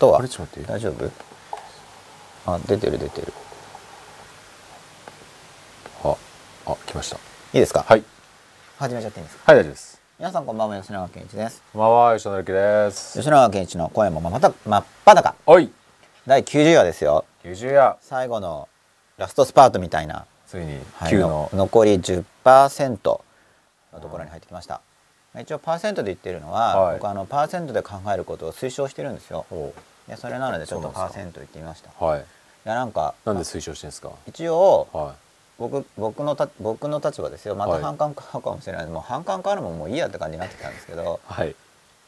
[0.00, 0.60] こと待って。
[0.62, 1.10] 大丈夫？
[2.46, 3.32] あ出てる出てる。
[6.02, 6.16] あ
[6.66, 7.16] あ来ました。
[7.16, 7.18] い
[7.54, 7.84] いですか？
[7.86, 8.02] はい。
[8.78, 9.52] 始めちゃっていいんですか？
[9.52, 10.00] はい大丈夫です。
[10.18, 11.62] 皆さんこんばんは吉永健一です。
[11.72, 13.18] こんばんは吉野之です。
[13.18, 15.34] 吉永健一の声もまた真っ裸。
[15.46, 15.70] はい。
[16.26, 17.24] 第90話ですよ。
[17.44, 17.96] 90夜。
[18.00, 18.68] 最後の
[19.18, 21.50] ラストスパートみたいな、ついにはい9の。
[21.52, 22.90] 残り10%
[23.92, 24.80] のところに入ってきました。
[25.38, 26.94] 一応パーセントで言ってるのは、はい。
[26.96, 29.46] 僕はあのパーセントで考えることを推奨してるんですよ
[30.12, 31.90] おでそれなのでちょっとパーセント言ってみました。
[31.90, 32.24] いはい。
[32.64, 34.10] やなんかなんで推奨してんですか？
[34.26, 35.14] 一応は
[35.58, 37.54] 僕僕のた僕の立場ですよ。
[37.54, 37.82] またはい。
[37.82, 41.54] 反感買うかもしれない、もう反感買うのももういいやって感じになってきたんですけどいはい。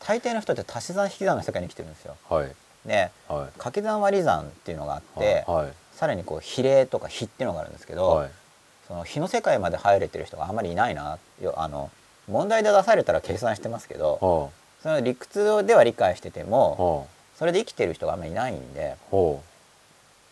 [0.00, 2.16] 大抵の人って足し算引き算の世界に生きてるんですよ。
[2.28, 2.50] はい。
[2.86, 3.46] ではい。
[3.52, 5.72] 掛け算割り算っていうのがあって、はい。
[5.96, 8.30] さらにこう比例とか比っていうのがあるんですけど、はい。
[8.88, 11.18] その比の世界まで入れてる人があんまりいないな。
[11.40, 11.90] よあの
[12.28, 17.08] 問題で出されたら計算してますけどほその理屈では理解しててうもほ
[17.42, 18.94] それで生きてる人があんまりいないんで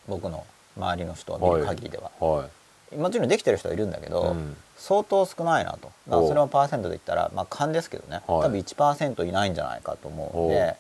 [0.06, 2.48] 僕の周りの人を見る限りでは、うは
[2.92, 2.97] い。
[2.97, 4.56] もちろんできてる人はいるんだけど、うん。
[4.77, 5.78] 相当少ないなと。
[5.78, 8.42] だからおうそれもパーセントで言ったらまあ勘ですけどね、はい。
[8.42, 10.77] 多分1%いないんじゃないかと思うんおで、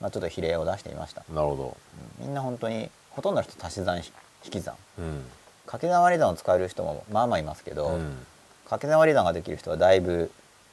[0.00, 1.76] まあ、ちょっと比例を出してみました、なるほど。
[2.20, 2.24] うん。
[2.24, 4.10] みんな本当にほとんどの人足し算ひ
[4.46, 4.76] 引き算。
[4.98, 5.24] うん。
[5.66, 8.16] 掛け算割り算を使える人もまあまあいますけど、うん。
[8.64, 10.30] 掛け算割り算ができる人はだいぶ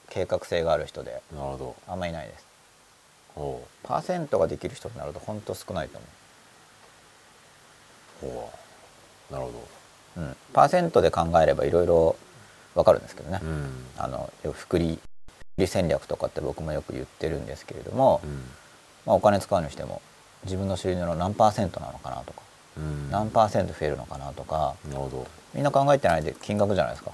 [0.09, 1.21] 計画性がある人で
[1.89, 2.45] あんまいないです。
[2.45, 2.52] ほ
[3.35, 5.97] パーセントができる人になると本当少ないと
[8.25, 8.29] う。
[8.29, 8.51] ほ
[9.29, 9.33] う。
[9.33, 9.67] なるほ思
[10.17, 12.15] う、うん、パーセントで考えればいろいろ
[12.75, 13.85] わかるんですけどね、どうん。
[13.97, 14.99] あの福利
[15.57, 18.29] 利戦略とかって僕もよく言ってるんですけれども、うん。
[19.05, 20.01] まあ、お金使うにしても
[20.43, 22.41] 自分の収入の何パーセントなのかなとか、
[22.77, 23.11] うん。
[23.11, 25.27] 何パーセント増えるのかなとかなるほど。
[25.53, 27.11] みんな考えてないで金額じゃないですか。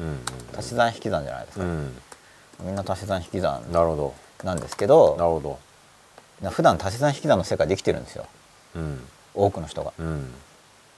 [0.00, 0.20] うんうん。
[0.58, 1.96] 足し算引き算じゃないですか、うん。
[2.60, 3.62] みんな足し算引き算。
[3.72, 5.16] なるほどなんですけなるど。
[5.16, 5.58] ほ
[6.42, 8.26] ど普段足し算引き算の世界できてるんですよ。
[8.76, 9.00] うん。
[9.34, 9.92] 多くの人が。
[9.98, 10.32] うん。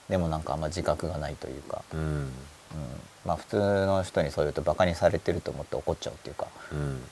[0.09, 2.01] でもなんかあんま自覚がないというか、うん。
[2.01, 2.31] うん、
[3.25, 6.49] まあ普通の人にそう言うとバカにされてると思って怒っちゃうっていうか。
[6.73, 7.03] うん。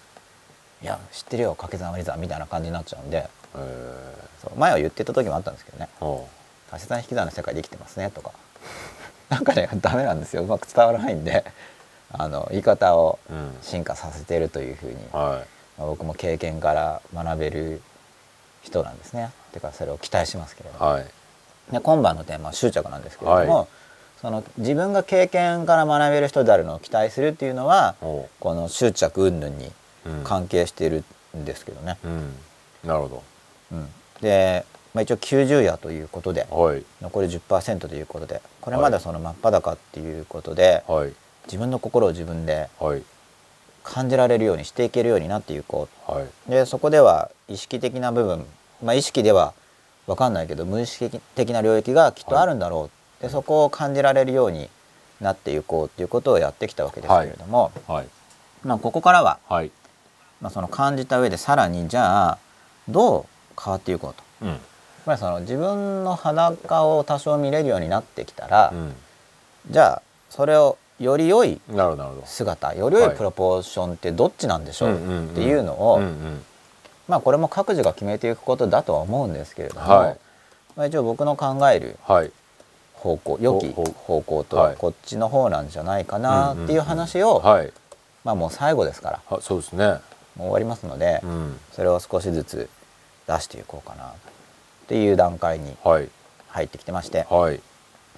[0.82, 3.28] いや知ってるよ掛け算割り算みたいな感じになっちゃうんで。
[3.56, 5.88] えそう前は言ってた時もあったんですけどね。
[6.70, 8.32] 足し算引き算の世界で生きてますねとか。
[9.30, 10.42] なんかねダメなんですよ。
[10.42, 11.44] うまく伝わらないんで。
[12.16, 13.18] あの言い方を
[13.60, 15.44] 進化させてるというふうに、はまあ、
[15.78, 17.82] 僕も経験から学べる
[18.62, 19.30] 人なんですね。
[19.52, 21.06] てかそれを期待しますけれども、いはい。
[21.72, 23.66] で今晩のテーマは執着なんですけれども、はい。
[24.20, 29.70] その自分が経験から学べる人であるのを期待するっていうのはほこの執着云々に
[30.06, 31.04] ううん関係している
[31.36, 32.34] んですけどね、うん。
[32.84, 33.22] なるほ
[33.72, 33.88] うん。
[34.20, 34.64] で、
[34.94, 36.84] まあ、一応90夜ということでどはい。
[37.02, 41.12] 残り10%ということでこれまでその真っ裸っていうことで、はい。
[41.46, 43.02] 自分の心を自分ではい
[43.84, 46.24] 感じられるようにしていけるようになっていこはい。
[46.24, 48.44] うでそこでは意識的な部分、
[48.82, 49.54] まあ、意識では
[50.06, 52.90] 分かんないけど無意識的な領域がきっとあるんだろ
[53.20, 54.68] う、でそこを感じられるように
[55.20, 58.08] なっていこうっていうことをやってきたわけですけれども、はい。
[58.64, 59.70] まあ、ここからは、はい。
[60.40, 62.38] まあ、その感じた上でさらにじゃあ
[62.88, 64.22] どう変わっていこうと。
[64.42, 64.48] うん。
[64.48, 64.58] やっ
[65.06, 68.72] ぱりその自分の裸を多少見れるようになってきたら、
[69.70, 71.60] じゃあそれをより良い
[72.24, 73.16] 姿より良いはい。
[73.16, 76.00] プロポーションってどっちなんでしょうっていうのを、
[77.08, 80.18] まあこれも各自が決めていくことだとは思うんですけれども、はい。
[80.76, 82.30] まあ、一応僕の考えるはい。
[82.94, 84.76] 方向良きほほ方向とははい。
[84.76, 87.72] こっちの方なんじゃないかなっていう話を、はい。
[88.24, 89.86] まあもう最後ですからあそうですね。
[89.86, 90.00] もう
[90.42, 91.58] 終わりますので、うん。
[91.72, 92.68] それを少しずつ
[93.26, 94.08] 出していこうかなっ
[94.86, 96.08] ていう段階にはい。
[96.48, 97.60] 入ってきてましてはい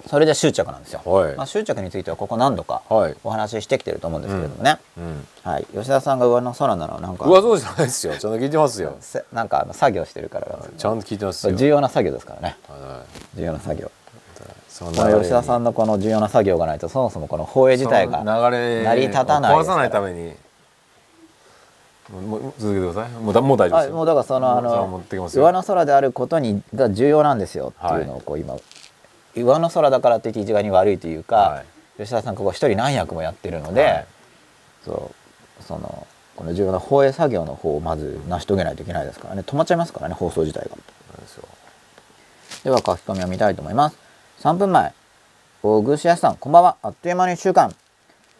[0.05, 1.01] それで執着なんですよ。
[1.03, 1.35] はい。
[1.35, 3.15] まあ、執着についてはここ何度かはい。
[3.23, 5.27] お話ししてきてると思うんですけれどもね、うん。
[5.43, 8.13] はい、吉田さんが上の空なのなんか上そうじゃないですよ。
[8.17, 8.95] ちゃんと聞いてますよ。
[9.01, 10.47] せなんかあの作業してるから。
[10.77, 11.55] ちゃんと聞いてますよ。
[11.55, 12.57] 重要な作業ですからね。
[12.69, 13.03] は
[13.35, 13.37] い。
[13.37, 13.91] 重要な作業。
[14.69, 20.35] そのこの吉田さんのこの重要な作業がないとそもそもこの放映自体が成り立たない壊さないために。
[22.09, 23.11] もう続けてください。
[23.11, 28.55] もうだもう大丈夫ですもうだからそのあの上の空であることにが重要なんですよっていうのをこう今
[29.43, 31.63] 上の空だからって言って一概に悪いというか、は
[31.97, 34.05] 吉田さんここ一人何役もやってるので、はい。
[34.85, 35.11] そ
[35.59, 39.43] うそのこの重要な放映作業の方をまず成し遂げないといけないですからね。
[39.45, 40.77] 止まっちゃいますからね放送自体が。
[42.63, 43.97] では書き込みを見たいと思います。
[44.41, 44.93] 3分前。
[45.63, 46.77] 大串康さんこんばんは。
[46.81, 47.73] あっという間の1週間。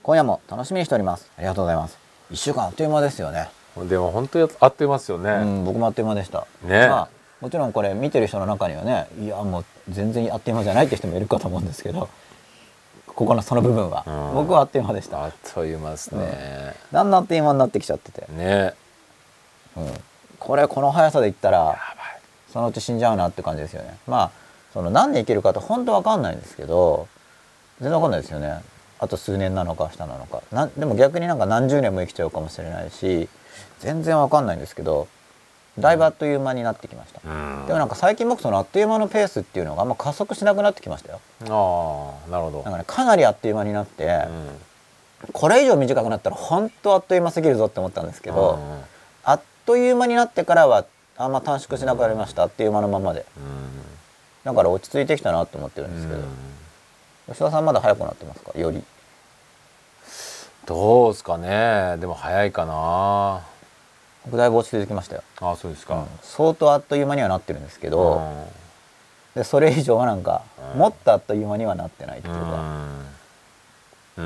[0.04, 1.30] 今夜も楽しみにしております。
[1.38, 1.98] ありがとうございます。
[2.32, 3.50] 1週間あっという間ですよね、
[3.90, 6.46] でも本当にあっという間ですよね、うん僕もあっという間でした。
[6.64, 6.88] ね。
[6.88, 7.10] まあ
[7.42, 12.10] もちろんこれ見てる人の中にはねいやもう全然あっという間じゃないって人もいるかと思うんですけど
[13.08, 14.36] ここのその部分は、うん。
[14.36, 15.24] 僕はあっという間でした。
[15.24, 18.74] あっという間ですね、だんだんあっという間になってきちゃってて、ね。
[19.76, 19.94] うん、
[20.38, 21.80] これこの速さでいったら
[22.54, 23.98] そのうち死んじゃうなって感じですよね。
[24.08, 24.32] まあ
[24.74, 27.08] その何年生きるかって本当わかんないんですけど
[27.80, 28.62] 全然わかんないですよね。
[29.00, 30.44] あと数年なのか下なのか。
[30.52, 33.30] なんでも逆になんか何十年も生きちゃうかもしれないし
[33.80, 35.08] 全然わかんないんですけど
[35.80, 37.66] だいぶあっという間になってきました、うん。
[37.68, 41.20] でもなんか最近僕そのあっという間のペースっていうのがあんま加速しなくなってきましたよ。
[41.42, 42.64] ああなるほど。
[42.64, 44.50] なんかねかなりあっという間になって、うん
[45.34, 48.60] これ以上短くなったら本当あっという間すぎるぞって思ったんですけど、
[49.24, 50.86] あっという間になってからは
[51.18, 53.26] あんま短縮しなくなりましたあっという間のままで。
[53.36, 53.88] うん
[54.44, 56.22] だから落ち着いてきたなと思ってるんですけど、
[57.28, 58.58] 吉田さんまだ早くなってますか？
[58.58, 58.82] より。
[60.66, 61.98] どうですかね。
[61.98, 63.42] でも早いかな。
[63.42, 63.57] 僕
[64.36, 68.48] だいぶ落ち着いてきましたよ、あそうですか、相当あっという間にはなってるんですけど、
[69.38, 70.42] でそれ以上はなんか、
[70.74, 70.80] うん。
[70.80, 72.42] もっとあっという間にはなってないっていうか,、
[74.18, 74.26] うん。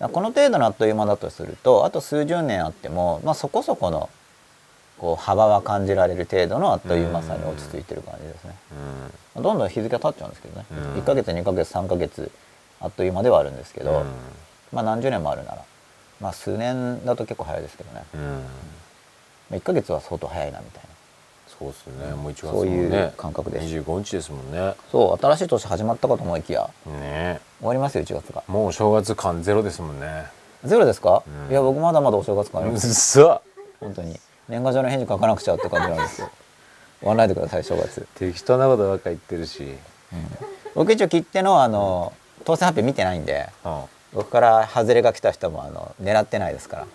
[0.00, 0.08] うん。
[0.10, 4.08] この程度のあっという間だとするとあと数十年あっても、まあ、そこそこの
[4.98, 8.56] こう幅は感じられる程度のあっという間さに落ち着いてる感じですね、
[9.36, 9.42] うん。
[9.42, 10.78] どんどん日付が経っちゃうんですけどね、うん。
[11.00, 12.30] 1ヶ月2ヶ月3ヶ月
[12.80, 14.06] あっという間ではあるんですけど、うん。
[14.72, 15.62] まあ何十年もあるなら
[16.24, 18.20] まあ数年だと結構早いですけどね、うん。
[18.20, 18.38] ま
[19.52, 20.88] あ、1ヶ月は相当早いなみたいな。
[21.46, 22.14] そうですね。
[22.14, 23.66] もう1月もそういうね感覚です。
[23.66, 24.72] 25日ですもんね。
[24.90, 27.40] そう新しい年始まったかと思いきやね。
[27.58, 28.42] 終わりますよ1月が。
[28.48, 30.24] もう正月感ゼロですもんね。
[30.64, 31.50] ゼロですか、うん。
[31.50, 32.94] いや僕まだまだお正月感ありうっます。
[32.94, 33.42] さ
[33.78, 34.18] 本当に。
[34.48, 36.30] 年賀状の返事書かなくちゃって感じなんですよ。
[37.00, 39.74] 終わらないでください正月、適当なことばっか言ってるし、
[40.74, 42.14] 僕一応切手のあの
[42.46, 43.50] 当選発表見てないんで。
[43.62, 43.84] うん、
[44.14, 46.86] 僕から外れが来た人もあの狙ってないですから。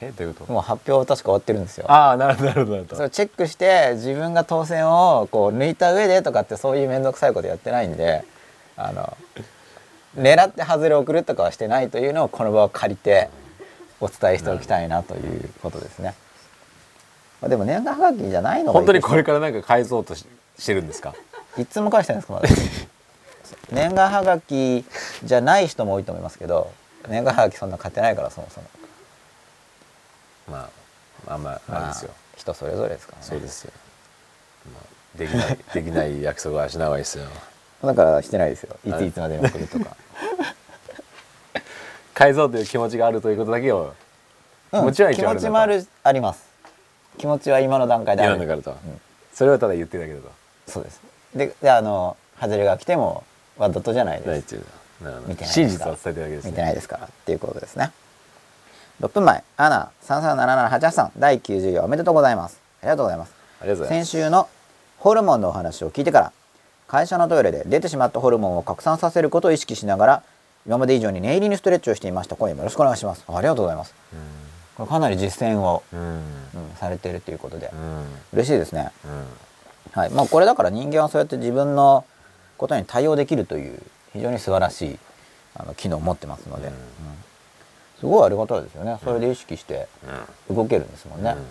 [0.00, 0.52] えどういうこと？
[0.52, 1.90] もう発表確か終わってるんですよ。
[1.90, 8.22] ああなるほどなるほどそれをチェックして自分が当選をこう抜いた上でとかってそういう面倒くさいことやってないんで
[8.76, 9.16] あの
[10.16, 13.28] 狙って外れを送るとかはしてないというのをこの場を借りて
[14.00, 16.14] お伝えしておきたいなということですね。
[17.40, 20.24] まあ、でも年賀はがきじゃないのがいい本当にこれからなんか返そうとし
[20.60, 21.14] してるんですか？
[21.56, 22.34] いつも返してないんですか？
[22.34, 22.48] まだ
[23.70, 24.84] 年賀はがき
[25.24, 26.72] じゃない人も多いと思いますけど
[27.08, 28.66] 年賀はがきそんな買ってないからそもそも。
[30.50, 30.70] まあ
[31.26, 33.24] まあまああれですよ、人それぞれですからね。
[33.24, 33.72] そうですよ、
[34.72, 37.26] まあ、できない できない約束はしない方がいいですよ。
[37.84, 38.76] だからしてないですよ。
[38.84, 39.04] いはい。
[39.04, 39.96] ついつまでに送るとか、
[42.14, 43.94] 返そうという気持ちがあるということだけを
[44.72, 44.84] うん。
[44.84, 46.44] もちろん一気持ちもあるあります。
[47.18, 48.36] 気持ちは今の段階である。
[48.36, 49.00] 今だからと、ん。
[49.34, 50.30] それをただ言ってるだけだと。
[50.66, 51.00] そうです。
[51.34, 53.24] でであの外れが来ても
[53.58, 54.56] わざとじゃないです。
[55.26, 55.90] 見てない真ですか？
[55.90, 56.50] 実を伝えてるだけですね。
[56.50, 56.96] 見てないですか？
[56.96, 57.92] らっていうことですね。
[59.00, 59.44] 6分前。
[59.56, 61.12] アナ337788さん。
[61.18, 62.60] 第90話おめでとうございます。
[62.82, 63.32] ありがとうございます。
[63.60, 64.10] ありがとうございます。
[64.10, 64.48] 先週の
[64.98, 66.32] ホルモンのお話を聞いてから
[66.88, 70.22] 会社のトイレで出てしまったホルモンを拡散させることを意識しながら
[70.66, 73.24] 今まで以上に念入りにストレッチをしていました今夜もよろしくお願いします。
[73.28, 73.94] ありがとうございます。
[74.76, 76.22] これかなり実践を、うん。
[76.76, 77.70] されているということで。
[77.72, 78.04] うん。
[78.32, 78.90] 嬉しいですね。
[79.04, 80.00] うん。
[80.00, 80.10] はい。
[80.10, 82.04] まあこれだから人間はそうやって自分の
[82.58, 83.80] ことに対応できるという
[84.12, 84.98] 非常に素晴らしい
[85.54, 86.74] あの機能を持ってますので、うん。
[86.74, 86.80] うん。
[88.00, 88.98] すごいありがたいですよね。
[89.02, 89.88] それで意識して
[90.50, 90.56] うん。
[90.56, 91.46] 動けるんですもんね、うん。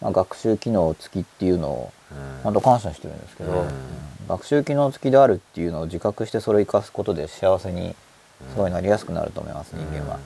[0.00, 2.42] まあ、学習機能付きっていうのをうん。
[2.44, 3.68] 本当感謝してるんですけど、うん。
[4.28, 7.94] 学習機能付きであるっていうのを自覚してそれを生かすことで幸せに
[8.52, 10.18] すごいなりやすくなると思います、人間は。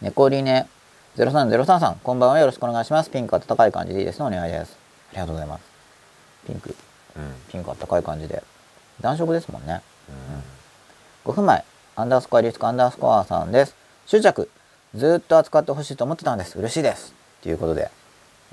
[0.00, 0.66] 猫リネ
[1.16, 2.38] 0303さんこんばんは。
[2.38, 3.10] よろしくお願いします。
[3.10, 4.26] ピンク暖かい感じでいいですね。
[4.26, 4.76] お願いです。
[5.10, 5.64] ありがとうございます。
[6.46, 6.70] ピンク。
[6.70, 6.89] うん
[7.50, 8.42] ピンク暖かい感じで。
[9.00, 9.82] 暖色ですもんね。
[11.26, 11.30] うん。
[11.30, 11.64] 5分前
[11.96, 13.74] アンダースコアリスクアンダースコアさんです。
[14.06, 14.48] 執着。
[14.94, 16.58] ずーっと扱ってほしいと思ってたんです。
[16.58, 17.14] 嬉しいです。
[17.42, 17.90] ということで、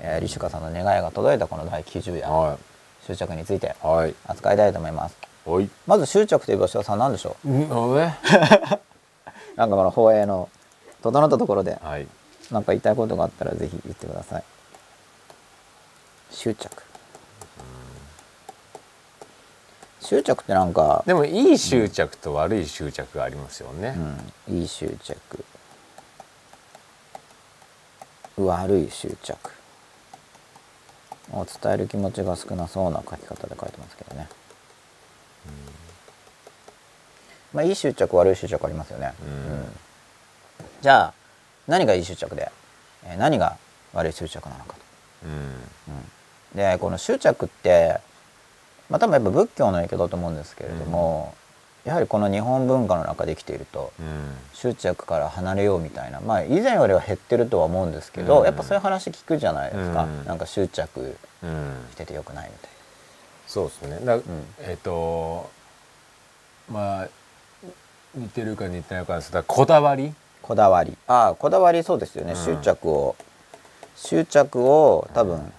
[0.00, 2.28] えー、リシュカさんの願いが届いたこの第90夜。
[2.28, 2.58] は
[3.06, 4.14] 執着についていはい。
[4.26, 5.16] 扱いたいと思います。
[5.46, 5.70] おい。
[5.86, 7.48] まず執着という場所はさん何でしょう。
[9.56, 10.48] なんかこの放映の
[11.02, 12.06] 整ったところではい。
[12.50, 14.44] 何か言いたいことがあったらぜひ言ってください。
[16.30, 16.82] 執着
[20.08, 23.94] 執着ってなんか、でもいい執着と悪い執着がありますよね。
[24.48, 25.44] うん、いい執着。
[28.36, 29.58] 悪い執着。
[31.30, 34.28] を伝える気持ちが少なそうな書き方で書いてますけどね、
[37.52, 39.66] まあいい執着悪い執着ありますよね、うん。
[40.80, 41.14] じゃあ
[41.66, 42.50] 何がいい執着で、
[43.04, 43.58] えー何が
[43.92, 44.80] 悪い執着なのかと。
[45.26, 46.56] うん。
[46.56, 48.00] でこの執着って
[48.90, 51.34] まあ多分やっぱ仏教の影響だと思うんですけれども、
[51.84, 54.36] やはりこの日本文化の中で生きているとうん。
[54.52, 58.44] 執着から離れようみたいなまあ以前よりは減ってるとは思うんですけど、うん。
[58.44, 60.24] やっぱそういう話聞くじゃないですか、うん。
[60.24, 61.86] なんか執着うん。
[61.92, 62.70] しててよくないみたい
[63.46, 64.00] そうですね。
[64.04, 64.22] だ、ん。
[64.60, 65.48] えっ、と
[66.70, 67.08] まあ
[68.14, 70.08] 似てるか似てないかですがこだわり？
[70.08, 70.96] なこだわり。
[71.06, 72.44] ああこだわりそうですよね、うん。
[72.44, 73.16] 執着を
[73.96, 75.52] 執着を多分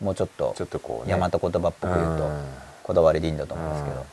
[0.00, 1.14] もうちょっとちょっとこうね。
[1.14, 1.50] 大和言葉っ
[1.80, 2.44] ぽく言うとうん。
[2.82, 3.96] こだわりでいいんだと思うんですけど。
[3.96, 4.04] うん。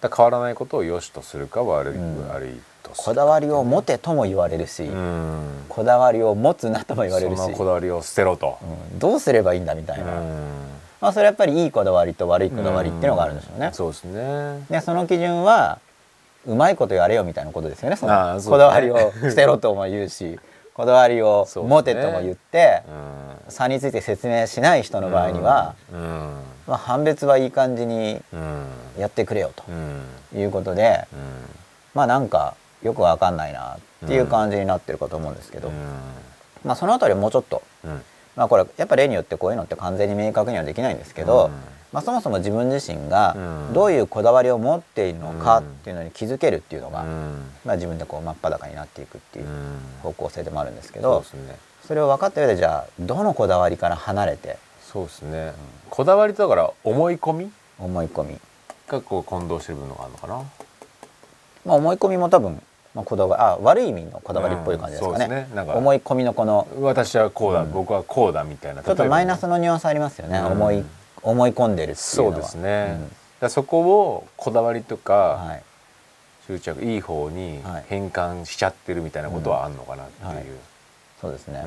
[0.00, 5.64] だ変わらないことを良しとするか悪い,、うん悪いとするこだわりを持てとも言われるしうん。
[5.68, 7.38] こだわりを持つなとも言われるし。
[7.38, 8.58] そのこだわりを捨てろと、
[8.92, 8.98] うん。
[8.98, 10.04] どうすればいいんだみたいな。
[11.00, 13.70] まあそれやっぱりいいこだわりと悪いこだわりっていうのがあるんでしょうね。
[13.72, 14.64] そうですね。
[14.68, 15.78] でその基準は
[16.46, 20.38] うまいことやれよみたいなことですよねそのこだわりを捨てろとも言うし
[20.78, 22.82] こだわりを持てとも言って
[23.48, 25.94] う差について説明しない人の場合には、ん。
[25.94, 26.00] うん。
[26.68, 28.66] まあ、判別はいい感じにうん。
[28.96, 30.02] やってくれようん。
[30.30, 31.18] ということでうん。
[31.94, 32.54] まあなんか
[32.84, 35.72] よくわかんないなっていう感じになってるかと思うんですけど、
[36.64, 38.02] まあそのあたりもうちょっとうん。
[38.36, 43.72] まあこれやっぱ例によってこういうのって完全に明確にはできないんですけど、うんまあ、そもそも自分自身がうん。
[43.72, 47.50] どういうこだわりを持っているのかっていうのに気づけるっていうのが、うん。
[47.64, 49.52] まあ、自分でこう真っ裸になっていくっていううん。
[50.02, 51.56] 方向性でもあるんですけどね。
[51.86, 54.58] それを分かった上でじゃあどのこだわりから離れて？
[54.82, 55.52] そうですね、
[55.88, 57.50] こだわりとだから思い込み？
[57.78, 58.38] 思い込み、
[58.88, 60.42] がこう混同してる部分があるのかな？
[61.64, 62.60] まあ、思い込みも多分、
[62.94, 65.72] まあ、こだわりあ悪い意味のこだわりっぽい感じですかね,、うんね。
[65.72, 67.72] 思い込みのこの私はこうだ、うん。
[67.72, 68.82] 僕はこうだみたいな。
[68.82, 70.46] ちょっとマイナスののニュアンスありますよね、うん。
[70.52, 70.84] 思い
[71.22, 73.06] 思い込んでるっていうそうのはですね、だか
[73.42, 75.62] らそこをこだわりとうんかはい。
[76.46, 77.84] 執着いい方にはい。
[77.88, 80.36] 変換しちゃってるみたいなことはあんのかなっていう、うん。
[80.36, 80.44] はい。
[81.20, 81.62] そうですね、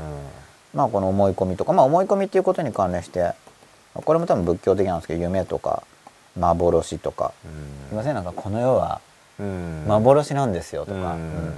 [0.73, 3.33] うまあこの思い込みとか、まあ、思い込みっていうことに関連して
[3.93, 5.83] これも多分仏教的なんですけど夢とか
[6.37, 7.33] 幻とか。
[7.45, 7.89] ん。
[7.89, 8.15] すいません。
[8.15, 9.01] なんかこの世は
[9.39, 9.83] うん。
[9.87, 11.03] 幻なんですよとか、うん。
[11.03, 11.53] うん。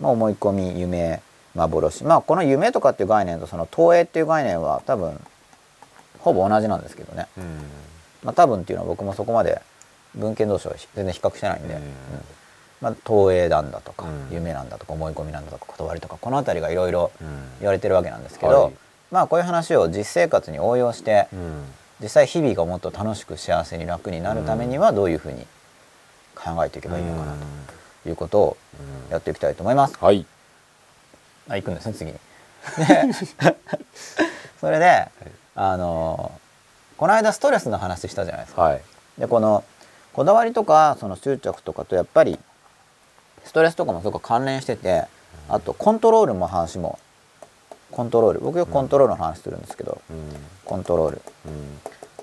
[0.00, 1.20] まあ、思い込み夢
[1.54, 2.04] 幻。
[2.04, 5.20] まあこの夢とかっていう概念とその投影っていう概念は多分
[6.20, 7.44] ほぼ同じなんですけどね、うん。
[8.24, 9.60] まあ、多分っていうのは僕もそこまで
[10.14, 11.82] 文献同士は全然比較してないんで、うん。
[11.82, 11.90] うん。
[12.80, 14.34] まあ、投影なんだとか、うん。
[14.34, 17.28] 夢なんだとか思い込みなんだとかこだわりとかこの辺りがいろいろうん。
[17.60, 18.72] 言われてるわけなんですけど、はい。
[19.10, 21.64] まあこういう話を実生活に応用してうん。
[22.00, 25.46] 実際日々がもっと楽しく幸せに楽になるためにはどういうふうに
[26.36, 27.34] 考えていけばいいのかな
[28.02, 28.56] ということを
[29.06, 29.12] うん。
[29.12, 29.96] やっていきたいと思います。
[30.00, 30.24] はい。
[31.48, 32.18] あ行くんですね次に。
[32.76, 33.12] で
[34.60, 35.08] それで、
[35.60, 36.30] あの
[36.96, 38.62] この間ストレスの話したじゃないですか。
[38.62, 38.82] はい。
[39.18, 39.64] でこの
[40.12, 42.38] こだわりとかその執着とかとやっぱり
[43.44, 45.06] ストレスとかもすごく関連してて
[45.48, 47.00] あとコントロールも話も
[47.90, 48.40] コントロール。
[48.40, 50.16] 僕よくコントロールの話するんですけど、うん。
[50.64, 51.22] コントロール。
[51.46, 51.78] うん。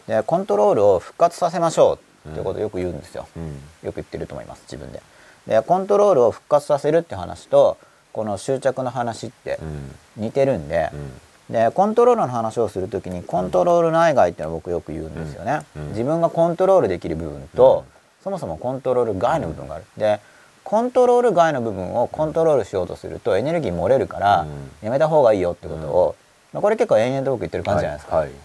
[0.07, 3.53] でコントロールを復活させましょうっていうことをよく言うんですよ、うん。
[3.83, 5.01] よく言ってると思います自分で。
[5.45, 7.77] でコントロールを復活させるって話と
[8.13, 10.23] この執着の話ってうん。
[10.23, 11.11] 似てるんで、うん
[11.49, 15.87] でコントロールの話をするときにコントロール内外ってのは僕よく言うんですよね、うん。
[15.89, 18.23] 自分がコントロールできる部分と、うん。
[18.23, 20.19] そもそもコントロール外の部分がある、で
[20.63, 24.71] コントロール外の部分をコントロールしようとするとエネルギー漏れるからうん。
[24.81, 26.15] やめた方がいいよってことを、
[26.53, 28.25] まあこれ結構延々と僕言ってる感じじゃないですか、はい。
[28.27, 28.35] はい。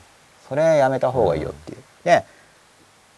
[0.49, 2.25] それやめた方がいいよっていう、で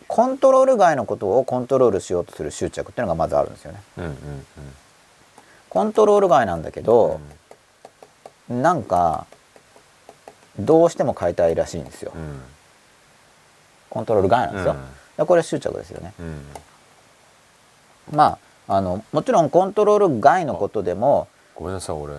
[0.07, 3.81] コントロール外のことをコントロールしようとする執着っていうのがまずあるんですよね。
[3.99, 4.15] うんうん
[5.71, 7.19] コントロール外なんだけど、
[8.51, 9.25] なんか
[10.59, 12.42] どうしても変えたいらしいんですよ、うん。
[13.90, 14.80] コントロール外なんですよ、うん。
[15.16, 16.12] でこれ執着ですよね。
[16.21, 18.16] うん。
[18.16, 22.14] まああのもちろんコントロール外のことでもごめんなさい俺。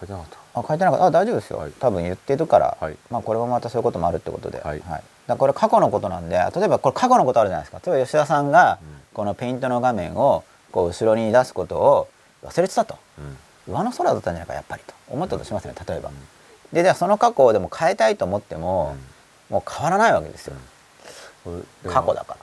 [0.00, 0.60] 書いてなかった。
[0.60, 1.06] あ書いてなかった。
[1.06, 1.72] あ大丈夫ですよ、はい。
[1.72, 2.96] 多分言ってるから、はい。
[3.10, 4.80] まあこれもまたそういうこともあるってことで、はい。
[4.80, 7.80] だからこれ過去のことなんで例えばこれ過去のことあるじゃないですか。
[7.84, 9.00] 例えば吉田さんがうん。
[9.12, 12.08] このペイントの画面をこう後ろに出すことを
[12.44, 12.96] 忘れてたと。
[13.66, 13.74] うん。
[13.74, 14.94] 上の空だったんじゃないかやっぱりと。
[15.08, 16.14] 思ったとしますね例えば、うん
[16.72, 18.96] でじゃあその過去をでも変えたいと思っても、
[19.48, 20.54] もう変わらないわけですよ、
[21.88, 22.36] 過去だか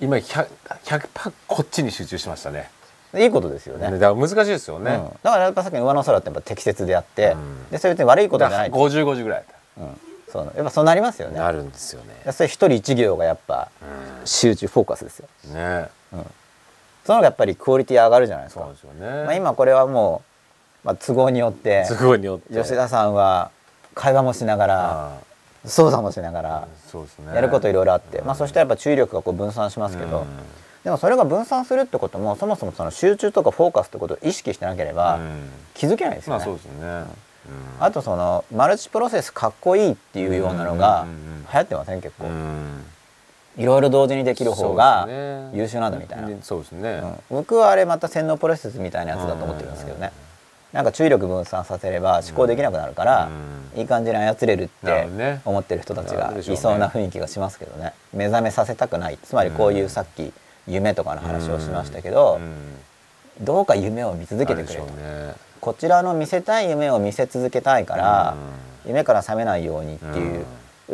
[0.00, 0.48] 今 100%,
[0.84, 2.70] 100こっちに集中しましたね。
[3.12, 3.90] らいいことですよね。
[3.90, 7.70] ねだから難しいですよね、うん、だからやっぱさっきの上の空ってやっぱ適切であって、うん。
[7.70, 9.44] でそれ別に悪いことじゃない、5050ぐらい
[9.78, 10.52] うん、そう。
[10.56, 11.38] やっぱそうなりますよね。
[11.38, 12.32] なるんですよね。
[12.32, 13.68] それ一人一行がやっぱ
[14.24, 15.88] 集中フォーカスですよ、うんね。
[16.12, 16.26] うん、
[17.04, 18.62] その方がやっぱりクオリティ上がるじゃないですか。
[18.62, 20.22] そうですよね、まあ、今これはも
[20.84, 22.54] う、まあ、都合によってすごいによって。
[22.54, 23.50] 吉田さんは
[23.98, 25.18] 会話もしながらあ
[25.66, 26.68] 操作もしながあら
[27.34, 28.26] やることいろいろあって、うん。
[28.26, 30.26] まあ、そしたらやっぱ注意力がこう分散しますけど、うん。
[30.84, 35.50] でもそれが分散するってこともそもそもその集中とかフォーカスってことを意識してなければうん。
[35.74, 36.44] 気づけないですよね。
[37.80, 41.06] まあとそのマルチプロセスかっこいいっていうようなのが
[41.52, 42.00] 流行ってません？
[42.00, 42.26] 結構。
[42.26, 42.84] うん。
[43.56, 45.08] いろいろ同時にできる方が
[45.52, 47.14] 優秀なんだみたいな、ねそうですね、うん。
[47.28, 50.12] 僕はあれまた洗脳プロセスみたいなやつだと思ってるんですけどね
[50.72, 53.30] なんか注意力分散させれば思考できなくなるから
[53.74, 53.80] うん。
[53.80, 57.94] いい感じに操れるって思ってる人たちがいそうな雰囲気がしますけどね。
[58.12, 59.18] 目覚めさせたくない。
[59.22, 60.32] つまりこういうさっき
[60.66, 63.44] 夢とかの話をしましたけどうん。
[63.44, 64.86] どうか夢を見続けてくれと、
[65.60, 68.36] こちらの見せたい夢を見せ続けたいから、
[68.84, 70.44] 夢から覚めないようにっていう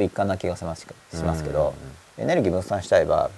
[0.03, 1.73] 一環な気がしますしますけど、
[2.19, 3.31] エネルギー分散しちゃえば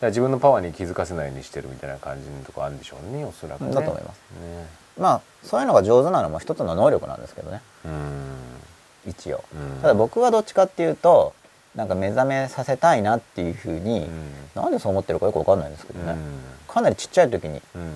[0.00, 3.74] 自分のパワーに気づかせないようにしてるみたいな感じのとこあるんでしょうねおそらくね。
[3.74, 4.16] だと思います。
[4.40, 7.60] ねまあそういうのが上手なのも一つの能力なんですけどね。
[7.84, 9.10] うん。
[9.10, 9.44] 一応。
[9.54, 9.80] うん。
[9.80, 11.34] ただ僕はどっちかっていうと
[11.74, 14.32] なんか目覚めさせたいなっていうふうに、うん。
[14.54, 16.18] なんでそう思ってるかよくわかんないんですけどね、うん。
[16.66, 17.92] かなりちっちゃい時にうん。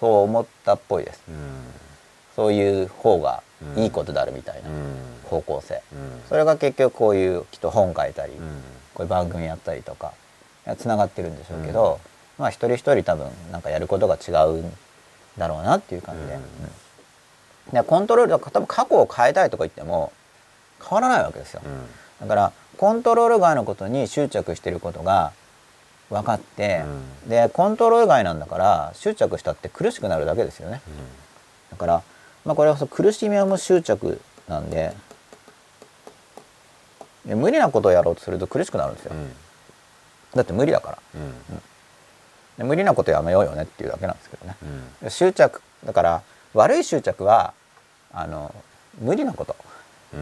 [0.00, 1.22] そう思ったっぽいです。
[1.28, 1.34] うん。
[2.34, 3.42] そういう方が
[3.76, 4.96] いいことであるみたいなうん。
[5.24, 6.22] 方向性、うん。
[6.28, 8.38] それが結局こういうきっと本書いたり、うん。
[8.94, 10.12] こういう番組やったりとか
[10.76, 11.98] つながってるんでしょうけど、
[12.38, 14.72] まあ一人一人多分なんかやることが違うん
[15.38, 16.42] だろうなっていう感じで,、うん
[17.72, 20.12] でコントロール多分過去を変えたいとか言っても
[20.82, 21.62] 変わらないわけですよ、
[22.20, 25.32] だからコントロール外のことに執着してることが
[26.10, 26.82] 分かって、
[27.26, 30.82] でコントロール外なんだから執着したって苦しくなるだけですよね。
[31.70, 32.02] だから、
[32.44, 34.92] まあ、これはその苦しみはもう執着なんで
[37.24, 39.32] で無理なことをやろうとすると苦しくなるんですよ、うん。
[40.34, 40.98] だって無理だから。
[41.14, 41.62] うん
[42.58, 44.56] で無理なことやめようよねっていうだけなんですけどね。
[44.62, 45.04] うん。
[45.04, 46.22] で執着だから
[46.54, 47.54] 悪い執着は
[48.12, 48.54] あの
[49.00, 49.56] 無理なこと。
[50.14, 50.16] う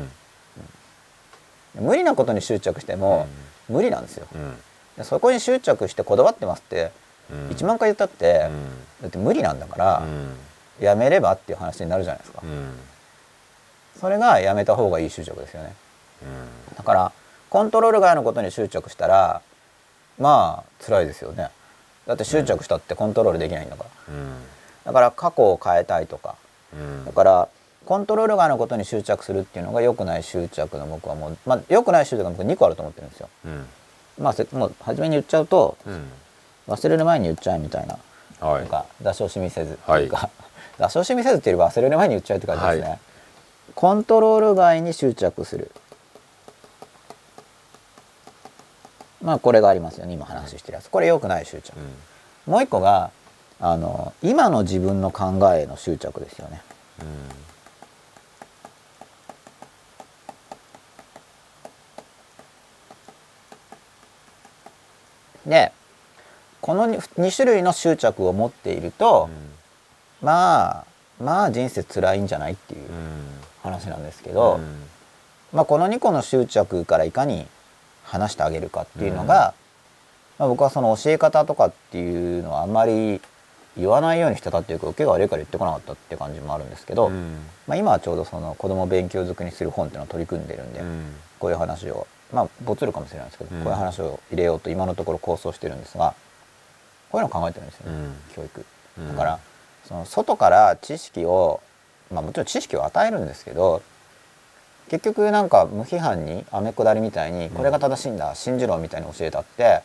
[1.83, 1.85] ん。
[1.87, 3.27] 無理なことに執着しても
[3.69, 4.27] 無理なんですよ。
[4.35, 4.57] うん。
[4.97, 6.93] でそこに執着してこだわってますって
[7.33, 7.49] うん。
[7.49, 8.69] 1万回言ったってうん。
[9.03, 10.37] だって無理なんだからうん。
[10.85, 12.41] やめればっていう話になるじゃないですか。
[12.43, 12.79] うん。
[14.01, 15.75] それがやめた方がいい執着ですよね。
[16.77, 17.13] だから
[17.49, 19.43] コントロール外のことに執着したら
[20.19, 21.51] まあ辛いですよね
[22.07, 24.15] だって執着したってコントロールできないんだから。
[24.15, 24.33] うん。
[24.85, 26.35] だから過去を変えたいとか。
[26.73, 27.05] うん。
[27.05, 27.49] だから
[27.85, 33.29] コントロール外のことに執着するっていうのが良くない執着の僕はもう、まあ、良くない執着が僕2個あると思ってるんですよ。
[33.47, 33.67] うん。
[34.19, 36.03] まあ、せもう初めに言っちゃうとうん。
[36.69, 37.99] 忘れる前に言っちゃえみたいな,、
[38.47, 38.61] はい。
[38.61, 40.31] なんか出し惜しみせずはいか、
[40.79, 42.89] 出し惜しみせずっていうより忘れる前に言っちゃえって感じですね。
[42.89, 42.99] はい。
[43.75, 45.71] コントロール外に執着する。
[49.23, 50.15] まあこれがありますよね。
[50.15, 50.91] 今話してるやつ。
[50.91, 51.73] これ良くない執着、
[52.47, 53.11] もう一個が
[53.61, 56.63] あの今の自分の考えへの執着ですよね。
[65.47, 65.73] で
[66.61, 69.29] この 2, 種類の執着を持っていると、
[70.23, 70.85] まあ
[71.23, 72.81] まあ人生辛いんじゃないっていう
[73.63, 74.61] 話なんですけど、
[75.53, 77.47] まあ、この2個の執着からいかに
[78.11, 79.55] 話してあげるかっていうのが、
[80.39, 83.21] まあ、僕はその教え方とかっていうのはあんまり
[83.77, 87.11] 言わないようにしてたっていうか受けが悪いから言ってこなかったって感じもあるんですけど、
[87.69, 90.83] まあ、今はちょうどその子供勉強づにする本っていうのを取り組んでるんで、
[91.39, 93.63] こういう話をまあボツるかもしれないですけど、うん。
[93.63, 96.15] こういう話を入れようと今のところ構想してるんですが
[97.11, 98.65] こういうのを考えてるんですよね、教育。
[99.09, 99.39] だから、
[99.85, 101.61] その外から知識を
[102.13, 103.83] まあもちろん知識を与えるんですけど
[104.91, 109.83] 結局なんか無批判に雨下りみたいにこれが正しいんだ、信じろみたいに教えたって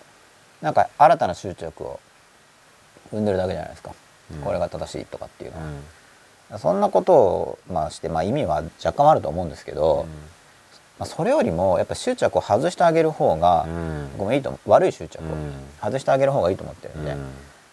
[0.61, 1.99] なんか新たな執着を
[3.11, 3.91] 生んでるだけじゃないですか、
[4.33, 4.41] うん。
[4.41, 5.57] これが正しいとかっていうの
[6.49, 10.07] は、そんなことをまあして、まあ、意味は若干あると思うんですけど、
[10.97, 13.67] まあ、それよりもやっぱ執着を外してあげる方が、
[14.17, 15.27] 僕もいいと悪い執着を
[15.83, 17.15] 外してあげる方がいいと思ってるんで、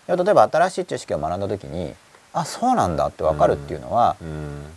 [0.09, 1.95] 例えば新しい知識を学んだ時に
[2.35, 4.16] あそうなんだって分かるっていうのは、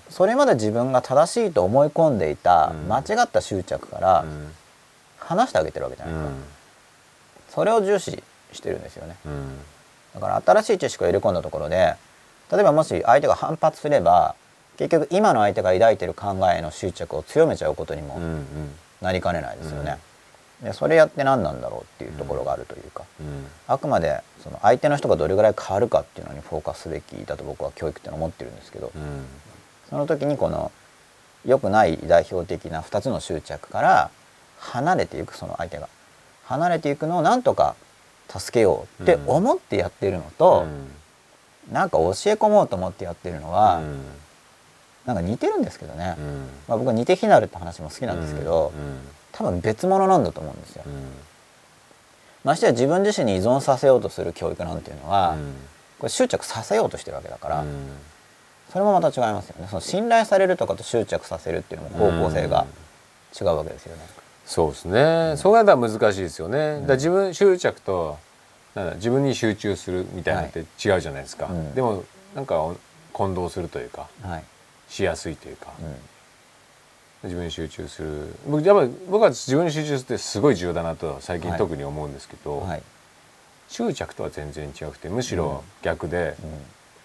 [0.10, 2.92] それまで自分が正しいと思い込んでいたうん。
[2.92, 4.26] 間違った執着から
[5.20, 6.16] 離してあげてるわけじゃない。
[6.16, 6.32] ですか、
[7.50, 9.16] それを重視してるんですよね。
[10.14, 11.96] だから新しい知識を入れ込んだところで
[12.52, 14.36] 例えばもし相手が反発すれば
[14.78, 18.20] 結局今の相手が抱いてる考えの執着を強めちゃうことにも
[19.02, 19.98] なりかねないですよね、
[20.62, 23.04] でそれやって何なんだろうっていうところがあるというか、
[23.68, 28.92] あくまでその相手の人がどれぐらい変わるかっていうのにフォーカスすべきだと僕は教育ってのは思ってるんですけど、
[29.90, 30.72] その時にこの
[31.46, 34.10] 良くない代表的な2つの執着から
[34.58, 35.90] 離れていくその相手が。
[36.46, 37.76] 離れていくのをなんとか
[38.30, 40.66] 助けようって思ってやってるのと、
[41.72, 43.82] なんか教え込もうと思ってやってるのは、
[45.06, 46.16] なんか似てるんですけどね、
[46.68, 48.72] まあ、僕は似て非なるって話も好きなんですけど、
[49.38, 50.84] 多分別物なんだと思うんですよ。
[52.46, 55.36] ましてや自分自身に依存させようとする教育なんていうのは、
[56.00, 57.66] これ執着させようとしてるわけだから、
[58.72, 59.68] それもまた違いますよね。
[59.68, 62.66] その信頼されるとかと執着させるっていうのも方向性が
[63.40, 64.04] 違うわけですよね。
[64.46, 68.18] そうですね、そこがだから難しいですよね、だ自分執着と
[68.96, 71.74] 自分に集中するみたいなのって違うじゃないですか、うん。
[71.74, 72.04] でも
[72.36, 72.64] なんか
[73.12, 74.44] 混同するというかはい。
[74.88, 75.96] しやすいというか、うん
[77.26, 78.36] 自分に集中する。
[78.48, 81.60] 僕やっぱり僕は自分に集中するってすごい重要だなと最近はい。
[81.60, 82.84] 特に思うんですけど、はい。
[83.68, 86.36] 執着とは全然違くてむしろ逆で、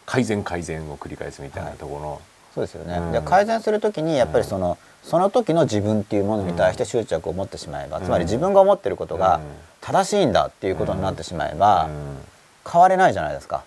[0.07, 2.23] 改善改善を繰り返すみたいなところの、
[2.55, 3.13] そうですよね、うん。
[3.13, 8.05] で改善する時にやっぱりその、その時の自分っていうものに対して執着を持ってしまえば、うん。
[8.05, 9.43] つまり自分が思ってることがうん。
[9.81, 12.19] 正しいんだっていうことになってしまえば、うん。
[12.71, 13.65] 変われないじゃないですか。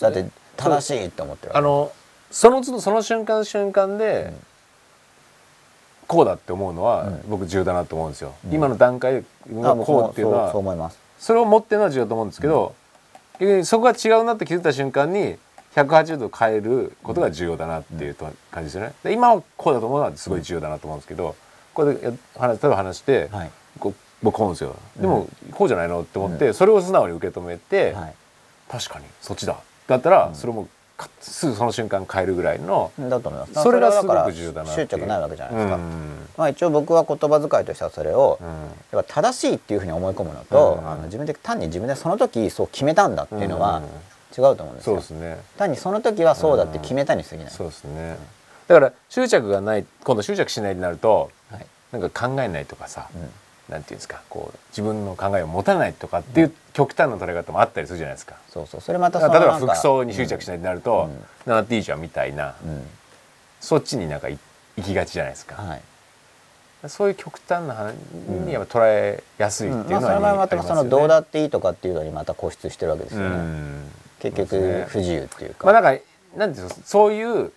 [0.00, 1.92] だって正しいって思ってるあの
[2.30, 4.32] その都度その瞬間瞬間で、
[6.06, 7.22] こうだって思うのは、うん。
[7.28, 8.54] 僕重要だなと思うんですよ、うん。
[8.54, 10.98] 今の段階がこうっていうのはそうそう思います。
[11.18, 12.74] それを持ってるのは重要だと思うんですけど、
[13.64, 15.36] そこが違うなって気づいた瞬間に
[15.74, 18.92] 180度変えることが重要だなっていうと感じですよね。
[19.02, 21.34] で今はこうだと思うのはすごい重要だなと思うんですけど
[21.74, 23.50] これでや話例えば話して、はい。
[23.78, 24.76] こう僕こうですよ。
[24.96, 28.14] でも、こうじゃないのって思って、それを素直に受け止めて、はい。
[28.70, 29.56] 確かにそっちだ。
[29.88, 30.68] だったら、それもか
[31.20, 33.62] すぐその瞬間変えるぐらいの、だと思います。
[33.62, 36.28] それがすごく重要だな執着ないわけじゃないですか、うん。
[36.36, 38.48] まあ、一応僕は言葉遣いとしてはそれを、うん。
[38.48, 40.90] やっぱ正しいっていうふうに思い込むのと、うん。
[40.90, 43.84] あの自分で単に自分でその時そう決めたんだっていうのはうん。
[44.34, 45.38] 違うと思うんですよ、そうですね。
[45.58, 48.16] 単にその時はそうだって決めたに過ぎない、そうですね。
[48.66, 51.66] だから執着がない今度執着しないになるとはい。
[51.92, 53.30] なんか考えないとかさ、うん
[53.72, 58.36] なんていうんですかこう自分の考えを持たないとかっていう極端な捉え方もあったりするじゃないですか。
[58.50, 61.08] そうそうそれまた例えば服装に執着しないとなると、
[61.46, 61.52] うん。
[61.52, 62.86] なっていいじゃんみたいな、うん。
[63.60, 64.38] そっちになんかい
[64.76, 65.60] 行きがちじゃないですか。
[65.60, 65.80] はい。
[66.88, 67.94] そういう極端な話
[68.28, 73.84] にやっぱ捉えやすいっていうまあ、のはその場合またそのどうだっっていいとかっていうのにまた固執してるわけですよね、
[74.18, 76.02] 結局不自由っていうか、まあなんか
[76.36, 77.52] なんていうのそういう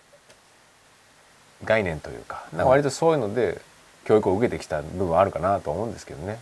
[1.64, 3.60] 概念というかなんか割とそういうので
[4.06, 6.38] 教育を受けてきた部分あるかなと思うんですけどね。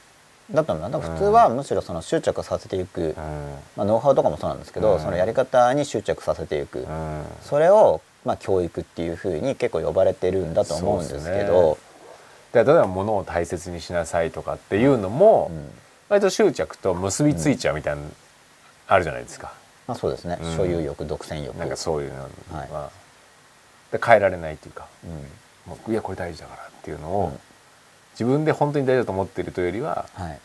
[0.53, 3.14] だと思うだ普通はむしろその執着させていく、うん。
[3.77, 5.00] まあ、ノウハウとかもそうなんですけど、うん。
[5.00, 7.24] そのやり方に執着させていく、うん。
[7.42, 11.79] それをまあ教育っていうふうに結構呼ばれてるんだと思うんですけど。
[12.53, 15.70] で例えば物を大切にしなさいとかっていうのも、うん。
[16.11, 18.09] 割と執着と結びついちゃうみたいなの
[18.87, 19.55] あるじゃないですか、
[19.88, 20.57] まあ、そうですね、うん。
[20.57, 21.57] 所有欲独占欲。
[21.57, 22.29] なんかそういうのは、
[22.83, 22.90] は
[23.90, 23.92] い。
[23.92, 24.87] で変えられないっていうか。
[25.05, 25.70] うん。
[25.70, 27.40] もういやこれ大事だからっていうのを、うん
[28.14, 30.40] 自分で本当に大事だと思っているというよりははい。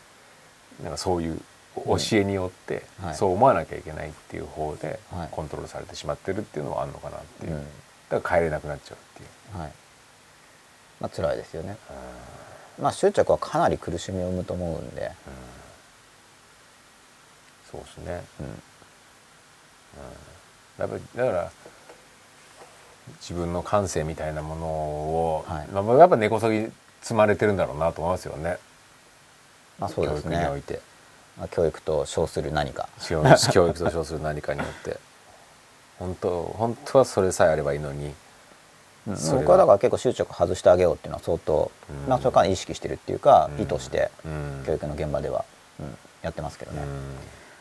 [0.82, 1.40] なんかそういう
[1.86, 3.14] 教えによって、はい。
[3.14, 5.28] そう思わなきゃいけないっていう方ではい。
[5.30, 7.64] コントロールされてしまってるっていうのはあるのかなっていう、うん。
[8.08, 9.58] だから変えれなくなっちゃうっていう。
[9.60, 9.72] はい。
[11.00, 11.76] まあ辛いですよね。
[12.80, 15.12] まあ執着はかなり苦しみを生むと思うんで、
[17.70, 18.24] そうですね。
[18.40, 18.46] うん。
[20.78, 21.50] やっぱりだから
[23.20, 25.66] 自分の感性みたいなものを、はい。
[25.68, 28.58] まあ、やっぱ根こそぎ積まれてるんだろうなと思いますよね。
[29.78, 30.80] まあそうです教育においね、て。
[31.38, 32.88] まあ、教育と称する何か。
[33.06, 34.98] 教教育と称する何かによって。
[35.98, 38.14] 本当本当はそれさえあればいいのに、
[39.06, 39.42] うんそれは。
[39.42, 42.08] 僕はだから結構執着外してあげようっていうのは相当、うん。
[42.08, 43.62] まあそれから意識してるっていうか、うん。
[43.62, 44.62] 意図してうん。
[44.66, 45.44] 教育の現場では、
[45.78, 46.88] うんやってますけどね、うん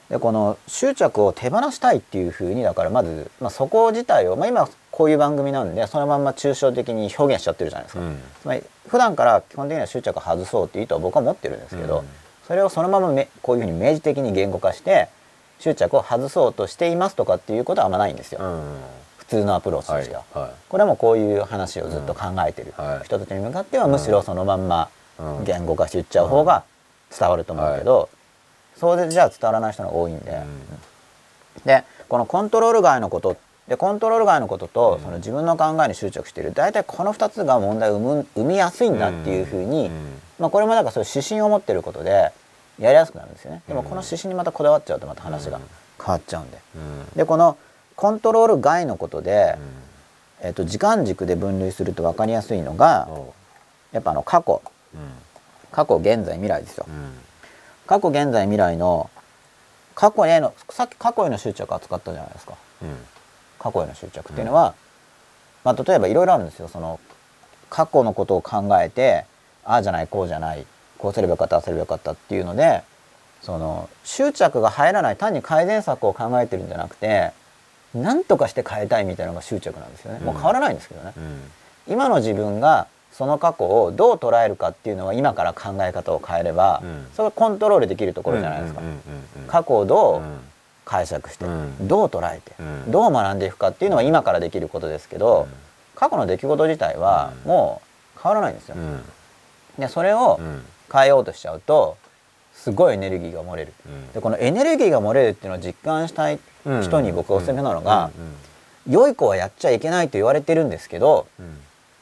[0.09, 8.17] でこの執着を手放したいっていうふうにだからまず、まあ、そこ自体を、まあ、今こういう番組なんでそのまんま抽象的に表現しちゃってるじゃないですか、うん。
[8.41, 12.05] つまり普段から基本的には執着を外そうっていう意図は僕は持ってるんですけど、うん。
[12.47, 15.09] それをそのままめこういうふうに明示的に言語化して
[15.59, 18.61] 執着を外そうとしていますとかっていうことはあんまないんですよ、うん。
[19.19, 20.23] 普通のアプローチとはいしては。
[20.33, 23.03] はこれはもうこういう話をずっと考えてるうんはい。
[23.03, 25.43] 人たちに向かってはむしろそのまんまうん。
[25.43, 26.63] 言語化して言っちゃう方が
[27.17, 28.09] 伝わると思うけど、
[28.79, 30.31] そうでじゃあ伝わらない人が多いんで、
[31.63, 33.37] い、でこのコントロール外のこと
[33.69, 35.03] でコントロール外のことと、うん。
[35.03, 36.53] その自分の考えに執着している。
[36.53, 39.91] 大体この2つが問題を生む生みやすいんだっていうふうに、ん。
[40.39, 42.31] まあ、これもなんかそういう指針を持ってることで
[42.79, 43.61] やりやすくなるんですよね。
[43.67, 45.59] でもこの指針にまたこだわっちゃうとまた話が
[45.99, 46.57] 変わっちゃうんで。
[46.75, 47.05] うん。
[47.15, 47.57] でこの
[47.95, 49.55] コントロール外のことで、
[50.41, 50.47] うん。
[50.47, 53.33] えっと時間軸で分類すると分かりやすいのがお
[53.91, 54.63] やっぱあの過去。
[54.95, 55.01] うん。
[55.71, 56.87] 過去現在未来ですよ。
[57.93, 59.09] うん過去現在未来の
[59.95, 62.53] 過去へのさっき過去への執着扱ったじゃないですか。
[62.83, 62.95] うん。
[63.57, 64.73] 過去への執着っていうのは、
[65.65, 66.67] まあ、例えばいろいろあるんですよ。
[66.67, 66.99] その
[67.69, 69.25] 過去のことを考えて
[69.65, 70.65] ああじゃないこうじゃない
[70.97, 72.83] こうすればよかったああすればよかったっていうので
[73.41, 77.31] その執着が入らない単に改善策を考えてるんじゃなくて
[77.93, 80.19] 何とかして変えたいみたいなのが執着なんですよね。
[80.19, 81.51] もう変わらないんですけどね、うん。
[81.93, 82.87] 今の自分が
[83.19, 87.05] その過去をどう捉えるかっていうのは今から考え方を変えれば、うん。
[87.13, 88.79] それがコントロールできるところじゃないですか、
[89.47, 90.39] 過去をどううん
[90.85, 91.85] 解釈して、うん。
[91.85, 92.91] どう捉えて、うん。
[92.91, 95.53] どう学んでいくかっていうのは今からできることですけど、うん。
[95.95, 97.49] 過去の出来事自体はうん。
[97.49, 97.81] も
[98.15, 98.75] う変わらないんですよ。
[98.77, 99.03] うん。
[99.77, 100.63] でそれをうん。
[100.89, 101.97] 変えようとしちゃうと
[102.53, 103.73] すごいエネルギーが漏れる。
[103.85, 104.13] うん。
[104.13, 108.11] でこのエネルギーが漏れるっていうのを実感したい人に僕おすすめなのが、
[108.89, 111.27] 良い子はやっちゃいけないと言われてるんですけど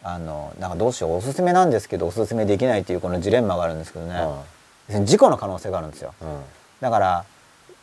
[0.03, 4.43] あのなんかどうしようおすすめなんですけどおすすめできないっていうこのジレンマがあるんですけどね、あ要
[4.87, 6.13] するに事故の可能性があるんですよ。
[6.21, 6.41] あうん。
[6.81, 7.25] だから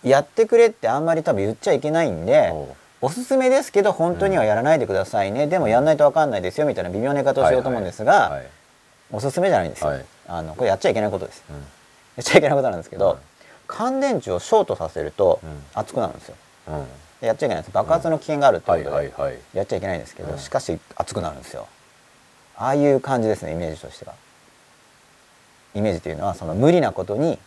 [0.02, 2.52] やってくれってあんまり多分言っちゃいけないんで
[3.00, 8.46] おすすめですけど本当にはやらないでくださいね、でもやんないと分かんないですよみたいな微妙な言い方をしようと思うんですが、はいはい
[9.12, 10.04] おすすめじゃないんですよ、はい。
[10.26, 11.44] あのこれやっちゃいけないことです。
[11.48, 11.56] うん。
[11.56, 11.62] や
[12.20, 13.18] っちゃいけないことなんですけど、はい
[13.66, 15.62] 乾電池をショートさせるとうん。
[15.74, 16.36] 熱くなるんですよ。
[17.20, 17.72] やっちゃいけないんです。
[17.72, 20.38] 爆発の危険があるってはいことで、やっちゃいけないんですけど、うん。
[20.38, 21.68] しかし熱くなるんですよ
[22.56, 24.14] ああいう感じですねイメージとしては。
[25.74, 27.38] イメージというのはその無理なことに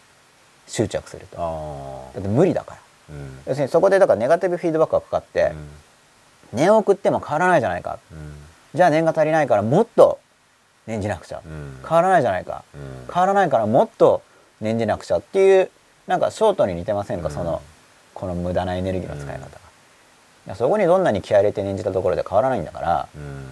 [0.67, 1.37] 執着すると。
[1.39, 2.77] あだって無理だから。
[2.77, 3.39] あうん。
[3.47, 5.53] 要するにそこでだからネガティブフィードバックがかかって、
[6.51, 7.99] 念を送っても変わらないじゃないか。
[8.11, 8.33] うん。
[8.73, 10.19] じゃあ念が足りないからもっと
[10.87, 11.79] 念じなくちゃ、うん。
[11.87, 13.13] 変わらないじゃないか、うん。
[13.13, 14.21] 変わらないからもっと
[14.59, 15.71] 念じなくちゃっていう
[16.05, 17.33] なんかショートに似てませんか、うん。
[17.33, 17.61] その
[18.13, 19.47] この無駄なエネルギーの使い方
[20.47, 23.45] が、そこにどんなに気合い入れて念じたところで変わらないんだからうん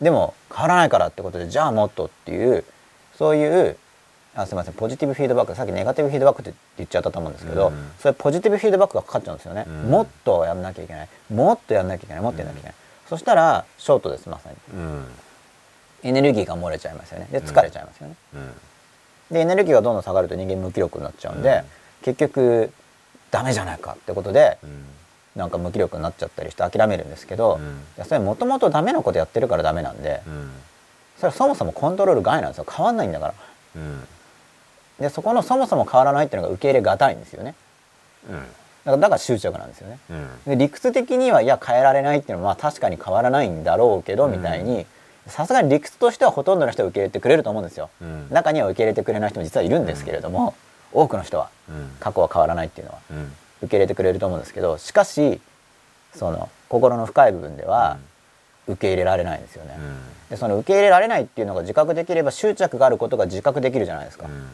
[0.00, 2.64] でも変わらないからってことでじゃあもっとっていう
[3.16, 3.76] そういう
[4.34, 7.90] あすみませんポジティブフィードバックさっきネガティブフィードバックって言っちゃったと思うんですけど、うん。
[7.98, 9.90] それポジティブフィードバックがかかっちゃうんですよね、うん。
[9.90, 11.08] もっとやんなきゃいけない。
[11.32, 12.22] もっとやんなきゃいけない。
[12.22, 12.74] もっとやんなきゃいけない、
[13.08, 14.56] そしたらショートですまさに。
[14.72, 15.04] うん。
[16.04, 17.28] エネルギーが漏れちゃいますよね。
[17.32, 18.54] で疲れちゃいますよね、うん。
[19.34, 21.64] でエネルギーがどんどん下がると人間無気力になっちゃうんで、うん。
[22.02, 22.72] 結局
[23.30, 24.84] ダメじゃないかってことでうん
[25.36, 27.62] なんか無気力になっちゃったりして諦めるんですけど、うん。
[27.62, 27.66] い
[27.98, 30.50] やそれもともとダメなことやってるからダメなんで、うん。
[31.18, 32.66] それはそもそもコントロール外なんですよ。
[32.68, 33.34] 変わんないんだから。
[33.76, 34.06] うん。
[34.98, 37.54] でそこのそもそも変わらないっていうのが受け入れがたいんですよね。
[38.28, 38.36] うん。
[38.36, 38.50] だか
[38.84, 39.98] らだから執着なんですよね。
[40.10, 40.28] うん。
[40.46, 44.32] で理屈的にはいや変えられないっていうのはまあ確かに変わらないんだろうけど、うん。
[44.32, 44.84] みたいに
[45.26, 48.26] さすがに理屈としてはほとんどの人は受け入れてくれると思うんですよ、うん。
[48.30, 50.54] 中には受け入れてくれない人も実はいるんですけれども、
[50.92, 51.90] 多くの人はうん。
[52.00, 52.98] 過去は変わらないっていうのは。
[53.10, 55.40] うん受け入れてくれると思うんですけどしかし
[56.14, 57.98] その心の深い部分では
[58.66, 59.98] 受け入れられないんですよね、うん。
[60.30, 64.48] でその受け入れられないっていうのが自覚できれば執着があることが自覚できるじゃないですか、うん。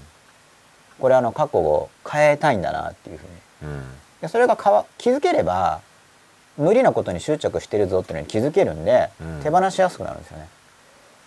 [1.00, 3.72] これあの過去を変えたいんだなっていうふうに。
[3.72, 3.82] うん。
[4.22, 5.80] でそれがかわ気づければ
[6.56, 9.40] 無理なことに執着してるぞっていうのに気づけるんで、うん。
[9.42, 10.48] 手放しやすくなるんですよね。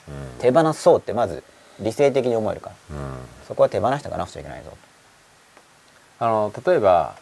[0.09, 0.41] うん。
[0.41, 1.43] 手放そうってまず
[1.79, 2.95] 理性的に思えるから。
[2.97, 3.17] うん。
[3.47, 4.71] そこは手放していかなくちゃいけないぞ
[6.19, 7.15] あの例えば、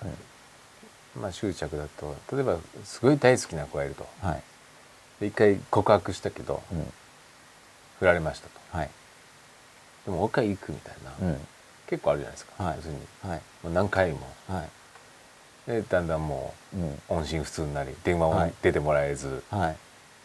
[1.22, 4.04] まあ執着だと例えばすごい大好きな子がいると。
[4.22, 4.44] とはい、
[5.22, 6.94] で一回告白したけどうん。
[8.00, 8.78] 振られましたと。
[8.78, 8.90] はい。
[10.06, 11.48] でももう一回行くみたいな、うん。
[11.88, 12.76] 結構あるじゃないですか、はい。
[12.76, 13.00] 要するに。
[13.24, 13.42] はい。
[13.64, 14.20] もう何回も。
[14.48, 14.70] はい。
[15.68, 16.90] でだんだんもうん。
[16.94, 18.50] う音信不通になり電話はい。
[18.50, 19.78] も出てもらえず、はい。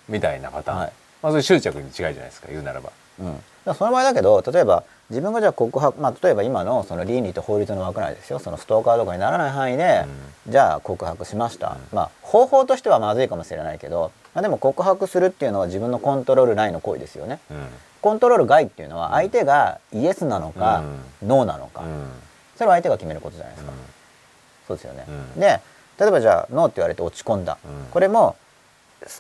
[0.09, 0.93] みたいなパターン、はい。
[1.23, 2.93] まあそれ執着に違いじゃないですか言うならば。
[3.21, 8.39] うん、その場合だけど例えば自分がじゃあ告白、まあ、例えば今のその倫理と法律の枠内ですよ。
[8.39, 10.07] そのストーカーとかにならない範囲で、
[10.49, 17.41] じゃあ告白しました、まあ方法としてはまずいかもしれないけど、まあ、でも告白するっていうのは自分のコントロール内の行為ですよね。
[17.51, 17.67] うん。
[18.01, 20.83] コントロール外っていうのは相手がイエスなのか、
[21.23, 22.09] ノーなのか、うん。
[22.57, 23.73] それは相手が決めることじゃないですか、
[24.69, 25.41] そうですよね、うん。
[25.41, 25.61] で
[26.01, 27.87] 例えばじゃあノーって言われて落ち込んだ、うん。
[27.91, 28.37] これも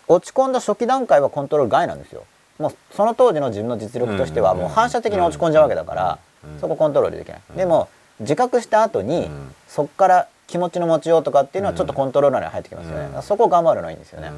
[0.09, 2.25] 落ち込んだ初期段階はコントロール外なんですよ
[2.59, 7.57] もうその当時の自分の実力としてはうんもう反射的に落ち込んじゃうわけだから、うんそこコントロールできない、うん。
[7.57, 7.89] でも
[8.19, 9.55] 自覚した後に、うん。
[9.69, 14.35] そこから気持ちの持ちようとかっていうのはちょっとコントロール内に入ってきますよね、そこを頑張るのはいいんですよね、うん。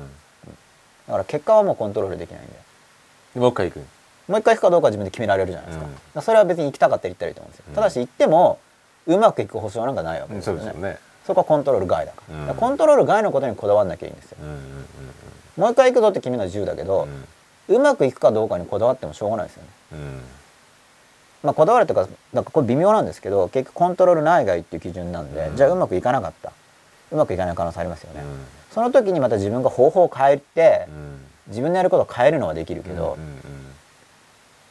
[1.09, 2.53] だから結果はもうコントロールできないんで。
[3.35, 3.87] でもう一回行く？
[4.29, 6.22] もう一回行くかどうかは自分で決められるじゃないですか,、うん。
[6.22, 7.74] それは別に行きたかったら行ったらいいと思うんですよ、うん。
[7.74, 8.59] ただし行っても
[9.07, 10.61] うまくいく保証なんかないわけうんですよね。
[10.61, 10.98] そうですよね。
[11.27, 12.46] そこはコントロール外だから,、うん。
[12.46, 14.38] だからコントロール外のことにこだわんなきゃいいんですよ。
[15.57, 17.09] もう一回行くぞって決めるのは自由だけど、
[17.68, 19.68] うまくいくかどうかにこだわってもしょうがないですよね。
[19.92, 19.98] うん。
[19.98, 20.20] うん
[21.42, 25.57] まあこだわるというかなんかこれ微妙なんですけど結局コントロール内外っていう基準なんで、うん。
[25.57, 26.53] じゃあうまくいかなかった。
[27.12, 28.46] うまくいかない可能性ありますよね、うん。
[28.70, 31.20] その時にまた自分が方法を変えて、うん。
[31.48, 33.38] 自分のやることを変えるのはできるけど、うんうん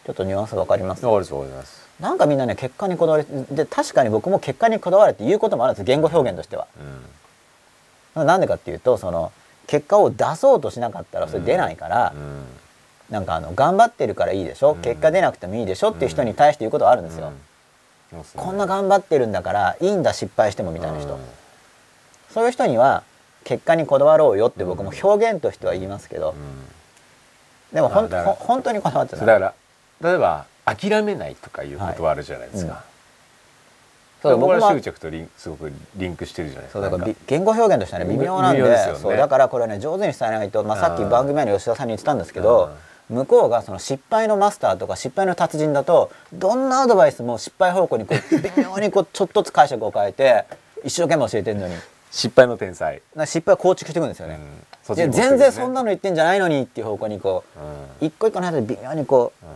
[0.06, 1.88] ちょっとニュアンスわかりますうんわかりますわかります。
[1.98, 3.26] なんかみんなね結果にこだわり
[3.56, 6.68] で確かに僕も結果にこだわるっていうこともあるんです言語表現としては。
[8.16, 9.32] なんでかっていうとその
[9.66, 12.44] 結果を出そうとしなかったらそれ出ないからう、ん
[13.14, 14.82] なんかあの頑張ってるからいいでしょ、うん。
[14.82, 17.32] 結果出なくてもいいでしょっていう人に対して言うことはあるんですよ、
[18.12, 18.24] うん。
[18.36, 21.20] こんな頑張ってるんだからいいんだ失敗してもみたいな人、
[22.34, 23.04] そういう人には
[23.44, 26.36] 結果にこだわろうよって僕も表現としては言いますけど、うん。
[27.76, 29.26] でもほんほん本当にこだわってない。
[29.28, 29.54] だか
[30.02, 32.74] ら例えば諦めないとかいう言葉あるじゃないですはい。
[32.74, 32.84] か、
[34.24, 36.80] そう僕は執着とリンすごくリンクしてるじゃないですか。
[36.80, 38.96] だから言語表現としてはね微妙なんでね。
[38.96, 41.10] そうだからこれね上手に伝えないと、まあ、さっきうん。
[41.10, 42.72] 番組前の吉田さんに言ってたんですけど、
[43.10, 50.46] 向こうがその失敗のマスターとか失敗の達人だとどんなアドバイスも失敗方向にこう 微妙にこうちょっとずつ解釈を変えて
[50.84, 51.76] 一生懸命教えてるのに。
[52.14, 54.38] 失敗の天才、な失敗を構築していくんですよね。
[54.88, 54.96] うん。
[54.96, 57.60] ね全然そんなの言ってんじゃないのにっていう方向にこう
[58.02, 58.08] うん。
[58.08, 59.52] 一個一個の間で微妙にこううん。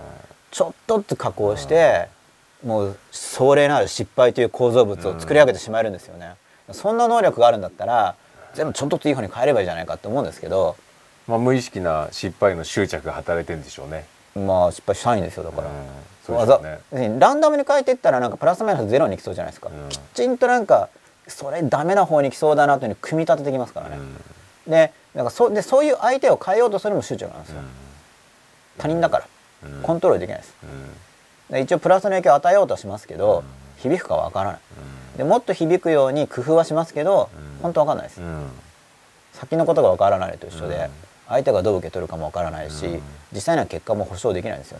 [0.49, 2.07] ちょっとずつ加工して
[2.65, 6.33] もう壮麗なる失敗という構造物を作り上げてしまえるんですよね。
[6.71, 8.15] そんな能力があるんだったら
[8.55, 10.75] 全部ちょっとずついい方に変えればいいじゃないかって思うんですけど
[11.27, 14.05] まあ無意識な失敗の執着が働いてるんでしょうね。
[14.35, 15.67] まあ失敗したいんですよだから。
[15.67, 16.07] うん。
[16.63, 17.19] ね。
[17.19, 19.89] ランダムに変えていったらなんかプラスマイナスゼロに来そうじゃないですか、うん。
[19.89, 20.89] きちんとなんか
[21.27, 23.97] それダメな方に来そうだなというふうに組み立ててきますからね、
[24.67, 27.61] でなんかそでそういう相手を変えようとするのも執着なんですよ、
[28.77, 29.27] 他人だから、
[29.69, 29.81] うん。
[29.81, 30.53] コントロールできないです。
[30.63, 31.53] うん。
[31.53, 33.43] で一応プラスの影響を与えようとはしますけど、
[33.77, 34.59] 響くかわからない。
[35.17, 37.61] でもっと響くように工夫はしますけど、うん。
[37.61, 38.49] 本当わかんないです、うん。
[39.33, 43.01] 先のことがわからないと一緒で、うん相手がどう受け取るかもわからないし、うん。
[43.33, 44.79] 実際には結果も保証できないんですよ、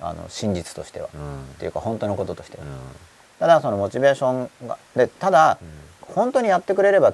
[0.00, 1.42] あの真実としては、うん。
[1.42, 2.58] っていうか本当のこととして。
[2.58, 2.70] は、うん。
[3.38, 5.58] ただそのモチベーションがでただ、
[6.02, 7.12] 本当にやってくれれば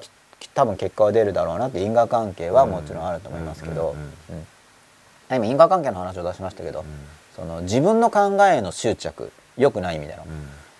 [0.53, 3.95] 多分結果は出るだろうなって因果関係はもちろんあると思いますけど、
[4.29, 4.35] うん。
[4.35, 4.47] うん。
[5.29, 6.83] 今因果関係の話を出しましたけど、
[7.35, 10.25] その自分の考えへの執着良くない意味での、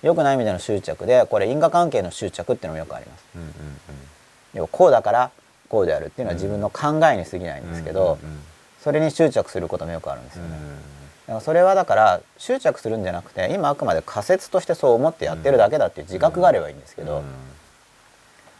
[0.01, 3.23] 良くない意味での執着でこれ因果関係の執着っていうのもよくあります。
[4.71, 5.31] こうだから
[5.71, 8.19] こうであるっていうのは自分の考えに過ぎないんですけど、
[8.83, 10.49] それに執着することもよくあるんですよね。
[10.49, 10.91] うん
[11.27, 17.23] だからそれはだから執着するんじゃなくて今あくまで仮説としてそう思ってやってるだけだっていう自覚があればいいんですけど、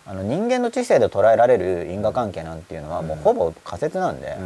[0.05, 4.37] あの人間の知性で捉えられる因果関係なんていうのはもうほぼ仮説なんで、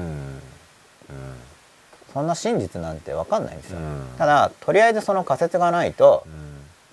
[2.13, 4.08] そんな真実なんて分かんないんですよ、うん。
[4.17, 6.44] ただとりあえずその仮説がないとうん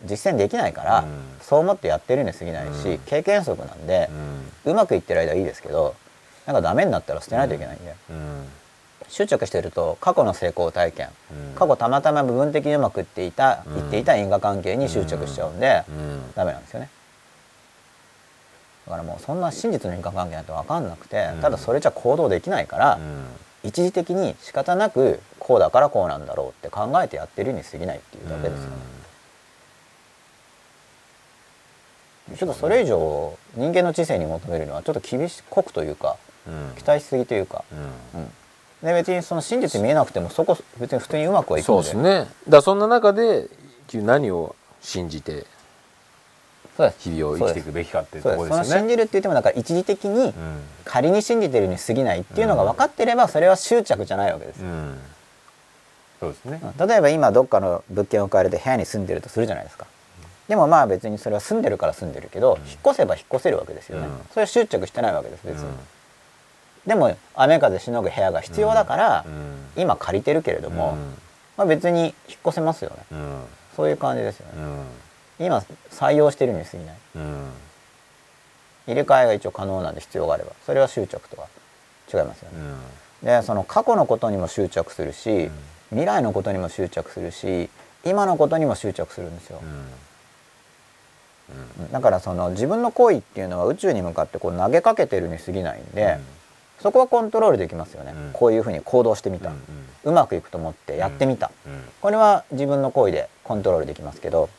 [0.04, 1.06] 実践できないから、うん。
[1.40, 2.98] そう思ってやってるに過ぎないし、うん。
[2.98, 4.10] 経験則なんで
[4.64, 5.94] う、まくいってる間はいいですけど
[6.46, 8.48] なんかダメになったら捨てないといけないんで、うん。
[9.08, 11.54] 執着してると過去の成功体験うん。
[11.54, 13.78] 過去たまたま部分的にうまくいっていた、うん。
[13.78, 16.32] いっていた因果関係に執着しちゃうんで、うん。
[16.34, 16.88] ダメなんですよね。
[18.86, 21.40] だからもうそんな真実の因果関係なんて分かんなくて、うん。
[21.40, 23.26] ただそれじゃ行動できないから、うん。
[23.64, 28.76] 一時的に仕方なくこうだからこうなんだろうって考えてやってるに過ぎないっていうだけですよね、
[32.36, 36.16] ちょっとそれ以上人間の知性に求めるのはちょっと厳しくというか
[36.46, 36.76] うん。
[36.76, 37.64] 期待しすぎというか、
[38.14, 38.20] うん。
[38.20, 38.28] うん。
[38.82, 42.26] で別にその真実見えなくてもそこ別に普通にうまくはいくそうのでですね。
[42.48, 43.48] だそんな中で
[43.86, 45.46] 君何を信じて
[46.98, 48.70] 日々を生きていくべきかっていうとそうですそのころです。
[48.70, 50.32] よね信じるって言ってもだから一時的にうん。
[50.84, 54.98] 仮に信じてるに過ぎないっていうのが分かってればそれは執着じゃないわけです、うん。
[56.18, 56.60] そうですね。
[56.78, 59.86] 例えば今どっかの物件を買われて部屋に住んでるとするじゃないですか
[60.48, 64.12] でもまあ別にそれは住んでるから住んでるけど、引っ越せば引っ越せるわけですよね、うん。
[64.30, 65.74] それは執着してないわけです別に、うん。
[66.86, 69.82] でも雨風しのぐ部屋が必要だから、うん。
[69.82, 70.98] 今借りてるけれども、うん。
[71.56, 72.96] まあ、別に引っ越せますよね。
[73.12, 73.44] うん。
[73.76, 74.52] そういう感じですよね、
[75.38, 75.46] うん。
[75.46, 76.96] 今採用してるに過ぎない。
[77.16, 77.50] うん。
[78.88, 80.52] 入れ替えが一応可能なんで必要があれば。
[80.66, 81.46] それは執着とは
[82.12, 82.58] 違いますよね、
[83.22, 85.50] でその過去のことにも執着するし、
[85.88, 87.70] 未来のことにも執着するし
[88.04, 89.62] 今のことにも執着するんですよ、
[91.92, 96.18] だからその自分の行為っていうのは宇宙に向かってこう投げかけてるに過ぎないんで、
[96.80, 98.32] そこはコントロールできますよね、うん。
[98.32, 99.52] こういうふうに行動してみた、う
[100.04, 100.14] うん。
[100.14, 101.50] まくいくと思ってやってみた、
[102.00, 104.50] これは自分の行為でコントロールできますけど、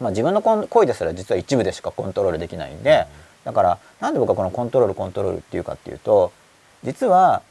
[0.00, 3.06] まあ、自分の行為ですら実は一部でしかコントロールできないんで、
[3.44, 6.32] だからなんで僕はこのコントロールコントロールっていうかっていうと
[6.82, 7.42] 実は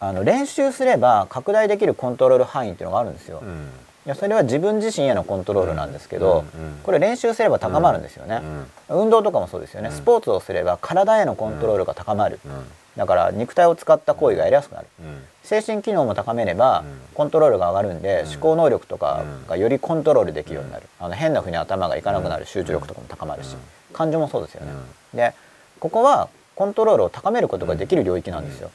[0.00, 3.40] あの練習すれば拡大できるコントロール範囲っていうのがあるんですよ。
[3.42, 3.68] うん
[4.06, 6.44] いやそれは自分自身へのコントロールなんですけど、
[6.84, 8.40] これ練習すれば高まるんですよね、
[8.88, 9.94] 運動とかもそうですよね、うん。
[9.94, 12.52] スポーツをすれば体へのコントロールが高まる、うん。
[12.96, 14.86] だから肉体を使った行為がやりやすくなる。
[15.00, 15.24] うん。
[15.42, 16.86] 精神機能も高めればうん。
[17.14, 18.30] コントロールが上がるんで、うん。
[18.30, 23.58] 思考能力とかがよりコントロールできるようになる、あの変なふうに頭がいかなくなる集中力とかも高まるし、うん。
[23.92, 24.72] 感情もそうですよね、
[25.14, 25.34] で
[25.80, 28.74] ここはコントロールを高めることができる領域なんですよ、だか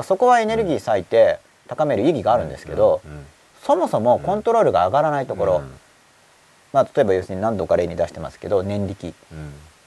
[0.00, 3.26] らそこはエネルギー割いて高める意義があるんですけど、うん
[3.64, 5.70] そもそもコントロールが上がらないところ、うん。
[6.72, 9.14] まあ、例えば要するに何度か例に出してますけど念力。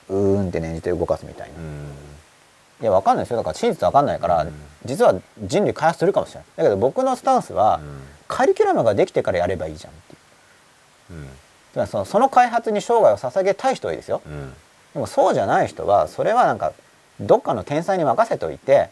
[0.09, 0.35] うん。
[0.35, 2.85] うーんって念じて動かすみたいな、いうん。
[2.85, 3.37] やわかんないですよ。
[3.37, 4.53] だから真実わかんないから、うん。
[4.85, 6.45] 実は人類開発するかもしれない。
[6.57, 8.01] だけど僕のスタンスは、うん。
[8.27, 10.15] カリキュラムができてからやればいいじゃんってい
[11.17, 11.19] う。
[11.19, 11.29] うん。
[11.73, 14.21] つまりそのその開発に生涯を捧げたい人はいいですよ。
[14.25, 14.53] うん。
[14.93, 16.73] でもそうじゃない人はそれはなんか
[17.19, 18.89] どっかの天才に任せといて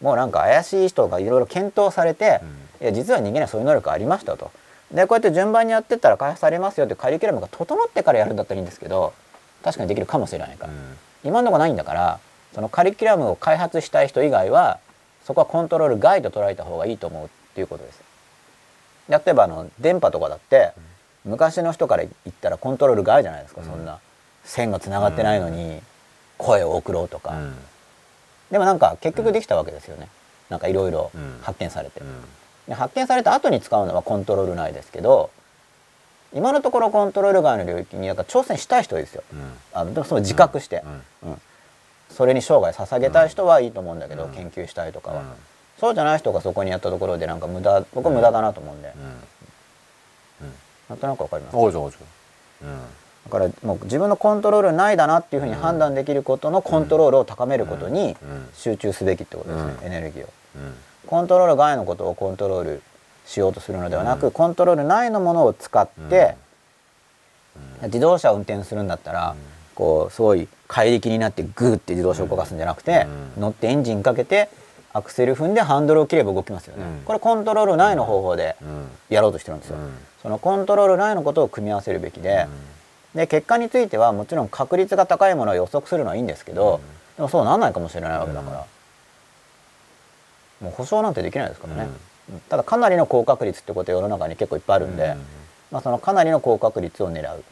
[0.00, 2.40] もうなんか怪しい人がいろいろ検討されて、
[2.80, 4.50] いや実は人間にはそういう能力ありましたと。
[4.92, 9.12] でこうやって順番にやってったら開発されますよってカリキュラムが整ってからやるんだったらいいんですけど
[9.62, 10.72] 確かにできるかもしれないから、
[11.22, 12.18] 今のところないんだから
[12.54, 14.80] そのカリキュラムを開発したい人以外は
[15.24, 18.00] そこはコントロール外と捉えた方がいいと思うっていうことです。
[19.08, 20.72] 例えばあの電波とかだって、
[21.24, 23.98] 昔の人から言ったらコントロール外じゃないですか、そんな
[24.44, 25.80] 線がつながってないのに
[26.38, 27.34] 声を送ろうとか、
[28.50, 30.08] でもなんか結局できたわけですよね。
[30.48, 31.12] なんかいろいろ
[31.42, 32.02] 発見されて、
[32.70, 35.28] で発見された後に使うのはコントロール内ですけど
[36.32, 39.24] 今のところコントロール外の領域になんか挑戦したい人ですよ。
[39.74, 40.84] あのでもその自覚して、
[41.24, 41.40] うん。
[42.08, 44.30] それに生涯捧げたい人はいいと思うんだけど、うん。
[44.30, 45.26] 研究したいとかは、うん。
[45.80, 48.94] そうじゃない人がそこにやったところでなんか無駄僕は無駄だなと思うんで、
[50.88, 51.56] なんとなくわかります？
[51.56, 52.00] おうじゃおうじゃ
[52.64, 52.66] う。
[52.68, 52.78] ん。
[53.24, 58.48] だからもう自分のコントロールないだなっていうふうに判断できることのコントロールを高めることにうん。
[58.54, 59.86] 集中すべきってことですね、うん。
[59.86, 60.28] エネルギーを。
[61.10, 62.82] うんコントロール外のことをコントロール
[63.26, 66.36] しようとするのではなく、コントロール内のものを使って、
[67.82, 69.34] 自動車を運転するんだったら、
[69.74, 73.06] こうすごい怪力になってグーって自動車を動かすんじゃなくて、
[73.36, 73.42] うん。
[73.42, 74.48] 乗ってエンジンかけて
[74.92, 77.04] アクセル踏んでハンドルを切れば動きますよね、うん。
[77.04, 78.88] これコントロール内の方法でうん。
[79.08, 79.92] やろうとしてるんですよ、うん。
[80.22, 82.46] そのコントロール内のことを組み合わせるべきで、
[83.14, 87.16] で結果についてはもちろん確率が高いものを予測するのはいいんですけど、うん。
[87.16, 88.64] でもそうなんないかもしれないわけだから、
[90.60, 91.88] もう保証なんてできないですからね、
[92.48, 95.16] ただかなりの高確率ってことは世の中に結構いっぱいあるんで、
[95.70, 97.42] まあ、そのかなりの高確率を狙う。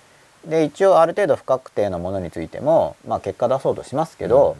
[0.46, 4.56] で一応ある程度不確定なものについても、まあ、結果出そうとしますけど、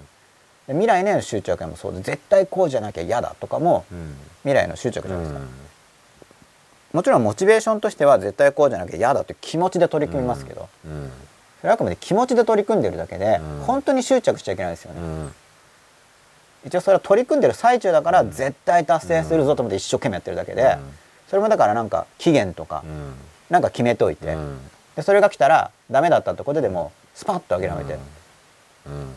[0.66, 4.16] で未来への執着もそうで絶対こうじゃなきゃ嫌だとかもうん。
[4.42, 5.48] 未来への執着じゃないですか、うん。
[6.92, 11.10] もちろんモチベーションとしては絶対こうじゃなきゃ嫌だって気持ちで取り組みますけど、うん。
[11.60, 13.64] それはあくまで気持ちで取り組んでるだけで、うん。
[13.64, 15.32] 本当に執着しちゃいけないですよね、うん
[16.66, 20.76] 一応それは取り組んでる最中だから絶対達成するぞと思って一生懸命やってるだけで、
[21.28, 23.14] それもだからなんか期限とかうん。
[23.48, 24.58] なんか決めといて、うん。
[24.96, 27.98] でそれが来たらダメだったってことでもうスパッと諦めて
[28.86, 29.14] うん。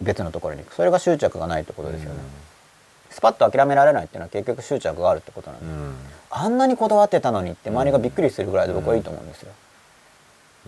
[0.00, 0.74] 別のところに行く。
[0.74, 2.20] それが執着がないってことですよね、
[3.10, 5.94] スパッと諦められないっていうのは結局執着があるってことなんで、うん。
[6.30, 9.52] あんなにこだわってたのにって周りがびっくりするぐらいで僕はいいと思うんですよ、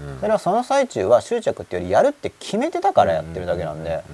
[0.01, 0.21] うん。
[0.21, 4.05] それはその最中は執着っていうよりやるって決めてたからやってるだけなんで、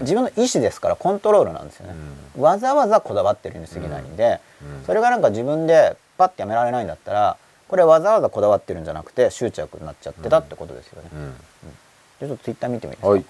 [0.00, 1.94] 自分の意思ですからコントロールなんですよね、
[2.38, 4.84] わざわざこだわってるに過ぎないんで、うん。
[4.86, 7.36] それがなんか自分でパッてやめられないんだったら
[7.68, 11.34] これわざわざこだわってるんじゃなくて執着になっちゃってたってことですよね、うん。
[12.20, 13.24] じゃあちょっとツイッター見てもいいですか、はい。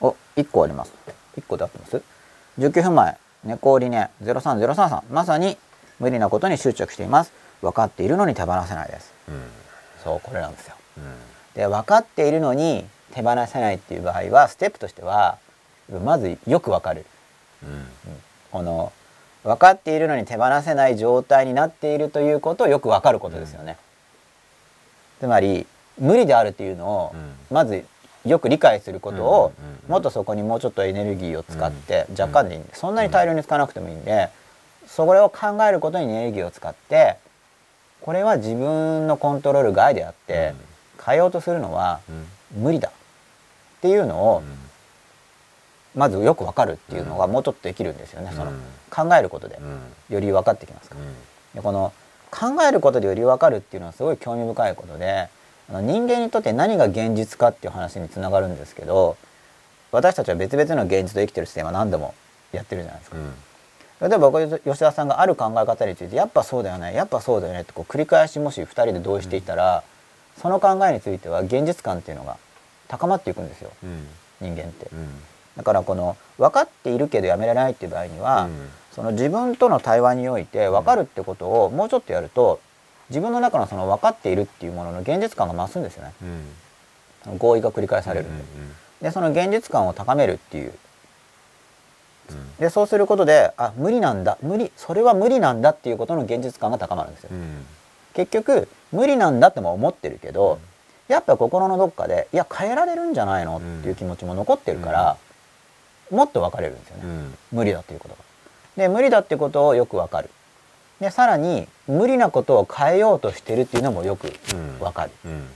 [0.00, 0.92] お一個あります。
[1.36, 2.02] 一個で合ってます
[2.58, 5.56] ？19分前猫折りね03033さんまさに
[5.98, 7.32] 無理なことに執着しています。
[7.62, 9.14] 分かっているのに手放せないです。
[9.28, 9.65] うん
[10.06, 10.76] そうこれなんですよ。
[10.98, 11.04] うん。
[11.54, 15.38] で分かっているのに手放せないっていう場合はステップとしては
[16.04, 17.04] まずよく分かる。
[17.64, 17.86] うん。
[18.52, 18.92] この
[19.42, 23.76] 分かっているのに手放せない状態になっているということをよく分かることですよね、
[25.20, 25.66] つまり
[25.98, 27.34] 無理であるっていうのをうん。
[27.50, 27.84] まず
[28.24, 29.52] よく理解することを
[29.88, 34.30] もっとそこにもうちょっとエネルギーを使ってうん若干でいいんでそんなに大量に使わなくてもいいんで
[34.86, 37.16] それを考えることにエネルギーを使って
[38.06, 40.54] これは自分のコントロール外であって
[41.04, 42.12] 変えようとするのはう
[42.58, 42.62] ん。
[42.62, 42.88] 無理だ。
[42.88, 42.92] っ
[43.82, 46.00] ていうのをうん。
[46.00, 48.60] まずよくわかるっていうのがもうちょっとできるんですよね、そのうん。
[48.90, 49.56] 考えることで。
[49.60, 50.14] うん。
[50.14, 51.00] より分かってきますから。
[51.56, 51.92] でこの
[52.30, 55.28] 考えることでより分かるっていうのはすごい興味深いことで
[55.68, 59.16] 人間にとって何が現実かっていう話につながるんですけど
[59.90, 62.14] 私たちは別々の現実と生きてる視点は何でも
[62.52, 63.16] やってるじゃないですか。
[64.00, 69.82] 例えば僕吉田さんがある考え方についてやっぱそうだよねやっぱそうだよねってこう繰り返しもし2人で同意していたら、
[70.40, 72.36] その考えについては現実感っていうのが
[72.88, 74.06] 高まっていくんですようん。
[74.40, 74.88] 人間って。
[74.92, 75.08] うん。
[75.56, 78.68] だからこの分かっているけどやめられないっていう場合には、うん。
[78.92, 82.60] その自分との対話において分かるってことをもうちょっとやると
[83.10, 86.12] 自分の中のその分かっているっていうものの現実感が増すんですよね。
[87.26, 87.38] うん。
[87.38, 88.44] 合意が繰り返されるんで,、
[89.02, 90.72] でその現実感を高めるっていう
[92.58, 94.38] でそうすることであ無理なんだ。
[94.42, 97.66] 無理それは無理なんだっていうことの現実感が高まるんですよ、うん。
[98.14, 100.58] 結局無理なんだっても思ってるけど、
[101.08, 103.58] やっぱ心のどっかでいや変えられるんじゃないの？
[103.58, 105.16] っていう気持ちも残ってるから、
[106.10, 107.34] もっと分かれるんですよね、うん。
[107.52, 108.20] 無理だっていうことが。
[108.76, 110.30] で無理だってことをよく分かる。
[111.00, 114.32] でさらに無理なことを変えようとしてるっていうのもよく
[114.80, 115.10] 分かる。
[115.24, 115.46] うん。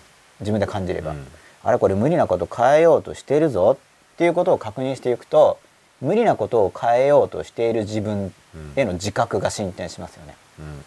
[0.41, 1.27] 自分で感じれば、うん。
[1.63, 3.79] あれこれ無理なこと変えようとしてるぞ
[4.15, 5.59] っていうことを確認していくと
[6.01, 8.33] 無理なことを変えようとしている自分
[8.77, 10.35] への自覚が進展しますよね。
[10.59, 10.85] うん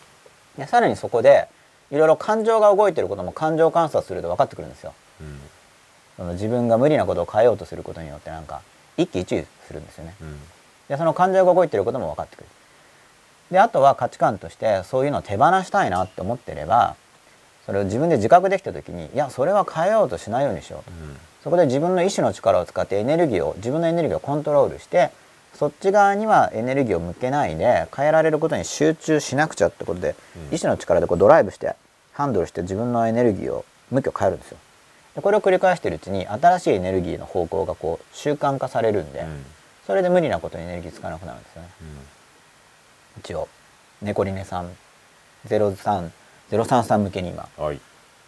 [0.57, 1.47] でさらにそこで
[1.89, 4.93] いろいろ感情が動いてることも感情観察すると分かってくるんですよ。
[5.21, 5.39] うん
[6.17, 8.61] その自分が無理なことを変えようとすることによってなんか
[8.97, 10.15] 一喜一憂するんですよね。
[10.21, 10.39] うん
[10.89, 12.45] でその感情が動いてることも分かってくる。
[13.51, 16.95] であとは価値観としてそういうのを手放したいなって思ってれば
[17.65, 20.91] それを自分で自覚できた時にいやそれは変えようとしないようにしようと。
[21.43, 25.11] そこで自分の意志の力を使ってエネルギーを自分のエネルギーをコントロールして
[25.53, 30.15] そっち側にはエネルギーを向けないで変えられることに集中しなくちゃってことで、
[30.49, 31.75] うん意志の力でこうドライブして
[32.13, 34.57] ハンドルして自分のエネルギーを向きを変えるんですよ。
[35.15, 39.45] でこれを繰り返しているうちに新しいエネルギーの方向がこう習慣化されるんで、うん
[39.85, 41.69] それで無理なことにエネルギー使わなくなるんですよね。
[43.19, 43.49] 一応
[44.01, 44.69] 猫リネさん
[45.47, 46.09] 03
[46.49, 47.81] 033向けに今はい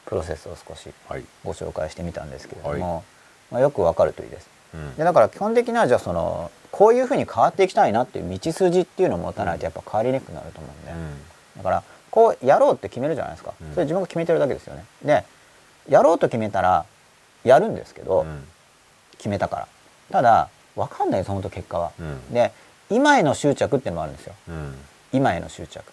[0.06, 1.24] プロセスを少しはい。
[1.44, 3.04] ご紹介してみたんですけれども、
[3.52, 4.50] まあ、よくわかるといいです。
[4.74, 4.96] うん。
[4.96, 10.92] でだから基本的にはじゃあそのこういうふうに変わっていきたいなっていう道筋っていうのを持たないとやっぱ変わりにくくなると思うんで、
[11.58, 13.72] だからこうやろうって決めるじゃないですか、うん。
[13.72, 14.86] それ自分が決めてるだけですよね。
[15.04, 15.24] で
[15.88, 16.86] やろうと決めたら
[17.44, 18.44] やるんですけど、うん。
[19.18, 19.68] 決めたから。
[20.12, 22.34] ただ分かんないです本当結果は、うん。
[22.34, 22.52] で
[22.90, 24.34] 今への執着っていうのもあるんですよ。
[24.50, 24.76] うん。
[25.14, 25.84] 今への執着。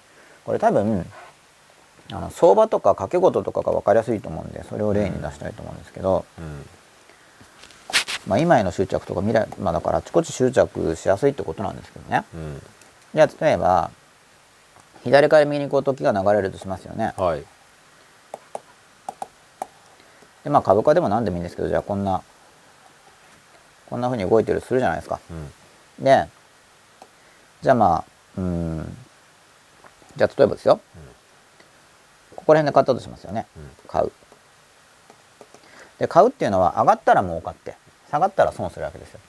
[0.44, 1.06] これ多分
[2.10, 6.66] あの相場とか掛け事とかが分かりやすいと思うんでそれを例に出したいと思うんですけど、うん。
[8.26, 12.24] まあ、今への執着とか未来、まあ、だからあちこち執着しやすいってことなんですけどね。
[12.34, 12.62] うん。
[13.14, 13.90] じゃあ例えば
[15.04, 17.14] 左から右にこう時が流れるとしますよね。
[17.16, 17.44] はい。
[20.44, 22.22] でまあ株価でも何でもいいんですけどじゃあこんな
[23.88, 25.20] こんな風に動いてるとするじゃないですか。
[25.30, 26.04] うん。
[26.04, 26.28] で
[27.62, 28.04] じゃあまあ
[28.38, 28.96] うん。
[30.16, 30.80] じゃあ例えばですよ、
[32.42, 33.46] ここら辺で買ったとしますよね、
[33.86, 34.12] 買う。
[35.98, 37.76] で買うっていうのは上がったら儲かって
[38.10, 39.20] 下がったら損するわけですよ。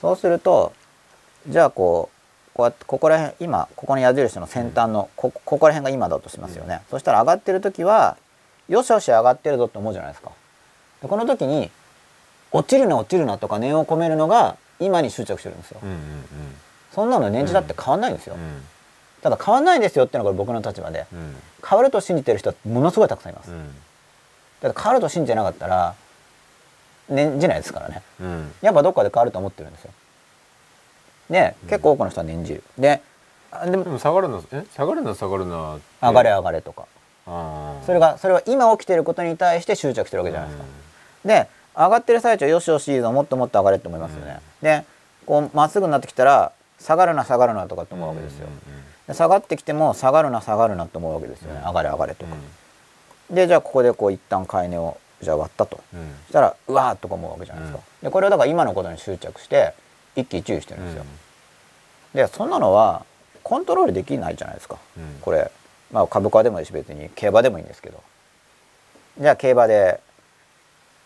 [0.00, 0.72] そうすると
[1.48, 8.16] じゃあこうこうやってここら辺今ここの矢印の先端のこここら辺が今だとしますよね、そしたら上がってる時は
[8.68, 10.30] よしよし上がってるぞって思うじゃないですか。
[11.02, 11.70] でこの時に
[12.52, 15.96] 落ちるな落ちるなとか念を込めるのが今に執着してるんですよ、うんうん
[16.94, 18.62] そんなの年次だって変わんないんですよ、うん
[19.22, 21.06] ただ変わんないですよっていうのが僕の立場で。
[21.12, 21.36] うん。
[21.66, 23.68] 変わると信じてる人はものすごいたくさんいます、うん。
[24.60, 25.94] だって変わると信じてなかったら
[27.08, 28.02] 念じないですからね。
[28.20, 28.52] うん。
[28.60, 29.92] やっぱどっかで変わると思ってるんですよ。
[31.30, 33.00] で結構多くの人は念じるで
[33.50, 34.64] あででもも下がるのえ？
[34.74, 36.86] 下がるな下がるな上がれ上がれとか。
[37.86, 40.66] それがそれは今起きてることに対して執着してるわけじゃないですか、
[41.24, 44.84] で上がってる最中よしよしいいぞもっともっと上がれって思いますよね、で
[45.24, 46.50] こうまっすぐになってきたら
[46.80, 48.52] 下がるな下がるなとかって思うわけですよ、で
[49.14, 51.68] 下がってきても下がるな下がるなって思うわけですよね、うん。
[51.68, 52.34] 上がれ上がれとか、
[53.30, 55.80] でじゃあここでこう一旦買い値をじゃあ割ったと。
[55.94, 56.00] うん。
[56.00, 59.74] うんそしたらうわーっとか思うわけじゃないですか、でこれをだから今のことに執着して
[60.16, 61.04] 一喜一憂してるんですよ、
[62.14, 63.04] でそんなのは
[63.42, 65.18] コントロールできないじゃないですか、うん。
[65.20, 65.50] これ、
[65.90, 68.02] まあ、株価でもいいし別に競馬でもいいんですけど。
[69.20, 70.00] じゃあ競馬で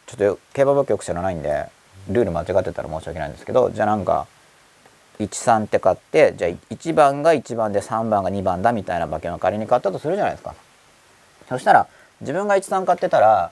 [0.06, 1.66] ちょっと競馬僕よく知らないんで
[2.08, 4.28] ルール間違ってたら申し訳ないんですけどじゃあなんか
[5.18, 10.54] 13って買ってじゃあ1番が1番で3番が2番だみたいな馬券を仮に買ったとするじゃないですか。
[11.48, 11.86] そしたら
[12.20, 13.50] 自分が13買ってたら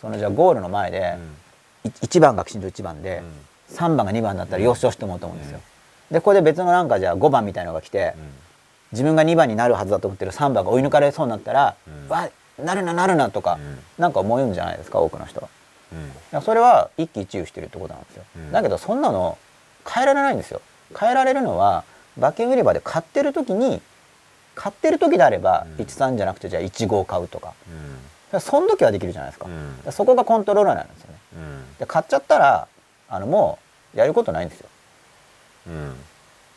[0.00, 1.44] そのじゃあゴールの前でうん。
[1.84, 3.22] 1番がきちんと1番で
[3.70, 5.60] 3番が2番だったらよしよしと思うと思うんですよ。
[6.10, 8.14] でここで別のなんかじゃあ5番みたいのが来て
[8.92, 12.08] 自分が2番になるはずだと思ってる3番が追い抜かれそうになったら「うん。
[12.08, 13.78] わなるななるな」とかうん。
[13.98, 15.46] なんか思うんじゃないですか多くの人。
[16.32, 16.40] は。
[16.40, 18.24] それは一喜一憂してるってことなんですよ。
[18.36, 18.52] うん。
[18.52, 19.36] だけどそんなの
[19.86, 20.62] 変えられないんですよ。
[20.98, 21.84] 変えられるのは
[22.16, 23.80] 馬券売り場で買ってる時に
[24.54, 27.54] 買ってる時であればうん13じゃなくてじゃあ15を買うとか
[28.32, 29.44] うんその時はできるじゃないですか。
[29.44, 29.50] か
[29.86, 31.18] らそこがコントローラーなんですよね。
[31.36, 32.66] うんで買っちゃったら
[33.08, 33.58] あのも
[33.94, 34.68] うやることないんですよ。
[35.68, 35.94] うん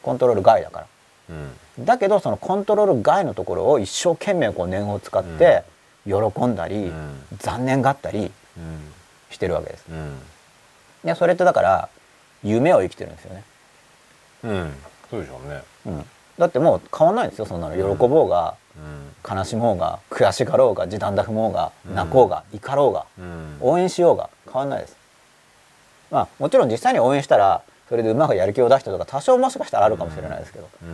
[0.02, 0.88] コントロール外だから。
[1.30, 5.64] うんだけどそのコントロール外のところを一生懸命こう念を使って
[6.06, 6.16] 喜
[6.46, 8.94] んだり、うん残念がったりうん
[9.30, 9.86] してるわけです。
[9.90, 10.20] うん
[11.04, 11.90] でそれってだから
[12.44, 13.44] 夢を生きてるんですよね。
[14.44, 14.74] うん。
[15.10, 15.62] そうでしょうね。
[15.86, 16.06] うん、
[16.38, 17.76] だってもう変わんないんですよそんなの。
[17.76, 19.38] 喜ぼうがうん。
[19.38, 21.96] 悲しもうが悔しがろうが時短だ踏もうがうん。
[21.96, 23.58] 泣こうが怒ろうがうん。
[23.62, 24.96] 応援しようが変わんないです。
[26.12, 30.90] まあもちろん実際に応援したらそれで馬がやる気を出したとか多少もしかしたらあるかもしれないですけど、うん。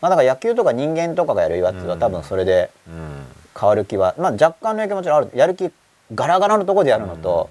[0.00, 3.26] まあだから野球とか人間とかがやるやつは多分それでうん。
[3.58, 5.30] 変わる気は、まあ若干の影響もちろんある。
[5.34, 5.70] やる気
[6.14, 7.50] ガラガラのところでやるのと、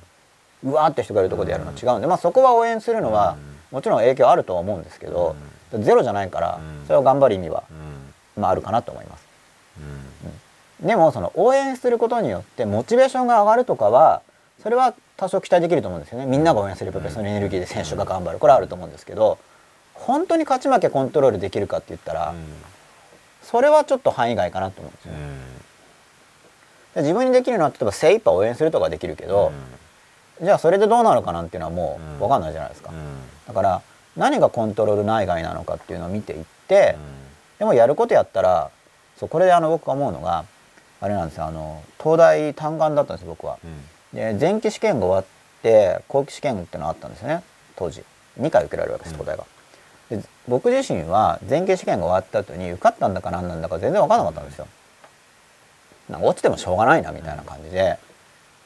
[0.63, 3.37] うわーって人がいるところでやるの違うんで、まあそこは応援するのは
[3.71, 5.35] もちろん影響あるとは思うんですけど、
[5.79, 6.87] ゼロじゃないからうん。
[6.87, 8.41] それを頑張る意味は、うん。
[8.41, 9.25] まあ、あるかなと思います。
[10.81, 10.87] うん。
[10.87, 14.21] でもその応援することによってモチベーションが上がるとかは
[14.63, 16.25] それは多少期待できると思うんですよね。
[16.25, 18.39] みんなが応援すれば別のエネルギーで選手が頑張る。
[18.39, 19.37] これはあると思うんですけど
[19.93, 22.33] 本当に勝ち負けコントロールできるかって言ったら
[23.43, 25.19] それはちょっと範囲外かなと思うんですよね。
[26.95, 29.51] で自分にできるのは例えば精一杯応援するとかできるけど、
[30.41, 32.91] じゃあそれでどうなるかなんていうのはもう分かんないじゃないですか。
[33.47, 33.81] だから
[34.17, 36.97] 何がコントロール内外なのかっていうのを見ていって、
[37.59, 38.71] でもやることやったら
[39.17, 40.45] そうこれであの僕が思うのが
[40.99, 43.59] あれなんですよあの東大単眼だったんです僕は。
[44.13, 45.25] で前期試験が終わっ
[45.61, 47.43] て後期試験っていうのがあったんですよね
[47.75, 48.03] 当時
[48.39, 49.45] 2回受けられるわけです東大が。
[50.09, 54.67] で僕自身は前期試験が終わった後に受かったんだか何なんだか全然分からなかったんですよ。
[56.09, 57.97] なんか落ちてもしょうがないなみたいな感じで、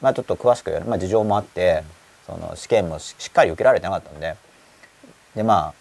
[0.00, 1.82] まあちょっと詳しくやる、まあ、事情もあって
[2.26, 4.36] その試験もししっかり受けられてなかったんで。
[5.34, 5.74] でまあ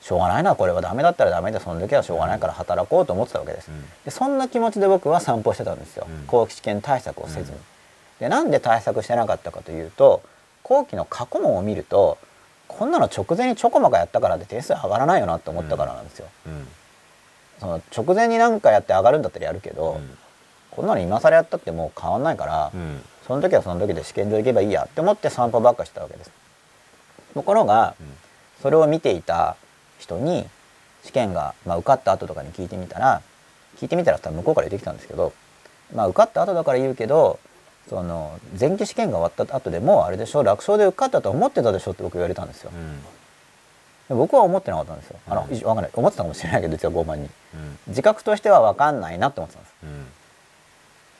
[0.00, 0.80] しょうがないなこれは。
[0.80, 3.68] ダメだったらダメでその時はしょうがないから働こうと思ってたわけです。
[4.04, 6.26] でそんな気持ちで僕は散歩してたんですよ、うん。
[6.26, 7.58] 後期試験対策をせずに。
[8.20, 10.22] でなんで対策してなかったかというと
[10.62, 12.18] 後期の過去問を見ると
[12.68, 16.28] こんなの直前にちょこまかやったからって点数上がらないよなって思ったからなんですよ。
[16.46, 16.68] うん。
[17.58, 20.18] その直前に何かやって上がるんだったらやるけど、うん。
[20.70, 26.30] こんなの今更やったってもう変わんないから、うんその時はその時で試験場行けばいいやって思って散歩ばっかしたわけです。
[27.34, 27.94] ところが
[28.62, 29.56] それを見ていた
[29.98, 30.46] 人に
[31.04, 33.22] 試験が、まあ、受かった後とかに聞いてみたら
[33.78, 35.32] 聞いてみたら向こうから言ってきたんですけど、
[35.94, 37.38] まあ、受かった後だから言うけど
[37.88, 42.70] その前期試験が終わった後でもうあれでしょ楽勝で受かったと思ってたでしょって僕言われたんですよ。
[42.74, 42.98] うん
[44.08, 45.18] で僕は思ってなかったんですよ。
[45.28, 49.74] あの、うんわかんない思ってたかもしれないけど実は傲慢にうん自覚としては分かんないなって思ってたんです。
[49.82, 49.97] うん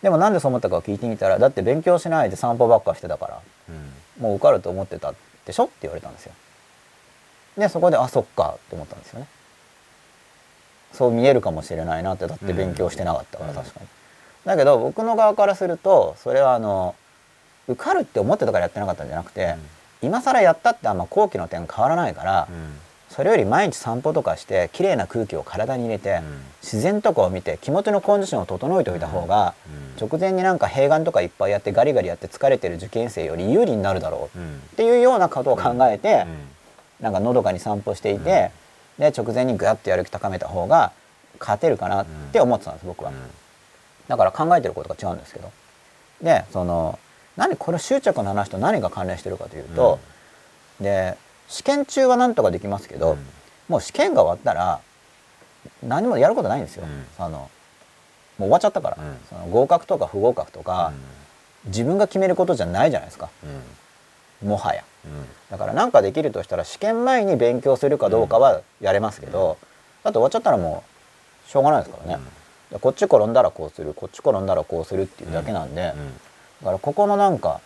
[0.03, 6.33] でもなんでそう思ったかを聞いてみたらだって勉強しないで散歩ばっかしてたからうんもう受かると思ってたでしょって言われたんですよ。
[7.57, 9.27] でそこであそっかって思ったんですよね。
[10.93, 13.87] そう見えるかもしれないなってだって勉強してなかったからうん確かに。
[14.45, 16.95] だけど僕の側からするとそれはあの
[17.67, 19.57] 受かるって思ってたからやってなかったんじゃなくて、
[20.01, 22.79] 今更やったってあんま後期の点変わらないから、うん
[23.19, 26.23] それより毎日散歩とかして綺麗な空気を体に入れて、うん。
[26.63, 29.55] 自然とかを見て気持ちのコンディションを整えておいた方が、
[29.99, 30.07] うん。
[30.07, 34.39] 直前になんか併願とかいっぱいやってガリガリやって疲れてる受験生より有利になるだろう。
[34.39, 34.47] うん。
[34.47, 37.05] っていうようなことを考えて、うん。
[37.07, 38.53] なんかのどかに散歩していて、
[39.01, 40.93] で直前にグッとやる気高めた方が
[41.41, 43.11] 勝てるかなって思ってたんです僕は。
[44.07, 45.51] だから考えてることが違うんですけど。
[46.23, 47.01] でその
[47.37, 49.99] 何これ執着の話と何が関連してるかというと、
[50.81, 51.19] で
[51.49, 53.19] 試験中はなんとかできますけど、うん。
[53.69, 54.81] もう試験が終わったら
[55.83, 56.85] 何もやることないんですよ。
[56.85, 57.25] うん。
[57.25, 57.51] あの
[58.39, 59.19] もう終わっちゃったから、うん。
[59.29, 60.93] その合格とか不合格とか、
[61.67, 63.29] 自分が決めることじゃないじゃないですか。
[64.43, 64.49] うん。
[64.49, 64.85] もはや。
[65.05, 65.27] うん。
[65.51, 69.59] だから何かできるとしたら試験前に勉強するかどうかはやれますけど、
[70.05, 70.85] だって終わっちゃったらも
[71.47, 72.23] うしょうがないですからね、
[72.71, 73.95] でこっち転んだらこうする。
[73.95, 76.15] こっち転んだらこうするっていうだけなんで、うん。
[76.15, 77.61] だからここのなんか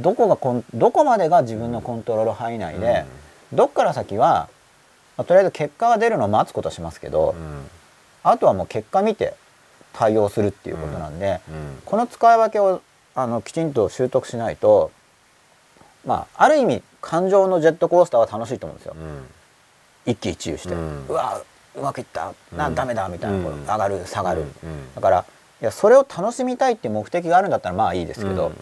[0.00, 3.04] どこがコンどこまでが自分のコントロール範囲内で、
[3.52, 4.48] どっから先は、
[5.16, 7.68] まあとりあえず結果が出るのを待つことはしますけど、うん。
[8.22, 9.34] あとはもう結果見て
[9.92, 11.82] 対応するっていうことなんで、うん。
[11.84, 12.82] この使い分けを
[13.14, 14.90] あのきちんと習得しないと
[16.04, 18.96] まあある意味感情のジェットコースターは楽しいと思うんですよ。
[18.98, 19.26] うん。
[20.12, 21.40] 一喜一憂して、ううんわ
[21.74, 22.74] うまくいったな、うん。
[22.74, 23.62] ダメだみたいな、こううん。
[23.62, 24.94] 上がる下がる、うん。
[24.94, 25.24] だから
[25.62, 28.52] いやそれを楽しみたいっていう目的があるんだったらまあいいですけど、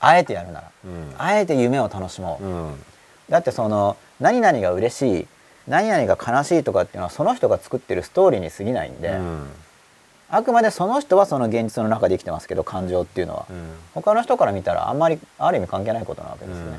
[0.00, 1.14] あえてやるなら、うん。
[1.16, 2.84] あえて夢を楽しもう、うん
[3.28, 5.26] だってその何々が嬉しい
[5.66, 9.48] 何々が悲しいとかっていうのはその人が作ってるストーリーに過ぎないんで、うん。
[10.28, 13.72] あくまでその人はその現実の中で生きてますけど感情っていうのは、うん。
[13.94, 16.78] 他の人から見たらあんまりある意味関係ないことなわけですね、うん。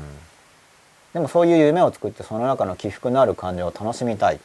[1.14, 4.40] でもそういう夢を作ってその中の起伏のある感情を楽しみたい、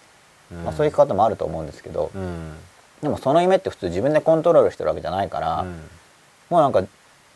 [0.51, 0.63] うん。
[0.63, 2.53] まあ、そういう生き方もあると思うんですけど、うん。
[3.01, 5.65] でもその夢って普通自分でコントロールしてるわけじゃないから、
[6.49, 6.83] もうなんか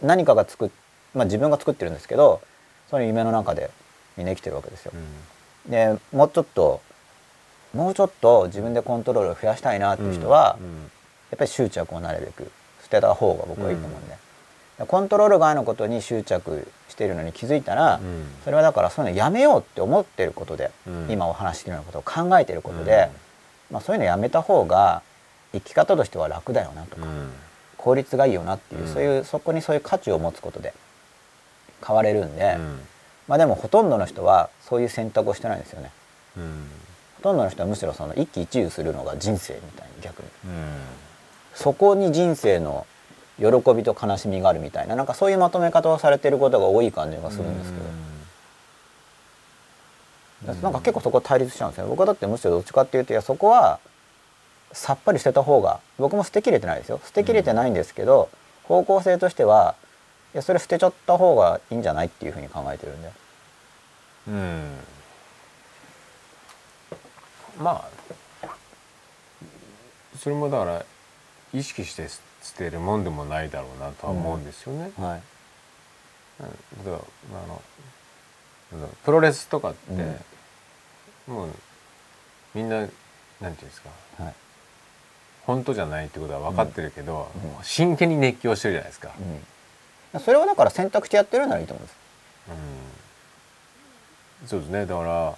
[0.01, 0.69] 何かが作っ、
[1.13, 2.41] まあ、自分が作ってるんですけど
[2.89, 3.71] その夢の中で
[4.17, 4.91] みんな生きてるわけですよ。
[5.67, 6.81] でもうちょっと
[7.73, 10.57] もうちょっと自分でコントロールを増やしたいなっていう人は、
[11.31, 12.51] やっぱり執着をなるべく。
[12.85, 14.15] 捨てた方が僕はいいと思うんで、
[14.85, 18.27] コントロール外のことに執着しているのに気づいたら、うん。
[18.43, 21.07] それはだからそういうのやめようって思ってることで、うん。
[21.09, 23.09] 今お話ししてるようなことを考えてることで、
[23.71, 25.01] まあ、そういうのやめた方が
[25.51, 27.31] 生き方としては楽だよなとか、うん。
[27.77, 28.93] 効率がいいよなっていう、うん。
[28.93, 30.73] そういうそこにそういう価値を持つことで
[31.85, 32.79] 変われるんで、うん
[33.27, 35.91] まあでもほとんどの人はそういう選択をしてないんですよね。
[36.37, 36.67] うん。
[37.17, 40.27] ほとんどの人はむしろその一喜一憂するのが人生みたいに逆に。
[40.45, 40.51] うん。
[41.53, 42.85] そこに人生の
[43.37, 47.79] 喜びと悲しみがあるみたいななんかそういうまとめ方をされてることが多い感じがするんですけ
[50.47, 51.87] ど、なんか結構そこ対立しちゃうんですよ。
[51.87, 53.79] 僕はだってむしろどっちかっていうといやそこは
[54.71, 57.01] さっぱり捨てた方が僕も捨てきれてないですよ。
[57.03, 58.29] 捨てきれてないんですけど、
[58.63, 59.75] 方向性としては
[60.35, 63.09] いやそれ捨てちゃった方がいいんじゃないっていうふうに考えてるんで
[64.27, 64.77] うん。
[67.57, 67.87] ま
[68.43, 68.47] あ
[70.19, 70.85] それもだから
[71.53, 72.19] 意識して捨
[72.57, 74.91] てるもんでもないだろうなとは思うんですよね。
[74.97, 75.21] はい。
[76.41, 76.85] うん。
[76.85, 76.99] 例えば
[77.43, 80.17] あのプロレスとかって、
[81.27, 81.49] もう
[82.53, 82.97] みんななんてい
[83.39, 83.89] うんですか。
[84.21, 84.33] はい。
[85.45, 87.63] 本当じゃないってことは分かってるけど、うん。
[87.63, 89.11] 真剣に熱狂してるじゃないですか。
[89.17, 89.45] うん、
[90.19, 91.97] それはだから選択してやってるならいいと思うんです。
[94.41, 94.47] うん。
[94.47, 94.85] そうですね。
[94.85, 95.33] だから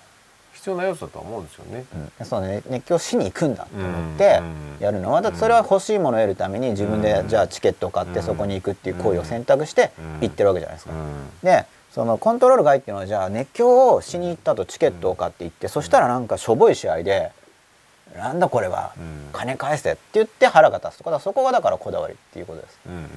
[0.53, 1.85] 必要な要素だとは思うんですよね。
[2.19, 2.63] うん、そうね。
[2.69, 7.27] 熱狂しに行くんだと思ってうんやるのはだってそれは欲しいものを得るために自分でうん。
[7.27, 10.19] じゃあチケットを買ってそこに行くっていう行為を選択してうん。
[10.21, 10.93] 行ってるわけじゃないですか。
[10.93, 11.29] うん。
[11.43, 17.31] でそのコントロール外っていうのはじゃあ熱狂をしに行ったとチケットを買って行ってそしたらなんかしょぼい試合で
[18.15, 19.29] 「なんだこれはうん。
[19.33, 22.79] 金返せ」って言って腹が立つとかそこがだからこだわりっていうことです。
[22.87, 23.07] うんうんうん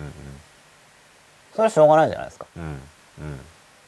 [1.54, 2.46] それはしょうがないじゃないですか。
[2.56, 2.80] うんうん。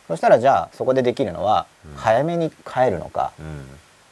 [0.09, 1.97] そしたらじゃあそこでできるのはうん。
[1.97, 3.33] 早めに帰るのか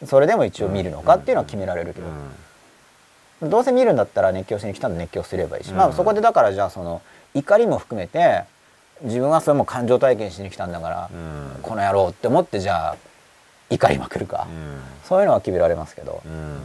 [0.01, 0.07] うん。
[0.07, 3.49] それでも一応見るのかっていうのは決められるけど。
[3.49, 5.77] どうせ見るんだったら熱狂しに来たんで熱狂すればいいし、うん。
[5.77, 7.03] まあそこでだからじゃあその
[7.35, 8.45] 怒りも含めて
[9.03, 11.63] 自分はそれも感情体験しに来たんだから、うん。
[11.63, 12.97] この野郎って思ってじゃあ
[13.71, 14.81] 怒りまくるか、うん。
[15.05, 16.61] そういうのは決められますけど、うん。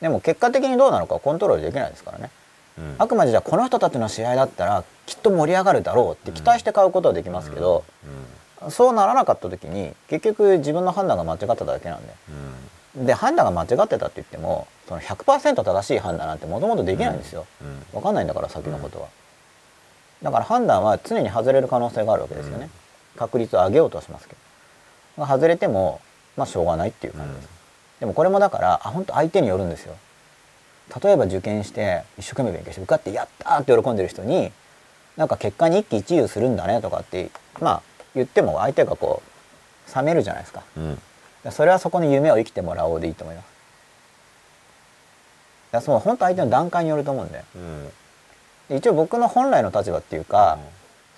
[0.00, 2.30] でも結果的にどうなのかはコントロールできないですからね
[2.78, 2.94] うん。
[2.98, 7.84] あくまでじゃあこの人たちの試合だったらきっと盛り上がるだろうって期待して買うことはできますけど、
[8.68, 12.14] そうならなかった時に結局自分の判断が間違ってただけなんで。
[12.30, 12.32] う
[13.00, 13.06] ん。
[13.06, 17.82] で判断が間違ってたって言ってもその100%正しい判断なんてもともとできないんですよ、うん。
[17.92, 19.08] 分かんないんだから先のことは、
[20.22, 22.68] だから判断は常に外れる可能性があるわけですよね、
[23.16, 24.36] 確率を上げようとはしますけ
[25.16, 25.26] ど。
[25.26, 26.02] 外れても
[26.36, 27.48] まあしょうがないっていう感じです、
[28.00, 29.94] でもこれもだからあ本当相手によるんですよ
[31.02, 34.52] 例えば受験して一生懸命勉強して受かってやったーって喜んでる人に
[35.16, 37.30] なんか結果に一喜一憂するんだねとかって
[37.60, 37.82] まあ
[38.14, 40.62] 言っても相手がこう冷めるじゃないですか。
[40.76, 40.98] うん。
[41.50, 43.42] それはそこの夢を生きてもらおうでいいと思いま
[45.80, 45.86] す。
[45.86, 47.88] そう本当相手の段階によると思うんでうん。
[48.68, 50.58] で一応僕の本来の立場っていうか、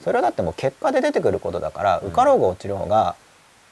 [0.02, 3.16] それはだってもう結果で出てくることだから、受かろうが落ちる方が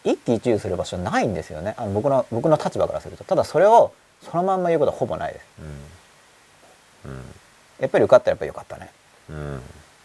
[0.05, 1.75] 一喜一憂する場所ないんですよね。
[1.77, 3.25] あの僕の僕の立場からすると。
[3.25, 3.93] ただそれを
[4.31, 5.47] そのまんま言うことはほぼないです。
[7.07, 7.13] うん。
[7.81, 8.91] やっぱり受かったらやっぱりよかったね。
[9.31, 9.61] うん。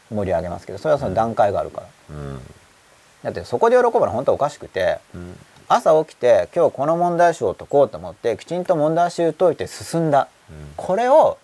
[0.10, 2.40] 盛り上げますけどそれはその段階があるから、うん。
[3.24, 5.38] だってそこで喜ぶのは本当はおかしくてうん。
[5.70, 10.28] 朝起きて今日この問題集を解こうと思ってきちんと問題集解いて進んだ。
[10.78, 11.38] これを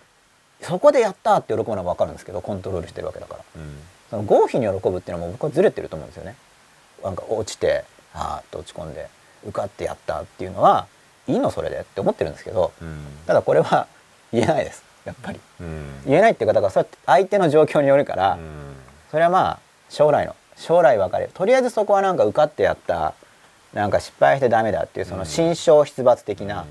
[0.62, 3.44] そこでやったって喜ぶのは分かるんですけどコントロールしてるわけだから。
[3.56, 3.78] うん。
[4.10, 6.36] その合否に喜ぶっていうのも僕はずれてると思うんですよね。
[7.02, 9.08] なんか落ちてあーっと落ち込んで
[9.44, 10.86] 受かってやったっていうのは
[11.26, 12.98] いいのそれでって思ってるんですけどうん。
[13.26, 13.86] ただこれは
[14.32, 14.82] 言えないです。
[15.04, 15.40] やっぱり。
[15.60, 16.02] うん。
[16.06, 18.38] 言えないっていうかだからそれは相手の状況によるから、
[19.10, 19.58] それはまあ
[19.88, 21.30] 将来の将来分かれる。
[21.34, 23.14] とりあえずそこはなんか受かってやった
[23.72, 26.64] なんか失敗してダメだっていうその心象出発的な、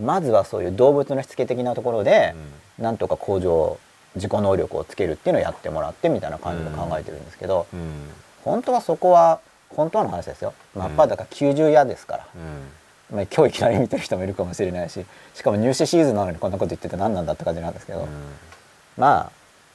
[0.00, 2.34] まずはそういう動物のしつけ的なところで、
[2.78, 3.78] なんとか向上
[4.16, 8.10] 自己能力をつけるっていうのをやってもらってみたいな感じで考えてるんですけど、うん。
[8.44, 9.40] 本当はそこは
[9.70, 10.52] 本当の話ですよ。
[10.74, 12.77] 真っ裸90夜ですから、うん
[13.10, 15.04] まあ、今日いきなり見てる人もいるかもしれないし
[15.34, 18.06] しかも入試シーズンなのにこんなこと言ってて何なんだって感じなんですけど、
[18.98, 19.32] まあ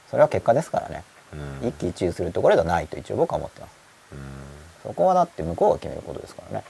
[0.08, 1.02] それは結果ですからね。
[1.62, 1.68] うん。
[1.68, 3.72] 一喜一憂するところではないと一応僕は思ってます。
[4.84, 6.64] そこはだって向こうが決めることですからね。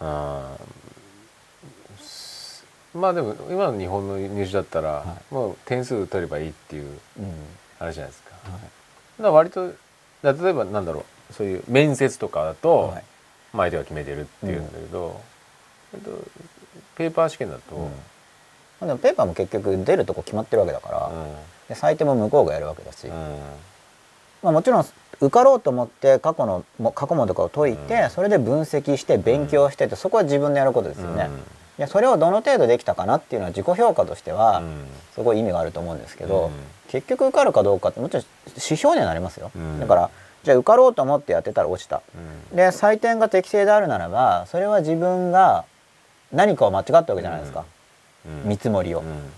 [0.00, 0.56] あ
[2.94, 7.32] まあでも今の日本の入試だったら、はもう点数取ればいいっていううん。
[7.78, 8.34] 話じゃないですか。
[8.50, 8.60] はい。
[8.60, 8.68] だか
[9.22, 9.72] ら割と
[10.22, 13.04] だ例えばなんだろうそういう面接とかだと、はい
[13.52, 15.20] まあ相手が決めてるっていうんだけど、
[15.94, 16.10] えっと、
[16.96, 17.84] ペーパー試験だと、うん。
[17.84, 17.90] ま
[18.82, 21.34] あでもペーパーも結局出るとこ決まってるわけだから、うん。
[21.68, 23.12] で採点も向こうがやるわけだし、うん。
[24.42, 24.84] まあ、もちろん
[25.20, 28.10] 受かろうと思って過去のも過去問とかを解いて、うん。
[28.10, 31.28] それで分析して勉強してってそこは自分でやることですよね。
[31.78, 34.86] いやそれをどの程度できたかなっていうのは自己評価としてはうん。
[35.14, 36.52] すごい意味があると思うんですけど、うん。
[36.88, 39.80] 結局受かるかどうかってもちろん指標にはなりますよ、うん。
[39.80, 40.10] だから
[40.42, 42.02] じゃあ受かろうと思ってやってたら落ちた。
[42.50, 42.56] うん。
[42.56, 45.64] で採点が適正であるならばそれは自分が
[46.32, 47.64] 何かを間違ったわけじゃないですか、
[48.26, 48.48] うん。
[48.48, 49.32] 見積もりを、うん。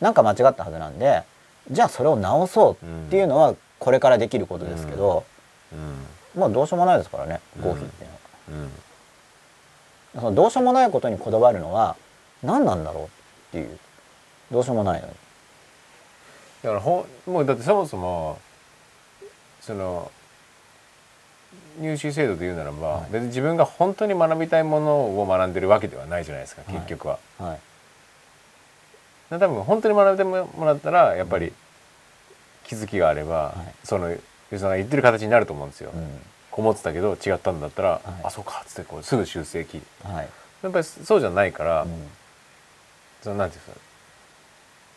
[0.00, 1.22] なんか間違ったはずなんで
[1.70, 5.24] じゃあそれを直そうっていうのはこれからできることですけど、
[5.72, 5.76] う
[6.36, 6.40] ん。
[6.40, 7.62] まあどうしようもないですからねうん。
[7.62, 8.10] 合否っていう
[8.52, 10.20] のは、うん。
[10.20, 11.96] そのどうしようもないことにこだわるのは
[12.42, 13.08] 何なんだろうっ
[13.52, 13.78] ていう。
[14.50, 15.12] どうしようもないのに。
[16.62, 18.38] だからほんもうだってそもそも
[19.60, 20.10] その
[21.80, 23.12] 入試制度で言うならば、はい。
[23.12, 26.74] 別に自分が本当に学びたいものを学んでるわけではないじゃないですかはい。
[26.76, 27.18] 結局は。
[27.38, 27.60] はい。
[29.30, 31.52] で多分本当に学んでもらったらやっぱり
[32.64, 33.74] 気づきがあれば、はい。
[33.84, 34.14] その
[34.50, 35.90] 吉田が言ってる形になると思うんですよ。
[35.94, 36.20] うん。
[36.50, 38.00] こもってたけど違ったんだったら、はい。
[38.24, 40.28] あそうかっつってこうすぐ修正きはい。
[40.62, 41.90] やっぱりそうじゃないから、うん。
[43.22, 43.88] そのなんていうんですか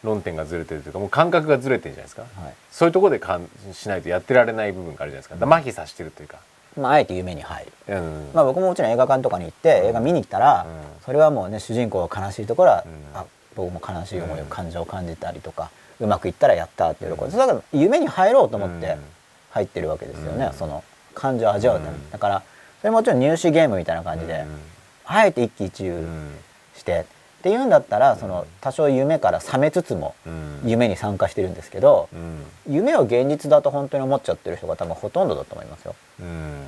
[0.04, 2.22] 論点がずれてるというかもう感覚がずれてるんじゃないですか。
[2.22, 2.54] はい。
[2.72, 5.46] そういうところでかんしないとやってられない部分があるじゃないですか。
[5.46, 6.40] 麻痺させてるというか。
[6.78, 8.30] まあ、あえて夢に入る、うん。
[8.34, 11.04] まあ、僕ももちろん映画館とかに行って映画見に来たら、うん。
[11.04, 13.20] それはもうね主人公が悲しいところは、うん。
[13.20, 14.50] あ僕も悲しい思いをうん。
[14.50, 15.70] 感情を感じたりとか、
[16.00, 18.98] うまくいったらやったっていうところ、だから夢に入ろうと思って
[19.52, 20.54] 入ってるわけですよね、うん。
[20.54, 22.12] その感情を味わうために、うん。
[22.12, 22.44] だから
[22.80, 24.46] それもちろん入試ゲームみたいな感じで、
[25.06, 26.38] あえて一喜一憂うん。
[26.76, 27.06] して、
[27.42, 30.62] っていうんだったらその多少夢から覚めつつもうん。
[30.64, 32.46] 夢に参加してるんですけど、うん。
[32.68, 35.96] 夢を現実だと本当に思っちゃってる人が多分ほとんどだと思いますよ。
[36.20, 36.68] うん。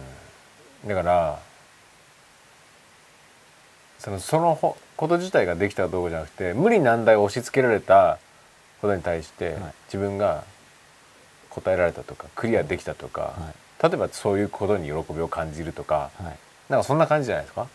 [0.88, 1.40] だから
[4.00, 8.18] そのそのほこと自体ができたかどうかじゃなくて無理難題を押し付けられた
[8.82, 9.74] ことに対してはい。
[9.86, 10.44] 自分が
[11.52, 13.54] 答えられたとかクリアできたとか、は
[13.84, 16.38] 例えばそういうことに喜びを感じるとかいはい。
[16.70, 17.68] なんかそんな感じじゃないですか？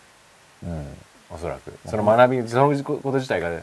[0.65, 0.87] うん
[1.31, 1.73] おそらく。
[1.87, 3.63] その学びそのこと自体が、で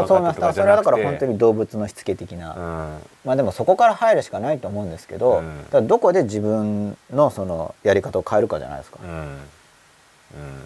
[0.00, 2.98] もそう思います分かったとかじそれはだから本当に動物のしつけ的な、うん。
[3.24, 5.42] まあでもそこから入るしかないと思うんですけど、
[5.72, 5.86] うん。
[5.86, 9.10] どこで自分のそのやり方を変えるかじゃないですか、うん。
[9.10, 9.38] うん。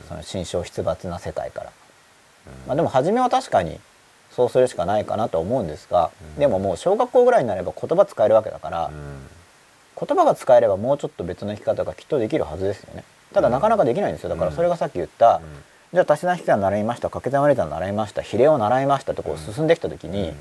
[0.09, 1.73] その心象出没な世界から、
[2.67, 3.81] まあでも初めは確かに
[4.31, 6.41] そうするしかないかなと思うんですが、うん。
[6.41, 8.91] でももう小学校ぐらいになれば言葉使えるわけだから、
[10.01, 13.03] 言葉が使えればもうちょっと別の生き方がきっとできるはずですよね。
[13.35, 14.29] ただなかなかできないんですよ。
[14.29, 15.41] だからそれがさっき言った、
[15.95, 20.35] じゃあ足し算引き算習いました掛け算割り算習いました比例を習いましたとこう進んできた時に、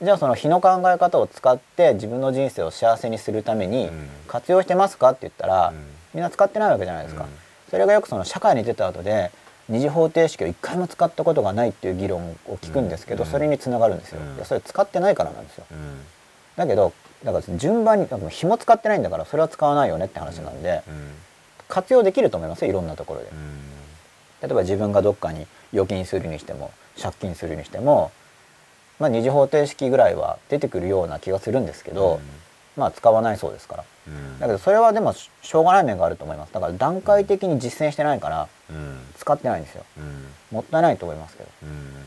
[0.00, 4.08] じゃあその日の考え方を使って自分の人生を幸せにするためにうん。
[4.26, 5.76] 活用してますかって言ったら、うん。
[6.14, 7.30] みんな使ってないわけじゃないですか、うん。
[7.70, 9.30] それがよくその社会に出た後で
[9.68, 13.30] 二次方程式を一回も使ったことがないっていう議論を聞くんですけど、うん。
[13.30, 14.36] それにつながるんですよ、うん。
[14.36, 15.66] いやそれ使ってないからなんですよ。
[15.70, 16.00] うん。
[16.56, 21.12] だけどだから順番に紐使ってないんだからそれは使わないよねって話なんで、うん。
[21.68, 23.26] 活用できると思いますよいろんなところで。
[23.26, 23.79] うん
[24.42, 28.10] 例えば自分がどっかに預金するにしても借金するにしても、
[28.98, 32.20] まあ、二次方程式ぐらいは出てくるような気がするんですけど、
[32.76, 33.84] まあ使わないそうですから。
[34.08, 34.38] うん。
[34.38, 36.52] だけどそれはでもししょうがない面があると思います。
[36.52, 38.98] だから段階的に実践してないからうん。
[39.16, 39.84] 使ってないんですよ。
[39.98, 40.26] うん。
[40.50, 41.48] もったいないと思いますけど。
[41.62, 42.06] うん。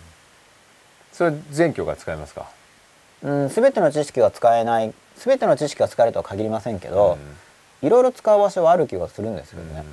[1.12, 2.48] それ全教が使えますか？
[3.22, 7.18] うん全ての知識が使えない全ての知識が使えるとは限りませんけど、
[7.82, 9.86] いろいろ使う場所はある気がするんですけどね、うん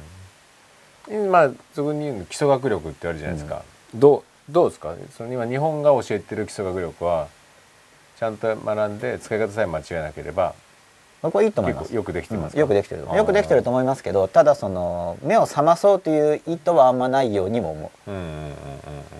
[1.30, 3.62] まあそこに言うの基礎学力ってあるじゃないですか、
[3.94, 4.94] どうどうですか？
[5.16, 7.28] その今日本が教えてる基礎学力は
[8.18, 10.54] ちゃんと学んで使い方さえ間違えなければ
[11.22, 11.94] 僕はいいと思います。
[11.94, 18.10] よくできてますか、うんよくできてるよくできてると思いますけどただその目を覚まそうという意図はあんまないようにも思う。
[18.10, 18.52] うんうんうんうん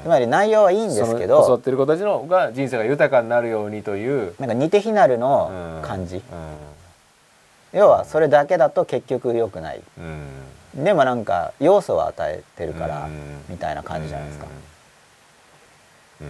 [0.02, 6.22] つまり内容はいいんですけその教わどってる子たちのが人生が豊かになるようにというなんか似て非なるの感じ、う
[7.74, 9.78] 要はそれだけだと結局良くない。
[9.78, 10.26] んうん
[10.74, 13.42] でもなんか要素を与えてるからうん。
[13.48, 14.46] みたいな感じじゃないですか。
[16.20, 16.28] うん。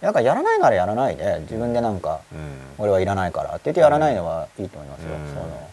[0.00, 2.38] だからやらないならやらないで自分でなんかうん。
[2.78, 5.28] 俺はいらないからって言ってやらないのはいいと思いますよ、うん。
[5.28, 5.70] その。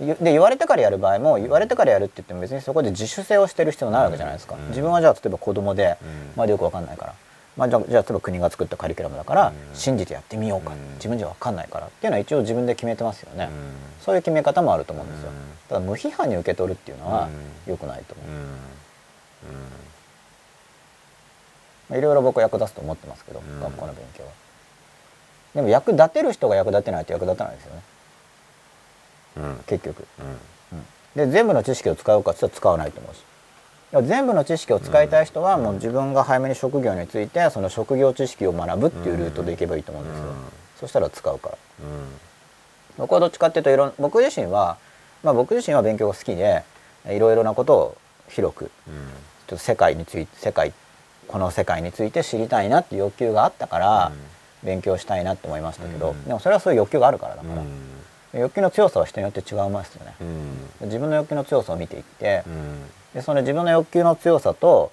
[0.00, 4.68] ゆで言われてからやる場合も言われてからやるって言っても別にそこで自主性をしてる必要ないわけじゃないですか、うん。
[4.68, 6.32] 自分はじゃあ例えば子供で、うん。
[6.36, 7.14] まだよくわかんないから、
[7.56, 9.76] まあ、じゃあじゃあ例えば国が作ったカリキュラムだから、うん。
[9.76, 10.94] 信じてやってみようか、うん。
[10.94, 11.86] 自分じゃわかんないから。
[11.86, 13.74] っていうのは一応自分で決めてますよね、うん。
[14.00, 15.36] そういう決め方もあると思うんですよ、うん。
[15.68, 17.32] ただ無批判に受け取るっていうのはうん。
[17.66, 18.36] 良くないと思う、うん。
[21.90, 23.60] まあいろいろ僕は役立つと思ってますけど、うん。
[23.60, 24.30] 学校の勉強は。
[25.54, 27.82] でも役立てる人が役立てないと役立たないですよね。
[29.36, 29.64] うん。
[29.66, 30.06] 結局。
[30.20, 30.38] うん。
[31.14, 33.22] で全部の知識を使うかって言ったら使わないと思うし
[34.00, 40.34] 全部の知識を使いたい人はもう自分が早めに職業についてその職業知識を学ぶっていうルートでいけばいいと思うんですよ、うん。
[40.80, 41.58] そしたら使うから。
[41.84, 42.08] うん。
[42.96, 44.78] 僕はどっちかっていうといろん僕自身は、
[45.22, 46.62] まあ、僕自身は勉強が好きで
[47.06, 48.94] いろいろなことを広くうん。
[49.46, 50.72] ちょっと世界について世界
[51.28, 54.12] この世界について知りたいなっていう欲求があったから
[54.62, 56.24] 勉強したいなって思いましたけど、うん。
[56.24, 57.62] でもそれはそういう欲求があるからだから、
[58.34, 58.40] うん。
[58.40, 60.14] 欲求の強さは人によって違いますよね。
[60.80, 60.86] う、ん。
[60.86, 62.84] 自分の欲求の強さを見ていって、うん
[63.14, 64.92] でその自分の欲求の強さと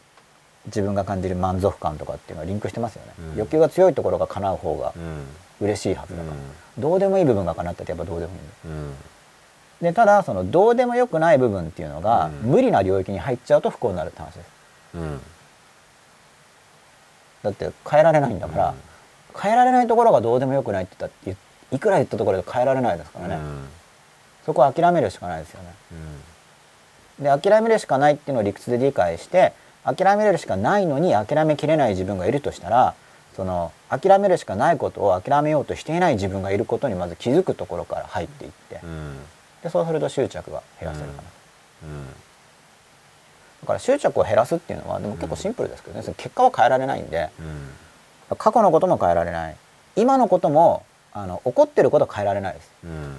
[0.65, 3.37] 自分が感じる満足感とかっていうのはリンクしてますよね、うん。
[3.37, 5.25] 欲求が強いところが叶う方がうん。
[5.61, 6.35] 嬉しいはずだから、
[6.77, 8.95] どうでもいい部分が叶ったってやっぱどうでもいいうん。
[9.81, 12.51] でただそのどうでもよくない部分っていうのが、うん。
[12.51, 14.47] 無理な領域に入っちゃうと不幸になるって話です。
[14.95, 15.21] うん。
[17.43, 18.73] だって変えられないんだから、
[19.37, 21.37] 変えられないところがどうでもよくないって言っ
[21.69, 23.39] たいくら言ったところで変えられないですからね、
[24.45, 25.69] そこは諦めるしかないですよね
[27.19, 29.53] で諦めるしかないっていうのを理屈で理解して
[29.83, 32.95] 諦めるしかないのに諦めきれない自分がいるとしたら
[33.35, 39.17] その諦めるしかないことを諦めようとしていない自分がいることにまず気づくところから入っていってうん。
[39.63, 41.23] でそうすると執着が減らせるかな、
[41.83, 42.05] うん。
[43.61, 47.29] だから執着を減らすっていうのはでも結構シンプルですけどね、その結果は変えられないんで
[48.29, 48.37] うん。
[48.37, 49.55] 過去のことも変えられない。
[49.95, 52.71] 今のこともあの起こってることは変えられないです。
[52.83, 53.17] うん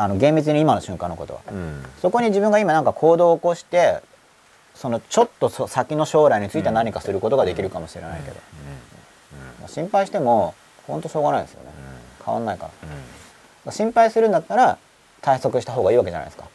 [0.00, 1.40] あの厳密に今の瞬間のことは。
[1.50, 1.84] うん。
[2.00, 4.00] そこに自分が今なんか行動を起こして
[4.74, 8.36] そのちょっとそ先の将来については何かすることができるかもしれないけど、
[9.60, 10.54] まあ心配しても
[10.86, 11.70] 本当しょうがないですよね。
[12.24, 12.70] 変わんないか
[13.66, 13.72] ら。
[13.72, 14.78] 心配するんだったら
[15.20, 16.48] 対策した方がいいわけじゃないですか。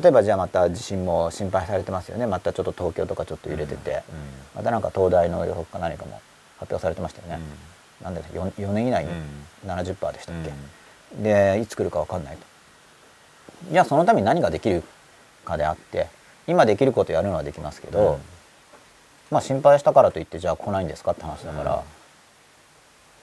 [0.00, 2.26] 例えばじゃあまた地震も心配されてますよね。
[2.26, 4.02] またちょっと東京とかちょっと揺れてて、
[4.56, 6.20] またなんか東大の予測か何かも
[6.58, 7.38] 発表されてましたよね、
[8.02, 9.10] なんで 4, 4年以内に
[9.64, 10.50] 70%でしたっけ、
[11.18, 12.42] でいつ来るか分かんないと。
[13.70, 14.82] じゃあそのために何ができる
[15.44, 16.08] かであって
[16.46, 18.18] 今できることやるのはできますけど、
[19.30, 21.84] まあ心配したからといってじゃあ来ないんですかって話だか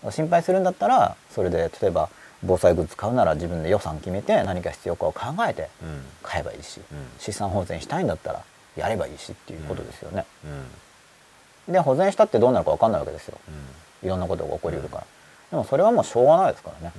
[0.03, 2.09] ら、心配するんだったらそれで例えば
[2.41, 6.03] 防災グッズ買うなら自分で予算決めて何か必要かを考えてうん。
[6.23, 7.07] 買えばいいし、うん。
[7.19, 8.43] 資産保全したいんだったら
[8.77, 10.25] やればいいしっていうことですよね。
[11.67, 11.73] うん。
[11.73, 13.37] で保全したってどうなるか分かんないわけですよ。
[14.03, 14.07] うん。
[14.07, 15.03] いろんなことが起こりうるから。
[15.51, 16.93] でもそれはもうしょうがないですからね。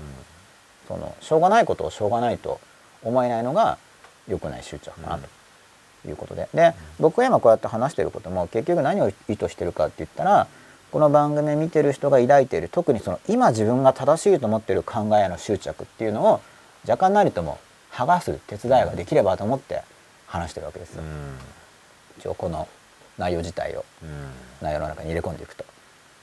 [0.90, 2.58] そのしょうがないことをしょうがないと
[3.04, 3.78] 思えないのが
[4.26, 5.18] 良くない執着かな
[6.02, 10.48] ということで、で僕が今こうやって話してることも結局何を意図してるかって言ったら
[10.90, 16.40] この番組見てる人が抱いている特にその今自分が正しいと思ってる考えへの執着っていうのを
[16.88, 17.60] 若干なりとも
[17.92, 19.82] 剥がす手伝いができればと思って
[20.26, 21.02] 話してるわけですよ。
[21.02, 21.38] うん。
[22.18, 22.66] 一応この
[23.18, 24.30] 内容自体をうん。
[24.60, 25.64] 内容の中に入れ込んでいくと。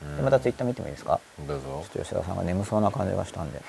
[0.03, 0.17] うん。
[0.17, 1.19] でまたツイッター見てもいいですか？
[1.47, 1.63] どうぞ。
[1.63, 3.61] ちょっと吉田さんが眠そうな感じがしたんで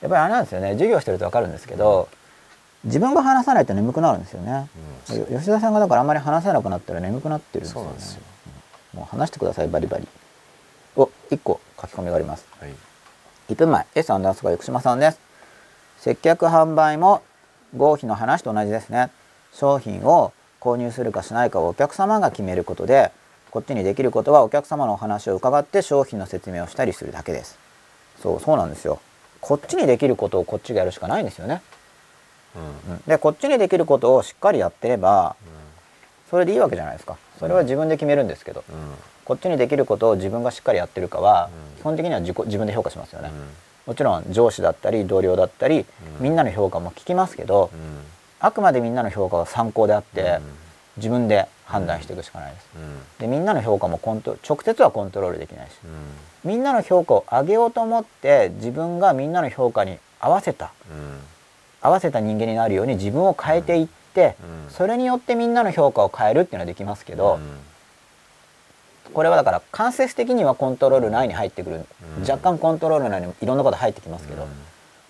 [0.00, 0.72] やっぱりあれなんですよね。
[0.72, 2.08] 授業してると分かるんですけど
[2.84, 4.68] 自分が話さないと眠くなるんですよね、
[5.10, 5.18] うん。
[5.18, 7.82] よ吉田さんがだからあんまり話せなくなったら眠くなってるんですよね。
[7.82, 8.22] そうなんですよ。
[8.94, 10.06] もう話してくださいバリバリ。
[10.96, 12.46] お一個書き込みがあります。
[12.60, 12.72] はい。
[13.50, 15.20] 1分前 S アンダースコア生島さんです。
[15.98, 17.22] 接客販売も
[17.76, 19.10] 合否の話と同じですね。
[19.52, 23.10] 商品を購入するかしないかをお客様が決めることで
[23.50, 27.58] こっちにできることはお客様のお話を伺って商品の説明をしたりするだけです。
[28.22, 29.00] そうそうなんですよ
[29.48, 31.62] こっちにできることをこっちがやるしかないんですよね、
[32.54, 32.92] うん。
[32.92, 35.36] うん、でこっちにできることをしっかりやってれば
[36.28, 37.16] それでいいわけじゃないですか。
[37.38, 38.94] それは自分で決めるんですけどうん。
[39.24, 41.80] こっちにできることを自分がしっかりやってるかはうん。
[41.80, 43.46] 基本的には自己自分で評価しますよね、うん。
[43.86, 45.86] もちろん上司だったり同僚だったり、
[46.18, 46.24] うん。
[46.24, 48.04] みんなの評価も聞きますけど、うん。
[48.40, 50.42] あくまでみんなの評価は参考であって、うん。
[50.98, 52.66] 自分で判断していくしかないです。
[52.76, 53.00] うん。
[53.18, 55.70] でみんなの評価もコント直接はコントロールできないし。
[55.84, 55.90] うん
[56.44, 61.20] みんなの評価を上げようと思って自分がみんなの評価に合わせたうん。
[61.80, 64.34] 合わせた人間になるように自分を変えていって、
[64.66, 64.70] うん。
[64.70, 67.34] それによってみんなの評価を変えるっていうのはできますけど、
[69.06, 69.12] うん。
[69.12, 71.84] これはだから間接的にはコントロール内に入ってくる、
[72.18, 72.22] うん。
[72.22, 74.48] 若干コントロール内にいろんなこと入ってきますけど、うん。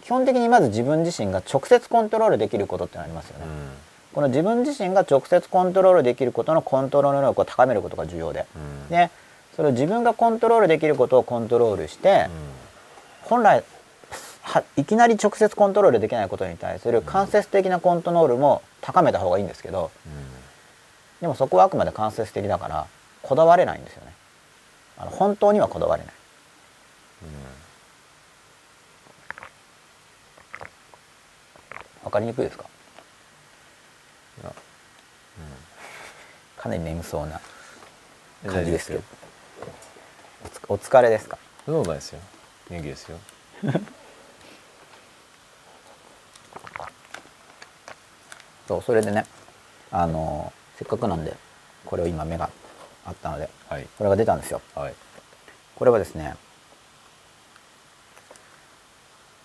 [0.02, 3.46] 基本的にまず自分自身が直接コントロールできることってのありますよね。
[4.14, 8.88] この自分自身が直接コントロールできることのコントロール能力を高めることが重要で、うん。
[8.88, 9.10] で
[9.58, 12.28] それを自分がコントロールできることをコントロールして、
[13.22, 13.64] 本来
[14.42, 19.90] はいきなり直接コントロールできないことに対する間接的なコントロールも高めた方がいいんですけど
[21.20, 22.86] でもそこはあくまで間接的だから
[23.22, 24.12] こだわれないんですよね。
[24.96, 26.14] あの本当にはこだわれない。
[32.04, 32.64] わかりにくいですか？
[36.56, 37.40] かなり眠そうな
[38.44, 39.02] うん感じですけど
[40.68, 41.38] お疲れですか？
[41.64, 42.20] そんなことないですよ。
[42.70, 43.18] 元気ですよ。
[48.68, 49.24] そうそれでね
[49.90, 51.34] あのせっかくなんで
[51.86, 52.50] これを今目が
[53.06, 53.86] あったのではい。
[53.96, 54.60] これが出たんですよ。
[54.74, 54.94] はい。
[55.76, 56.36] これはですね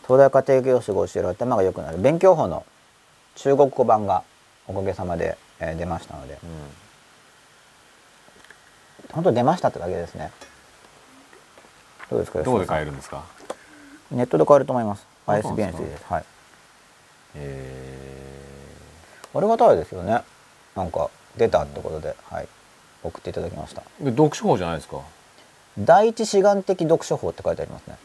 [0.05, 2.65] 東大家庭教師が教える頭が良くなる勉強法の
[3.35, 4.23] 中国語版が
[4.67, 6.33] おかげさまで、えー出ましたので。
[6.33, 6.37] う
[9.13, 10.31] 本当に出ましたってだけですね
[12.09, 12.43] どうですかん。
[12.43, 13.23] どこで買えるるんですか？
[14.11, 15.05] ネットで買えると思います。
[15.27, 15.83] ISBN ですか。
[15.83, 16.03] です。
[16.09, 16.23] はい。
[17.35, 18.67] え
[19.35, 20.21] ありがたいですよね。
[20.75, 22.47] なんか出たってことで、はい。
[23.03, 23.81] 送っていただきました。
[24.03, 24.99] ー読書法じゃないですか？
[25.79, 27.95] 第一志願的読書法って書いてありますね。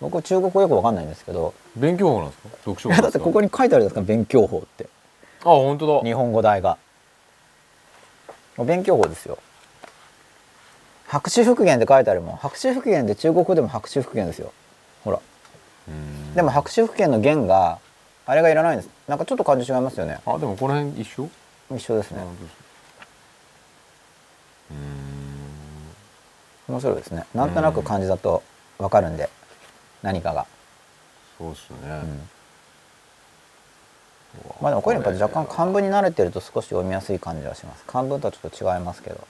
[0.00, 1.52] 僕中国語よくわかんないんですけど。
[1.76, 2.48] 勉強法なんですか？
[2.64, 4.00] 読書い法 だってここに書いてあるじゃないですか？
[4.02, 4.86] 勉強法って。
[5.40, 6.00] あ本当だ。
[6.02, 6.78] 日本語題が。
[8.58, 9.38] 勉強法ですよ
[11.08, 12.36] 白紙復元って書いてあるもん。
[12.36, 14.52] 白紙復元で中国語でも白紙復元ですよ。
[15.04, 15.20] ほら。
[15.88, 16.34] うん。
[16.34, 17.78] でも白紙復元の元が
[18.26, 18.90] あれがいらないんです。
[19.06, 20.18] なんかちょっと感じ違いますよね。
[20.26, 21.28] あでもこの辺一緒？
[21.74, 22.22] 一緒ですね。
[24.70, 26.74] うーん。
[26.74, 27.24] 面白いですね。
[27.34, 28.42] なんとなく漢字だと
[28.78, 29.30] わかるんで
[30.02, 30.46] 何かが、
[31.38, 32.28] そうっすね、うん。
[34.60, 37.84] まあでもこういうのやっぱ若干漢文に慣れてると少し読みやすい感じはします。
[37.86, 39.20] 漢文とはちょっと違いますけど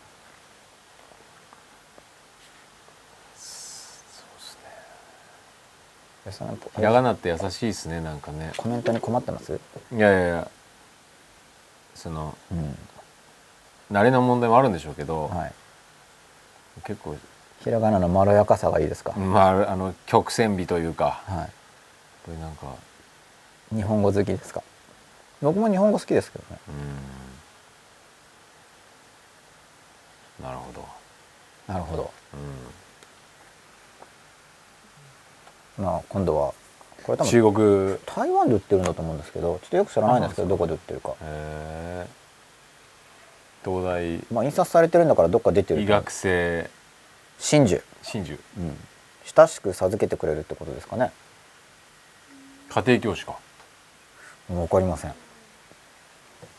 [6.33, 8.53] そうですねひらがなって優しいですねなんかね。
[8.57, 9.59] コメントに困ってます？
[9.93, 10.51] いやいやいや。
[11.95, 12.77] そのうん。
[13.91, 15.53] 慣れの問題もあるんでしょうけど、はい。
[16.85, 17.17] 結構。
[17.61, 21.23] ひらがなのまろやかさがいいですか、まああの曲線美というか。
[21.27, 21.49] は
[22.25, 22.67] これなんか。
[23.73, 24.63] い日本語好きですか？
[25.41, 26.59] 僕も日本語好きですけどね。
[30.41, 30.45] うん。
[30.45, 30.85] なるほど、
[31.73, 32.11] なるほど。
[32.35, 32.37] う
[35.79, 36.53] まあ今度は
[37.03, 37.99] これ多ん、分中国。
[38.07, 41.15] 台湾で売ってるんだと思うんですけどちょっとよく知らないんですけどどこで売ってるか。
[41.23, 43.71] えー。
[43.71, 44.27] 東大。
[44.33, 46.71] まあ印刷されてるんだからどっか出てる医学生。
[47.39, 48.39] 真珠、真珠。
[48.59, 48.77] うん、
[49.37, 51.13] 親しく授けてくれるってことですかね。
[52.71, 53.37] 家庭教師か。
[54.51, 55.15] わかりません。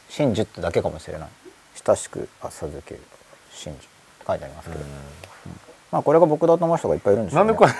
[0.09, 1.29] 真珠ってだけかもしれない。
[1.85, 3.01] 親しく授ける。
[3.51, 3.83] 真珠。
[4.27, 4.81] 書いてありますけど、
[5.91, 7.53] まあこれが僕だと思う人がいっぱいいるんでしょうんね。
[7.53, 7.71] なでこれ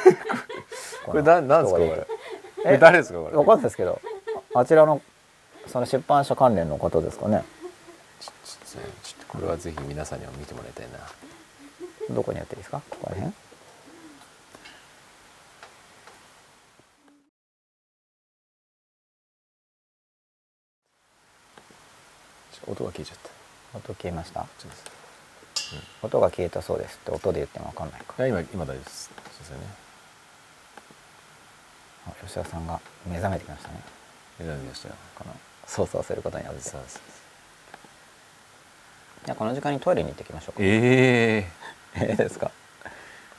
[1.12, 1.90] これななんですかこれ。
[2.64, 3.38] これ誰ですかこれ。
[3.38, 4.02] わかんないですけど
[4.54, 5.02] あちらの
[5.68, 7.44] その出版社関連の方ですかね。
[8.20, 11.00] ちょっとこれはぜひ皆さんにも見てもらいたいな。
[12.14, 12.82] どこにやっていいですか？
[12.90, 13.34] ここら辺。
[22.70, 23.18] 音が消えちゃっ
[23.74, 23.78] た。
[23.78, 24.46] 音消えました？
[24.60, 24.72] ちょっ
[26.04, 28.14] 音が消えたそうですって音で言ってもわかんないか。
[28.14, 29.10] といや今今大丈夫です。
[29.16, 29.64] そうですよね。
[29.68, 29.87] あ
[32.22, 33.80] 吉田さんが目覚めてきましたね。
[34.38, 34.96] 選びましたよ。
[35.16, 35.36] この
[35.66, 36.62] 操作をすることによって。
[36.62, 37.02] そうそう
[39.26, 40.64] じゃあこの時間にトイレに行ってきましょうか。
[40.64, 41.46] え
[41.96, 42.00] え。
[42.00, 42.52] ええですか。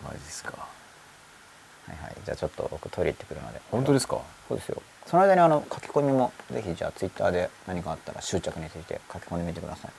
[0.05, 0.53] マジですか。
[0.59, 2.17] はいはい。
[2.25, 3.61] じゃあちょっと僕トイレ行ってくるので。
[3.71, 4.21] 本当ですか？
[4.49, 4.83] そうですよ。
[5.07, 9.91] その間にあの書き込みもぜひじゃあツイッターで何かあったら執着について書き込んでみてください。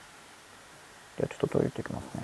[1.18, 2.22] じゃあちょっとトイレ行ってきますね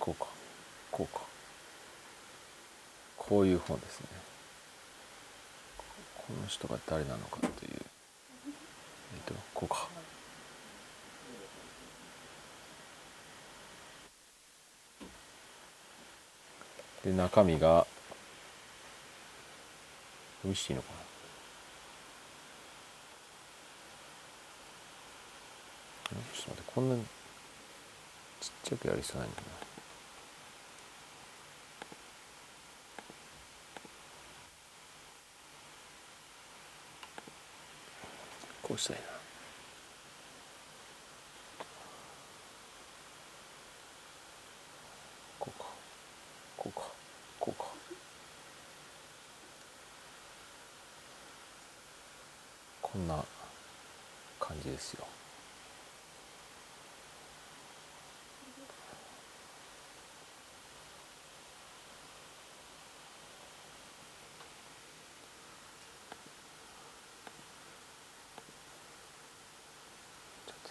[0.00, 0.26] こうか
[0.90, 1.20] こうか
[3.26, 4.06] こういう本ですね。
[6.18, 7.72] この人が誰なのかという。
[7.72, 9.88] えっとこうか。
[17.02, 17.86] で中身が
[20.42, 20.98] 美味しいのかな。
[26.14, 27.04] ちょっと待ってこんなに
[28.40, 29.63] ちっちゃくやりそうないんだな。
[38.74, 39.02] こうしたいな
[45.38, 45.64] こうか
[46.56, 46.80] こうか
[47.38, 47.64] こうか
[52.82, 53.24] こんな
[54.40, 55.06] 感じですよ
[70.46, 70.70] ちょっと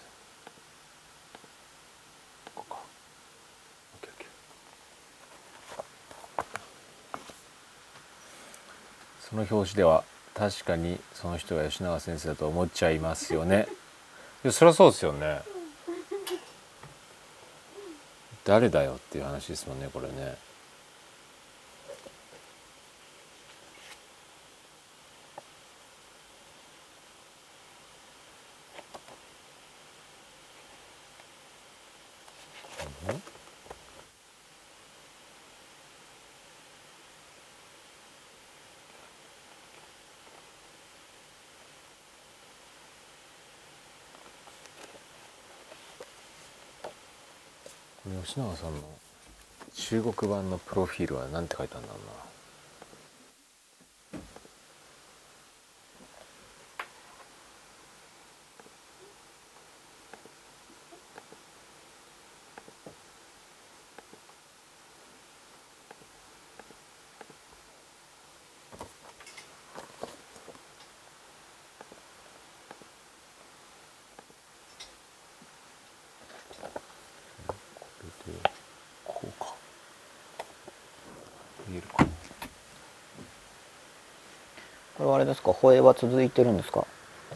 [2.55, 4.27] こうかオッケーオッケー
[9.33, 10.03] その表紙では
[10.35, 13.67] 確かにその人が吉永先生だと思っちゃいますよね。
[14.43, 15.41] いやそりゃそうですよね。
[18.45, 20.37] 誰だよっていう話ですもんねこれね
[48.03, 48.81] これ吉永さんの
[49.75, 52.23] 中国版のプロフィールは何て書いたんだろうな
[77.83, 78.39] これで
[79.05, 79.53] こうか
[81.67, 82.05] 見えるか
[85.03, 85.51] これはあれですか？
[85.51, 86.87] 放映は続いてるんですか？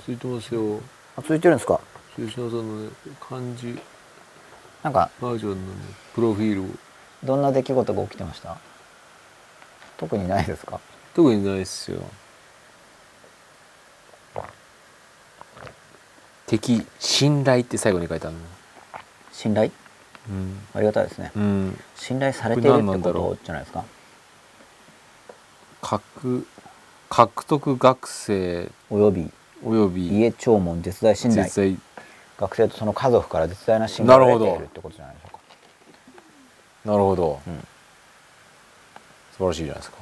[0.06, 0.80] ついてますよ。
[1.18, 1.82] あ続いてるんですか？
[2.16, 2.90] 吉永さんのね
[3.20, 3.78] 漢字
[4.84, 5.80] なんかバージョンのね
[6.16, 6.66] プロフィールを。
[7.26, 8.56] どんな出来事が起きてました？
[9.98, 10.80] 特にないですか？
[11.14, 12.00] 特にないっすよ。
[16.46, 18.42] 敵信頼って最後に書いてあるの。
[19.34, 19.72] 信頼？
[20.30, 21.34] うん、ありがたいですね。
[21.36, 23.84] うん、信頼されているってことじゃないですか？
[25.82, 26.48] 獲
[27.10, 29.32] 獲得学生および
[29.64, 31.78] および家弔問絶大信頼。
[32.38, 35.40] 学生とその家族から絶大な信頼を得ているってことじゃないでしょうか。
[36.92, 37.68] なるほど、うん。
[39.32, 39.98] 素晴らしいじゃないですか。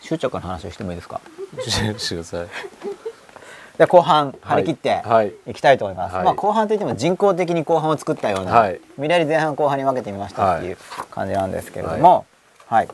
[0.00, 1.20] 執着の話をしてもいいですか？
[1.66, 2.46] してください。
[3.78, 5.32] で後半張り切ってはい。
[5.46, 5.54] い。
[5.54, 6.24] きたいと思います、はい。
[6.24, 8.80] まあ後半といっても人工的に後半を作ったような、はい。
[8.96, 10.76] 無理やり前半後半に分けてみましたっていう
[11.10, 12.26] 感じなんですけれども、
[12.66, 12.88] はい。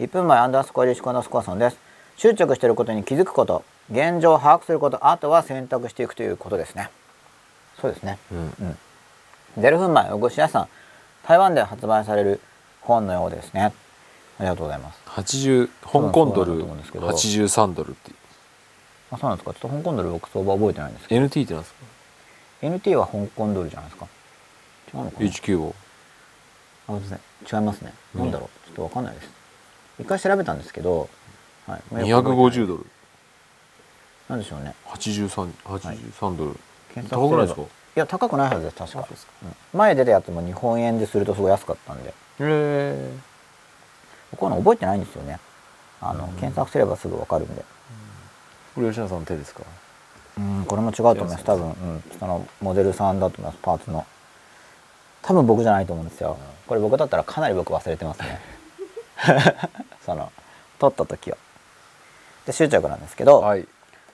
[0.00, 1.76] 1分前アンダースコアリシコアンダースコアさんです
[2.16, 6.90] 執着していることに気づくこと現状を把握することあとは選択していくということですね。
[7.80, 8.18] そうですね。
[8.30, 8.78] うん。
[9.58, 10.68] ゼロ分前おごし屋さん
[11.24, 12.40] 台湾で発売される
[12.80, 13.72] 本のようですね。
[14.38, 15.00] ありがとうございます。
[15.06, 17.08] 80香港ドルと思うんですけど。
[17.08, 18.12] 83ドルって
[19.10, 19.52] あそうなんですか？
[19.52, 21.80] ちょっと香港ドル僕相場覚えてないんですけ NT ってなんですか？
[22.62, 24.06] ど NT は香港ドルじゃないですか。
[24.94, 25.74] 違うのかな？195
[26.88, 27.20] あすいません
[27.60, 28.66] 違いますね、うんなんだろう？
[28.66, 29.28] ちょっとわかんないです。
[30.00, 31.08] 一回調べたんですけど、
[31.72, 32.86] はい、まあよく覚えてない250ドル。
[34.28, 34.74] なんでしょうね。
[34.86, 36.56] 83 83ドル。
[36.94, 37.62] 検高くないですか？
[37.62, 37.66] い
[37.96, 39.02] や高くないはずです確か。
[39.08, 39.32] ですか。
[39.42, 39.78] うん。
[39.78, 42.08] 前出たやつも日本円でするとすごい安かったんで。
[42.10, 43.10] へえ
[44.30, 45.38] 僕はの覚えてないんですよね。
[46.00, 46.30] あの、うん。
[46.32, 47.64] 検索すればすぐわかるんで。
[48.74, 49.62] これ吉野さんの手ですか？
[50.38, 51.44] うんこれも違うと思います。
[51.44, 54.06] 多分、うん、そのモデルさんだと思いますパーツの。
[55.20, 56.38] 多分僕じゃないと思うんですよ。
[56.66, 58.40] これ僕だったらかなり僕忘れてますね。
[60.04, 60.32] その
[60.78, 61.36] 取った時は
[62.46, 63.66] で執着なんですけど、はい。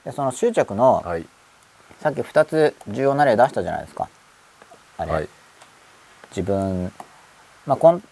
[0.05, 1.27] でその執着の、はい。
[2.01, 4.09] さっき2つ重要な例出したじゃないですか。
[4.99, 5.29] あれ、はい。
[6.31, 6.93] 自分
[7.67, 8.03] まあこん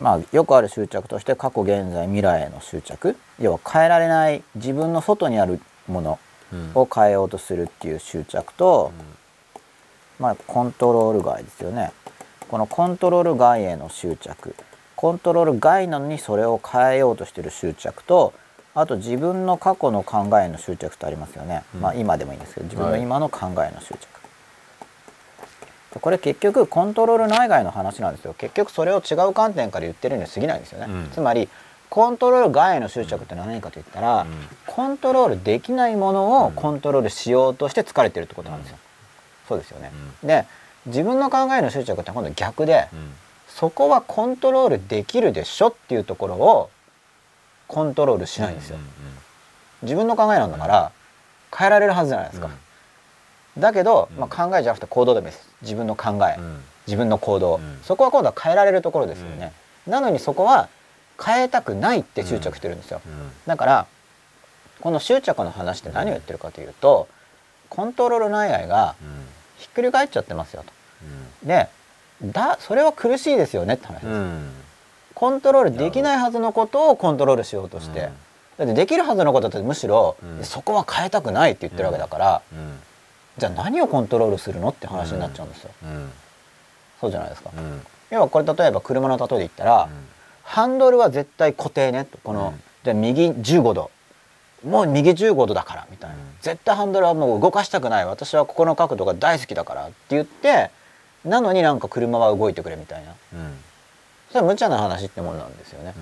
[0.00, 3.16] まあよくある執着として過去現在未来への執着。
[3.40, 6.18] 要は変えられない自分の外にあるもの
[6.52, 6.70] うん。
[6.74, 8.90] を変えようとするっていう執着と、
[10.18, 11.92] まあコントロール外ですよね。
[12.48, 14.54] このコントロール外への執着
[14.98, 18.32] コントロール外なのにそれを変えようとしてる執着と
[18.74, 21.82] あと自分の過去の考えの執着ってありますよね、うん。
[21.82, 23.02] まあ今でもいいんですけど自分のはい。
[23.02, 24.08] 今の考えの執着、
[26.00, 28.34] これ結局コントロール内外の話なんですよ。
[28.36, 31.10] 結局それを違う観点から言ってるに過ぎないんですよね、うん。
[31.12, 31.48] つまり
[31.90, 34.28] コントロール外への執着って何かと言ったら、うん。
[34.66, 36.54] コントロールできないものをうん。
[36.54, 38.78] コントロールしようとして疲れてるってことなんですよ、
[39.48, 39.92] そうですよね、
[40.24, 40.44] で
[40.86, 43.12] 自分の考えの執着って今度逆で、うん
[43.58, 46.70] そこはコントロールできるでしょっていうところを
[47.66, 48.78] コントロールしないんですよ、
[49.82, 50.92] 自分の考えなんだから
[51.52, 52.50] 変えられるはずじゃないですか、
[53.58, 54.20] だけど、うん。
[54.20, 55.48] まあ、考えじゃなくて行動でもいいです。
[55.62, 56.62] 自分の考え、うん。
[56.86, 57.80] 自分の行動、うん。
[57.82, 59.52] そこは今度は変えられるところですよね、
[59.88, 60.68] なのにそこは
[61.20, 63.32] 変えたくないって執着してるんですよ、うん。
[63.46, 63.86] だから
[64.80, 67.08] この執着の話って何を言ってるかというと
[67.70, 69.26] コントロール内外がうん。
[69.58, 70.72] ひっくり返っちゃってますよと。
[71.42, 71.68] で
[72.22, 74.50] だそれは苦しいですよねって話です、うん。
[75.14, 78.10] コントロールできないはずのことをコントロールしようとして、
[78.56, 80.44] だってできるはずのことってむしろ、うん。
[80.44, 82.78] そこは変えたくないって言ってるわけだから、うん。
[83.38, 86.12] じゃあ何をコントロールするのって話になっちゃうんですよ、うん。
[87.00, 87.82] そうじゃないですか、うん。
[88.10, 89.88] 要はこれ例えば車の例えで言ったら、
[90.42, 92.04] ハンドルは絶対固定ね。
[92.04, 92.62] とこの、うん。
[92.82, 93.90] じゃあ右15度
[94.64, 96.22] もう右15度だからみたいな、うん。
[96.40, 98.06] 絶対ハンドルはもう動かしたくない。
[98.06, 100.70] 私はここの角度が大好きだからって言って
[101.28, 103.12] なのになんか車は動いてくれみたいな。
[103.34, 103.58] うん。
[104.30, 105.94] それは無茶な話ってものなんですよね。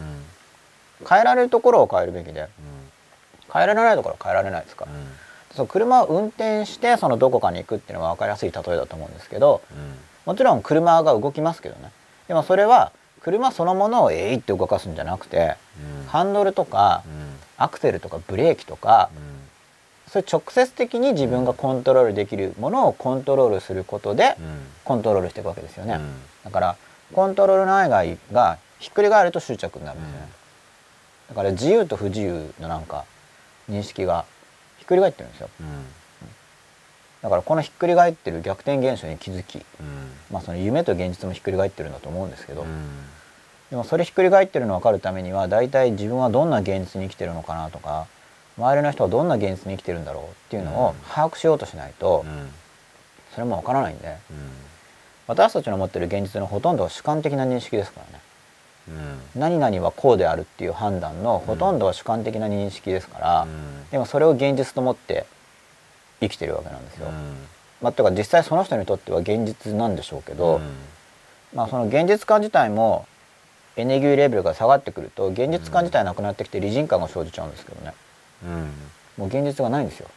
[1.00, 1.06] うん。
[1.06, 2.48] 変えられるところを変えるべきで。
[3.52, 4.86] 変えられないところは変えられないですか。
[4.86, 4.90] ら、
[5.54, 9.62] その車を運転してそのどこかに行くっていうのは分かりやすい例えだと思うんですけど
[10.24, 11.90] もちろん車が動きますけどね。
[12.28, 15.56] でもそれは車そのものをえいって動かすんじゃなくて
[16.08, 17.02] ハンドルとか
[17.56, 19.10] アクセルとかブレーキとか
[20.08, 24.36] それ直接的に自分がコントロールできるものをコントロールすることで
[24.84, 26.00] コントロールしていくわけですよね、
[26.44, 26.76] だから
[27.12, 30.28] コントロール内外がひっくり返ると執着になるんですよね、
[31.30, 33.04] だから自由と不自由のなんか
[33.68, 34.24] 認識が
[34.78, 35.48] ひっくり返ってるんですよ。
[37.22, 39.64] だからこのひっくり返ってる逆転現象に気づき、
[40.30, 42.64] まあ、その夢と現実もひっくり返ってるんだと思うんですけど、
[43.70, 48.06] でもそれひっくり返ってるの分かるためには大体自分はどんな現実に生きてるのかなとか
[48.58, 52.24] 周りの人はどんな現実に生きてるんだろうっていうのを把握しようとしないと
[53.34, 54.16] それも分からないんで。
[55.28, 58.22] 私たちの持ってる現実のほとんどは主観的な認識ですからね。
[59.34, 63.46] 何々はこうであるっていう判断のほとんどは主観的な認識ですから、
[63.90, 65.26] でもそれを現実と思って
[66.20, 67.08] 生きてるわけなんですよ。
[67.82, 70.60] まあ、というか実際その人にとっては現実なんでしょうけど、
[71.52, 73.06] まあ、その現実感自体も
[73.76, 77.92] エネルギーレベルが下がってくると現実感自体なくなってきて理人感が生じちゃうんですけどね
[79.16, 80.08] もう現実がないんですよ。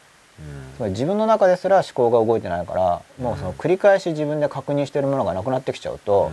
[0.78, 6.32] つまり自分の中ですら思考が動いてないからもうその繰り返し自分で確認してるものがなくなってきちゃうと、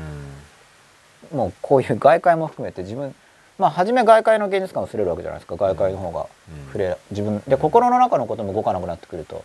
[1.33, 3.15] もうこういう外界も含めて自分
[3.59, 5.57] まあ初め外界の現実感が薄れるわけじゃないですか。
[5.57, 6.27] 外界の方が
[6.67, 9.43] 触れ自分で心の中のことも動かなくなってくると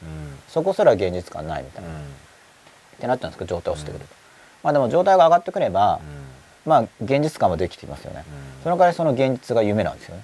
[0.48, 1.94] そこすら現実感ないみたいな、っ
[3.00, 3.46] てなっちゃうんですか？
[3.46, 4.14] 状態落ちてくると、
[4.64, 6.00] まあでも状態が上がってくれば、
[6.66, 8.26] まあ現実感はできていますよね、
[8.62, 10.24] その代わりその現実が夢なんですよね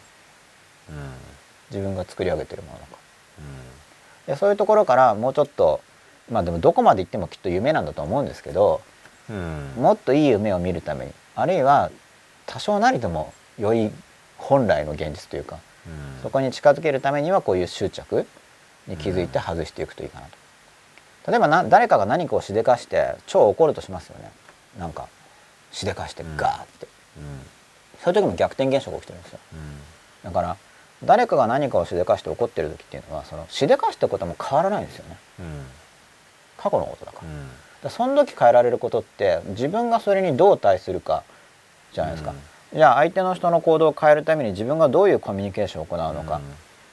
[1.72, 2.92] 自分が作り上げてるものだか
[4.28, 4.34] ら。
[4.34, 5.82] でそういうところからもうちょっと
[6.30, 8.82] まあでもどこまで行ってもきっと夢なんだと思うんですけど
[9.78, 11.90] もっといい夢を見るためにあるいは
[12.46, 13.92] 多少なりとも良い
[14.38, 16.22] 本来の現実というかうん。
[16.22, 18.28] そこに近づけるためにはこういう執着
[18.88, 21.32] に気づいて外していくといいかなと。
[21.32, 24.32] 例えばな誰かが何かをしでかして超怒るとしますよね。
[24.80, 25.08] なんか
[25.72, 26.88] しでかしてガーって、
[27.18, 27.42] うん。
[28.04, 29.40] そういう時も逆転現象が起きてるんですよ。
[29.54, 29.80] うん。
[30.24, 30.58] だから
[31.04, 35.18] 誰かが何かをしでかして怒ってる時っていうのはそのしでかしたことも変わらないんですよね。
[35.40, 35.46] うん。
[36.58, 37.28] 過去のことだから。
[37.28, 37.48] うん。
[37.84, 41.24] らその時変えられることって自分がそれにどう対するか
[41.94, 42.34] じゃないですか。
[42.74, 46.42] じゃあ相手の人の行動を変えるために自分がどういうコミュニケーションを行うのか、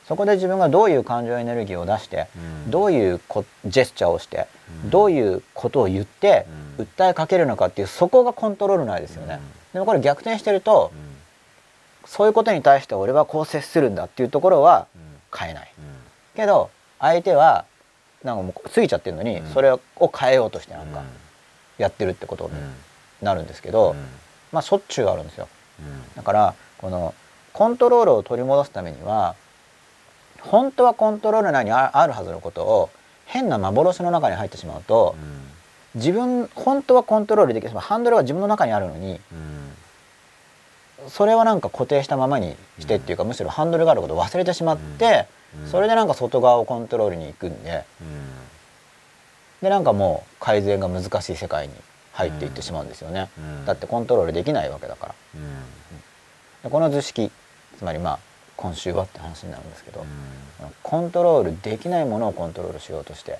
[0.06, 2.70] そこで自分がどういう感情エネルギーを出して、うん。
[2.70, 4.46] どういうこジェスチャーをして、
[4.84, 4.90] うん。
[4.90, 6.46] どういうことを言って、
[6.78, 6.84] うん。
[6.84, 9.40] 訴えかけるのかっていうそこがコントロールないですよね。
[9.72, 11.13] でもこれ逆転してると、うん
[12.06, 14.86] そういうことに対して俺はこう接するんだっていうところは
[15.36, 15.72] 変えない。
[16.36, 17.64] けど相手は
[18.22, 19.52] なんかもう過ぎちゃってるのに、うん。
[19.52, 19.80] それを
[20.18, 21.06] 変えようとしてなんかうん。
[21.78, 22.74] やってるってことにうん。
[23.22, 23.96] なるんですけど、うん。
[24.52, 25.48] まあしょっちゅうあるんですよ。
[25.80, 26.14] うん。
[26.14, 27.14] だからこの
[27.52, 29.34] コントロールを取り戻すためには
[30.40, 32.90] 本当はコントロール内にああるはずのことを
[33.26, 35.14] 変な幻の中に入ってしまうと
[35.94, 37.78] 自分本当はコントロールできる。
[37.78, 39.72] ハンドルは自分の中にあるのにうん
[41.08, 45.26] それはなんか固定したままにしてっていうか、むしろハンドルがあることを忘れてしまって、
[45.64, 45.70] うん。
[45.70, 47.84] それでなんか外側をコントロールに行くんで。
[49.62, 51.74] でなんかもう改善が難しい世界に
[52.12, 53.64] 入っていってしまうんですよね、うん。
[53.64, 55.14] だってコントロールできないわけだから。
[55.36, 55.42] うん。
[56.64, 57.30] でこの図式
[57.78, 58.18] つまりまあ
[58.56, 60.06] 今週はって話になるんですけど、うん。
[60.82, 63.38] コントロールできないものをコントロールしようとして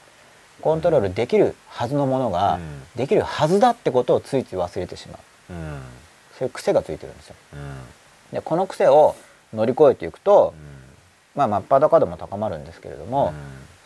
[0.62, 2.82] コントロールできるはずのものが、うん。
[2.96, 5.18] できるはずだってことをついつい忘れてしま
[5.50, 5.52] う。
[5.52, 5.82] うん
[6.38, 7.36] そういう癖がついてるんですよ。
[7.54, 7.76] うん
[8.32, 9.14] でこの癖を
[9.52, 10.54] 乗り越えていくと、
[11.36, 13.32] まあ真っ裸度も高まるんですけれども、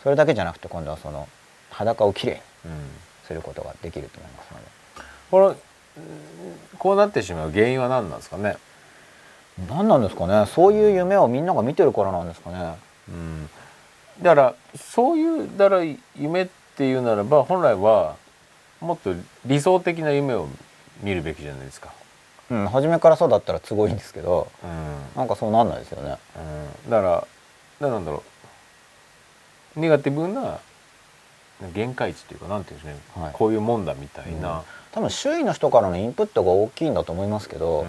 [0.02, 1.28] それだけじゃなくて今度はその
[1.70, 2.42] 裸をきれいに
[3.26, 4.64] することができると思いますので。
[5.30, 5.54] これうん
[6.78, 8.56] こうなってしまう原因は何なんですかね？
[9.68, 10.46] 何なんですかね？
[10.46, 12.76] そういう夢をみんなが見てるからなんですかね。
[13.08, 13.50] うん
[14.22, 15.82] だからそういうだから
[16.18, 18.16] 夢っていうならば本来は
[18.80, 19.12] もっと
[19.44, 20.48] 理想的な夢を
[21.02, 21.92] 見るべきじゃないですか。
[22.50, 25.16] うん、初めからそうだったら都合いいんですけどうん。
[25.16, 26.16] なんかそうなんないですよね。
[26.84, 27.26] うん、だか
[27.80, 28.22] らなんだろ
[29.76, 29.80] う。
[29.80, 30.58] ネガティブな
[31.74, 33.32] 限界値っていうかなんていうんですね、はい。
[33.32, 34.62] こういうもんだみたいな、
[34.92, 37.84] 多分周囲の人からのインプットが大きいんだと思いますけど、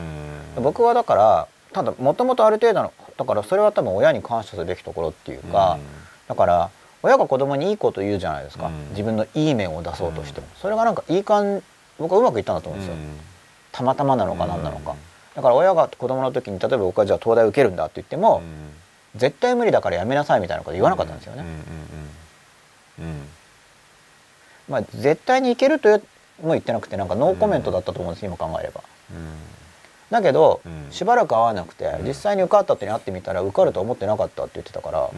[0.58, 0.64] うん。
[0.64, 5.80] 僕はだからただもともとある程度のだからそれは多分親に感謝すべきところっていうか、
[6.28, 6.70] だから
[7.02, 8.90] 親が子供にいいこと言うじゃないですか、うん。
[8.90, 11.64] 自分のいい面を出そうとしても、それがなんかいい感
[11.98, 13.02] 僕はうまくいったんだと思うんですよ、
[13.80, 14.94] たまたまなのか何なのか、
[15.36, 18.42] だから親が子供の時に例えば僕はじゃあ東大受けるんだって言っても、
[19.16, 21.46] 絶対無理だからやめなさいみたいなこと言わなかったんですよね、
[24.68, 25.90] まあ絶対にいけると
[26.42, 28.82] も言ってなくてなんかノーコメントだったと思うんです、今考えれば。
[30.10, 30.88] だけど、うん。
[30.92, 32.08] しばらく会わなくて、うん。
[32.08, 35.10] 実際に受かったってに会ってみたら受かると思ってなかったって言ってたから、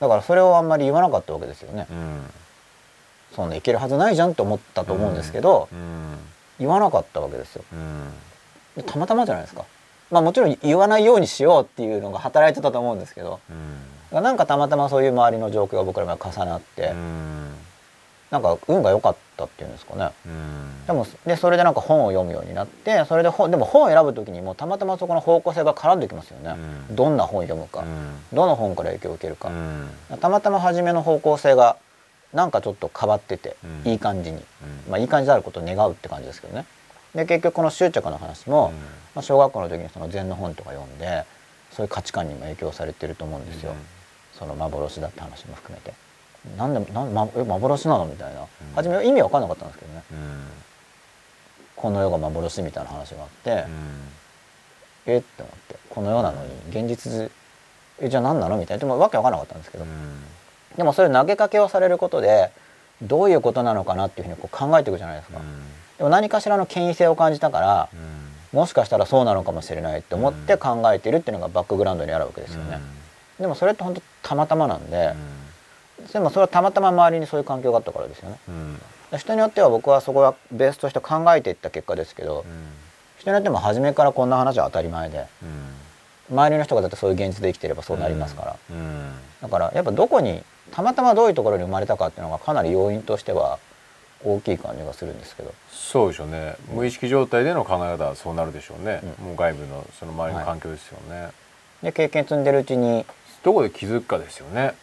[0.00, 2.30] だからそれをあんまり言わなかったわけですよね、うん。
[3.34, 6.18] そんないけるはずないじゃんって思ったと思うんですけど、うん
[6.58, 7.64] 言わなかったわけですよ。
[7.72, 8.12] うん。
[8.76, 9.64] でたまたまじゃないですか。
[10.10, 13.40] まあもちろん言わないようにしようっていうのが働いてたと思うんですけど。
[14.12, 14.22] うん。
[14.22, 17.50] なんかたまたまそういう周りの状況が僕らが重なって、うん。
[18.30, 20.10] なんか運が良かったっていうんですかね。
[20.26, 20.86] うん。
[20.86, 26.56] でもでそれでなんか本を読むようになってそれで本でも本を選ぶ時にもたまたまそこの方向性が絡んできますよね、
[26.88, 26.96] うん。
[26.96, 28.18] どんな本を読むか、うん。
[28.32, 29.48] どの本から影響を受けるか。
[29.48, 30.18] う、ん。
[30.20, 31.76] たまたま初めの方向性が
[32.34, 33.92] なんかちょっと変わってて、うん。
[33.92, 34.44] いい感じに、うん。
[34.90, 36.66] まあ、いい感じであることを願うって感じですけどね。
[37.14, 38.72] で結局この執着の話も、
[39.14, 41.24] まあ、小学校の時にその禅の本とか読んで
[41.70, 43.76] そういう価値観にも影響されてると思うんですよ、うん。
[44.36, 45.94] その幻だって話も含めて。
[46.58, 48.46] なんでなん、ま、え幻なのみたいな、ん。
[48.74, 50.02] 初めは意味わかんなかったんですけどね。
[50.10, 50.44] うん。
[51.76, 55.12] この世が幻みたいな話があって、うん。
[55.14, 55.76] えって思って。
[55.88, 57.30] この世なのに現実
[58.00, 58.80] えじゃあ何なのみたいな。
[58.80, 59.84] でもわけわかんなかったんですけど、
[60.76, 62.50] でもそういう投げかけをされることで
[63.02, 65.40] どういうことなのかなっていうふうにこう考えていくじゃないですか、
[65.98, 67.88] でも何かしらの権威性を感じたから、
[68.52, 72.80] もしかしたらそうなのかもしれないって思って考えているっていうのがバックグラウンドにあるわけですよね、
[73.38, 75.14] でもそれって本当たまたまなんで、
[76.12, 78.38] でもそれはたまたま周りにそういう環境があったからですよね。
[79.16, 82.44] 人によっては僕はそこはベースとして考えていった結果ですけど、
[83.18, 85.26] 人によっても初めからこんな話は当たり前で
[86.30, 88.56] 周りの人がだってそういう現実で生きてればそうなりますから、
[89.42, 93.58] だからやっぱどこにたまたまどういうところに生まれたかっていうのがかなり要因としては
[94.24, 95.52] 大きい感じがするんですけど。
[95.70, 96.56] そうでしょうね。
[96.72, 99.26] 無意識状態での考え方はそうなるでしょうね、うん。
[99.26, 101.28] もう外部のその周りの環境ですよね、
[101.82, 103.04] で経験積んでるうちに、
[103.42, 104.74] どこで気づくかですよね。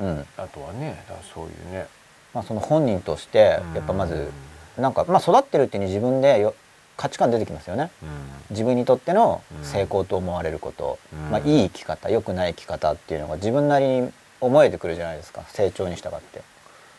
[0.00, 0.26] うん。
[0.36, 1.86] あとはねそういうね。
[2.34, 4.32] まあ、その本人としてやっぱまず
[4.76, 6.52] なんか、まあ、育ってるっていうに自分でよ
[6.96, 7.90] 価値観出てきますよね。
[8.02, 8.08] うん。
[8.50, 9.64] 自分にとってのうん。
[9.64, 11.30] 成功と思われること、うん。
[11.30, 14.12] まあ、いい生き方良くない生き方っていうのが自分なりに
[14.44, 15.42] 思えてくるじゃないですか。
[15.48, 16.42] 成長に従って。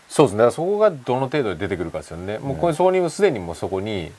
[0.10, 0.38] そうですね。
[0.40, 4.12] だからそこがどの程度で出てくるかですよね、もうこれそこにすでにもうそこに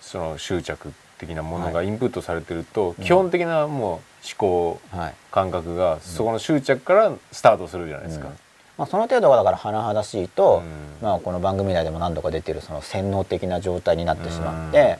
[0.00, 4.00] その執着的なものがインプットされてると、基本的なもう思
[4.36, 5.14] 考はい。
[5.30, 8.32] 感覚がそこの執着からスタートするじゃないですか、うん。
[8.78, 11.06] まあ、その程度がだから甚だしいと、うん。
[11.06, 14.98] まあ、この番組内でも何度か出てるその洗脳的な状態になってしまって、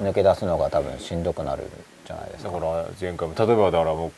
[0.00, 0.08] うん。
[0.08, 1.64] 抜け出すのが多分しんどくなる
[2.04, 2.50] じゃないですか。
[2.50, 4.12] だから前回も例えばだからもう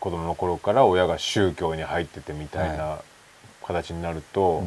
[0.00, 2.98] 子供の頃から親が宗教に入っててみたいな
[3.66, 4.62] 形になると、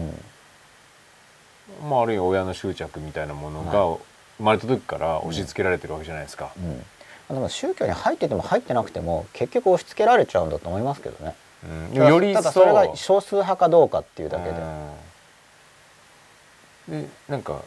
[1.82, 1.90] うん。
[1.90, 3.98] まああるいは親の執着みたいなものがは
[4.38, 6.52] 生まれた時から押し付けられてるわけじゃないですか。
[6.58, 11.36] うん、でも宗教に入ってても入ってなくても結局押し付けられちゃうんだと思いますけどね。
[11.92, 12.08] うん。
[12.08, 14.56] よりただそれが少数派かどうかっていうだけで、
[16.90, 17.04] うん。
[17.04, 17.62] でなんか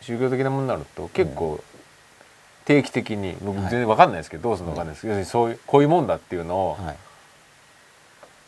[0.00, 1.62] 宗教的なものになると結構
[2.64, 4.86] 定期的に僕全然わかんないですけど、どうするのかわかん。
[4.86, 6.96] ないですけど、要するにそういうこういうもんだっていうのを、はい、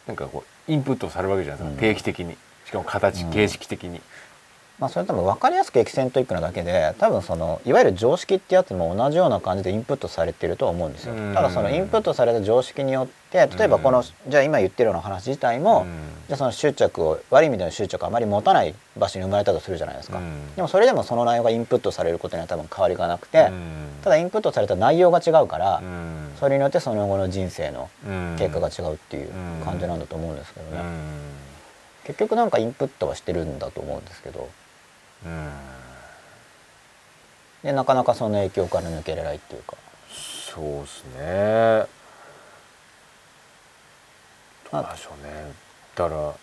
[0.07, 1.95] なんかこうインプットされるわけじゃないですか、うん。
[1.95, 2.37] 定期的に。
[2.65, 3.31] しかも形、うん。
[3.31, 4.01] 形式的に。
[4.79, 11.15] まあ、それ多分分かりやすくエキセントリックなだけで多分そのいわゆる常識ってやつも同じような感じでインプットされてると思うんですよ。
[11.15, 11.33] うん。
[11.35, 15.87] ただそのインプットされた常識によって例えばこの、うんじゃあ今言ってるような話自体も、うん。
[16.29, 20.55] じゃあその執着を悪い意味での執着をあまり持たない場所に生まれたとするじゃないですか、うん。
[20.55, 23.89] でもそれでもその内容がインプットされることには多分変わりがなくて、うん。
[24.03, 26.33] ただインプットされた内容が違うから、うん。
[26.39, 28.37] それによってその後の人生のうん。
[28.39, 29.31] 結果が違うっていう
[29.65, 30.87] 感じなんだと思うんですけどね、うん。
[32.05, 34.41] 結局なんかインプットはしてるんだと思うんですけど。
[34.41, 34.47] うん
[37.63, 39.77] でなかなかその影響から抜けれないっていうか。
[40.09, 41.87] そうですね。
[44.71, 45.53] どうなんでしょうね。
[45.95, 46.35] だから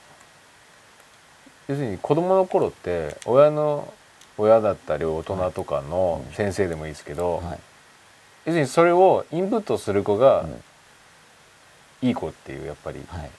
[1.69, 3.93] 要するに子供の頃って親の
[4.37, 7.59] 親だったり大人とかの先生でもいいですけど、はい。
[8.45, 10.63] 要するにそれをインプットする子がうん。
[12.01, 13.29] いい子っていうやっぱりはい。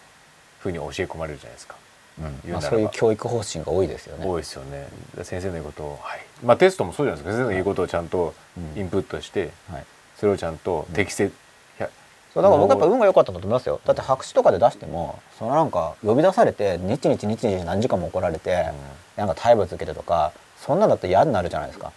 [0.60, 1.76] ふうに教え込まれるじゃないですか。
[2.18, 4.24] まあ、そういう教育方針が多いですよね。
[4.24, 4.86] 多いですよね。
[5.16, 7.36] で先生の言うことを、はい、まあテストもそうじゃないですか。
[7.36, 9.84] 先生の言うことをちゃんとうんインプットして、はい、
[10.16, 11.32] それをちゃんと適正、
[11.78, 11.90] や
[12.32, 13.80] そうだから僕やっぱ運が良かったんだと思いますよ。
[13.84, 18.70] だって白紙とかで出してもそのなんか呼び出されて日々日々何時間も怒られて、
[19.16, 21.92] なんか体罰受けてとかそんなんだって嫌になるじゃないですか。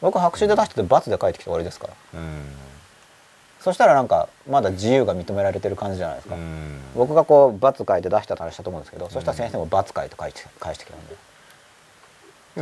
[0.00, 1.94] 僕白紙で出してて罰で帰ってきて終わりですから。
[2.14, 2.67] うん
[3.60, 6.34] そしたらなんかまだ自由が認められてる感じじゃないですか。
[6.34, 6.80] うん。
[6.94, 11.16] 僕がこう罰書いて出したと話したと思うんですけど、そしたら先生も罰書いて返して返してきたんで。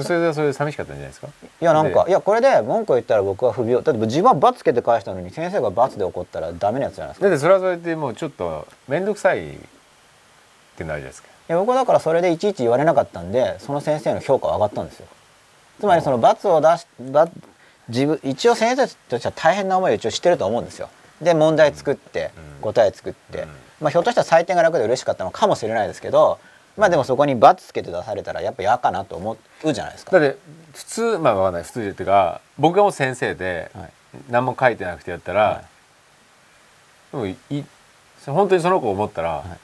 [0.03, 1.29] それでそれで寂しかったんじゃないですか？
[1.29, 2.11] いやなんかで。
[2.11, 7.27] いやこれで文句言ったら僕は不病だって自分は罰つけて返したのに先生が罰で怒ったらダメなやつじゃないですか。
[7.29, 9.59] だってそれはそれでもうちょっと面倒くさいっ
[10.77, 11.29] てなるじゃないですか。
[11.29, 15.07] いや僕はだからそれでいちいち言われなかったんでその先生の評価は上がったんですよ。
[15.81, 17.33] つまりその罰を出し罰
[17.89, 20.89] 自分一応先生としては大変な思いを一応してると思うんですよ。
[21.21, 22.61] で問題作ってうん。
[22.63, 23.49] 答え作って、うん。
[23.81, 26.39] まあひょっとしたら採点が楽で嬉しかったのかもしれないですけど
[26.77, 30.19] まあでもそこに罰つけて出されたらやっぱ嫌かなと思うじゃないですか。
[30.19, 30.39] だって
[30.75, 33.91] 普通まあわかんない普通っていうか僕がもう先生ではい。
[34.31, 35.63] 何も書いてなくてやったら、は
[37.13, 37.65] でもいい
[38.25, 39.59] そ本当にその子思ったら、はい。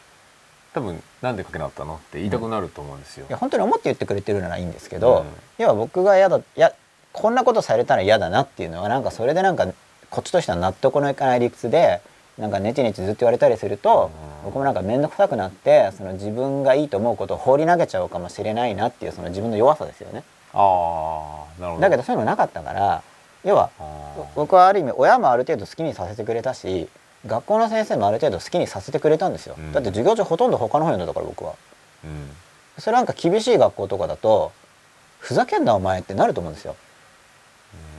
[0.74, 3.26] 多分なんで書けなかったのって言いたくなると思うんですよ。
[3.28, 3.36] いや。
[3.36, 5.26] 本当に思って言ってくれてるならいいんですけど、うん。
[5.58, 6.72] 要は僕が嫌だいや
[7.12, 9.66] こんなことされたら嫌だなっていうのはなんかそれでなんか
[10.10, 12.00] こっちとしては納得のいかない理屈で
[12.38, 20.24] なんかネチネチずっと言われたりすると、うん僕もなんか面倒くさくなってその自分がいいと思うことを放り投げちゃうかもしれないなっていうその自分の弱さですよね。
[20.52, 21.80] ああなるほど。
[21.80, 23.04] だけどそういうのなかったから
[23.44, 23.70] 要は
[24.34, 26.88] 僕はある意味親もある程度好きにさせてくれたし
[27.24, 31.54] 学校の先生もある程度好きにさせてくれたんですよ、うんだって授業中ほとんど他の本読んだから僕は。
[32.04, 32.28] うん
[32.78, 34.50] それなんか厳しい学校とかだと
[35.20, 36.74] ふざけんなお前ってなると思うんですよ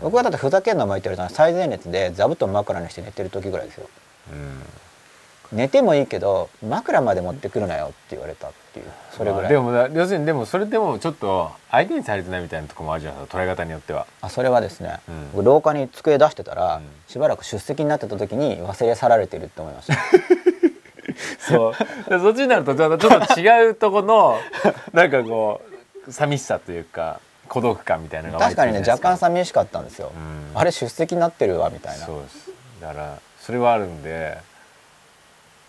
[0.04, 3.90] 僕はだってふざけんなお前って言われたのは最前列で座布団枕にして寝てる時ぐらいですよ。
[4.32, 5.58] うん。
[5.58, 8.86] 寝てもいいけど枕まで持ってくるなよって言われたっていう。
[9.12, 14.06] それぐらい、まあでもな要するにでもそれでもちょっと相手にされてないみたいなところもあるじゃないですか捉え方によっては。
[14.22, 15.32] あそれはですね、うん。
[15.34, 16.84] 僕廊下に机出してたら、うん。
[17.08, 19.94] しばらく出席になってた時に忘れ去られてるって思いました
[21.40, 22.10] そう。
[22.10, 24.38] でそっちになるとちょっとちょっと違うとこの
[24.92, 25.62] なんかこ
[26.08, 30.60] う寂しさというか孤独感みたいなのが確かにね若干寂しかったんですよ、うん。
[30.60, 32.06] あれ出席になってるわみたいな。
[32.06, 32.22] そう。
[32.24, 32.52] です
[32.82, 34.38] だからそれはあるんで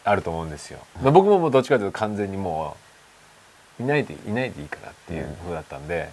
[0.04, 2.76] あると思うんですよ、で僕ももうどっちかというと完全にも
[3.80, 6.10] ういないでいないでいいからっていう風だったんで、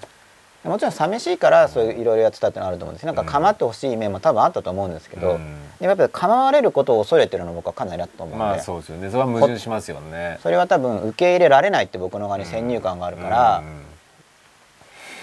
[0.63, 3.05] もちろん寂しいからそういういろいろやってたってのはあると思うんです。
[3.05, 5.37] なんかうん構ってほしい面も多分あったと思うんですけど、うん。
[5.79, 9.09] でもやっぱり構われることを恐れてるのは僕はかなりあったと思うんで、まあそうですよね。
[9.09, 10.39] それは矛盾しますよね。
[10.41, 13.90] それは多分受け入れられないって僕の側に先入観があるから、うん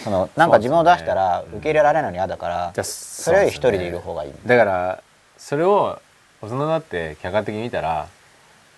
[0.09, 4.41] そそのなんか自分を出したら受け入れられないの嫌だから、じゃあそれより一人でいる方がいい、すね。
[4.47, 5.03] だから
[5.37, 6.01] それを
[6.41, 8.09] 大人になって客観的に見たら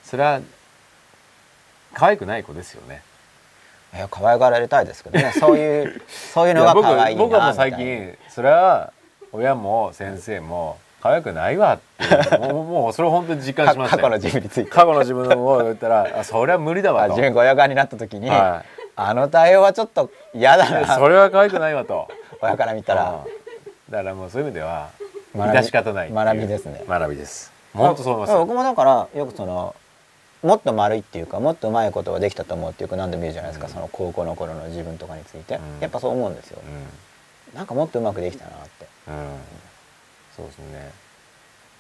[0.03, 0.41] それは
[1.95, 3.03] 可愛くない子ですよね。
[3.95, 5.33] いや可愛がられたいですけどね。
[5.39, 8.93] そういうそういうのが可愛いな僕はもう最近それは
[9.33, 12.05] 親も先生も可愛くないわって
[12.37, 14.03] いうもうもうそれを本当に実感しましたよ。
[14.03, 14.71] 過去の自分について。
[14.71, 17.05] 過去の自分のを言ったらあそれは無理だわと。
[17.07, 18.65] あ自分が親側になった時に、は
[19.03, 20.97] あの対応はちょっと嫌だな。
[20.97, 22.07] それは可愛くないわと。
[22.43, 23.25] 親から見たら。
[23.25, 23.93] うん。
[23.93, 24.91] だからもうそういう意味では
[25.35, 26.85] 致し方ない学びですね。
[26.87, 27.51] 学びです。
[27.73, 29.75] 本当そう思います僕もだからよくその
[30.43, 33.73] もっと丸いっていうかもっとうまいことができたと思うっていうか何でも言うじゃないですか、うん。
[33.73, 35.81] その高校の頃の自分とかについて、うん。
[35.81, 36.59] やっぱそう思うんですよ、
[37.55, 38.87] なんかもっとうまくできたなって。
[39.09, 39.23] うん、うん、
[40.37, 40.59] そうです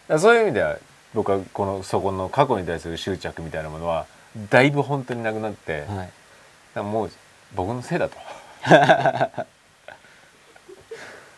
[0.09, 0.19] ね。
[0.19, 0.77] そういう意味では
[1.13, 4.07] 僕はこのそこの過去に対する執着みたいなものは
[4.49, 6.09] だいぶ本当になくなって、はい。
[6.09, 6.20] ら
[6.77, 7.11] もう
[7.55, 8.17] 僕のせいだと。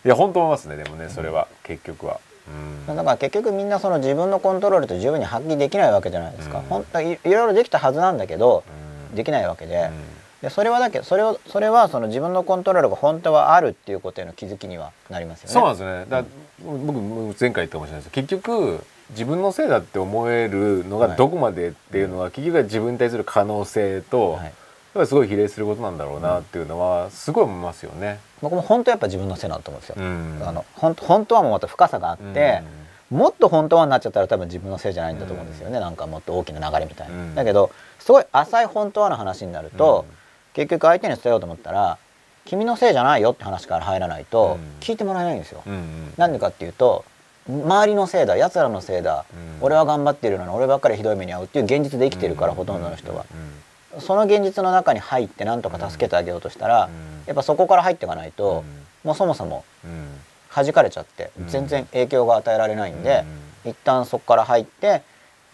[0.04, 2.18] いや本当思いますねでもねそれは、結局は、
[2.48, 6.64] うん、だから結局みんなその自分のコントロールと十分に発揮できないわけじゃないですか、うん。
[6.64, 8.64] 本当はいいろいろできたはずなんだけど
[9.10, 9.16] うん。
[9.16, 9.92] できないわけで,、うん。
[10.42, 15.52] でそれはだけそれをそれはその自分のコントロールが本当はあるっていうことへの気づきにはなりますよね。
[15.52, 16.06] そうなんですよね。
[16.08, 16.24] だ
[16.64, 21.16] 僕前回言ったかもしれないですけど結局自分のせいだって思えるのがはい。
[21.16, 24.52] どこまでっていうのは、結局は自分に対する可能性と、はい
[24.94, 28.18] ぱりすごい比例することなんだろうなっていうのはすごい思いますよね。
[28.40, 29.96] 僕も本当やっぱ自分のせいなんだと思うんですよ。
[29.98, 30.42] うん。
[30.44, 32.62] あの本当本当はもっと深さがあって、
[33.10, 37.14] もっと本当はになっちゃったら多分自分のせいじゃないんだと思うんですよね、なんかもっと大きな流れみたいな。
[37.14, 37.34] うん。
[37.34, 40.04] だけどすごい浅い本当はの話になると、
[40.54, 41.98] 結局相手に伝えようと思ったら
[42.44, 44.80] 「君のせいじゃないよ」って話から入らないとうん。
[44.80, 45.62] 聞いてもらえないんですよ。
[45.66, 47.04] うんうんなんでかっていうと
[47.48, 49.64] 周りのせいだ奴らのせいだ、うん。
[49.64, 53.24] 俺は頑張ってるのに俺ばっかりひどい目に遭うっていう現実で生きてるから、ほとんどの人は、
[54.00, 56.88] その現実の中に入ってなんとか助けてあげようとしたら、
[57.26, 58.64] やっぱそこから入っていかないと、
[59.04, 59.64] もうそもそも
[60.54, 61.48] 弾かれちゃってうん。
[61.48, 63.24] 全然影響が与えられないんで、
[63.64, 65.02] 一旦そこから入って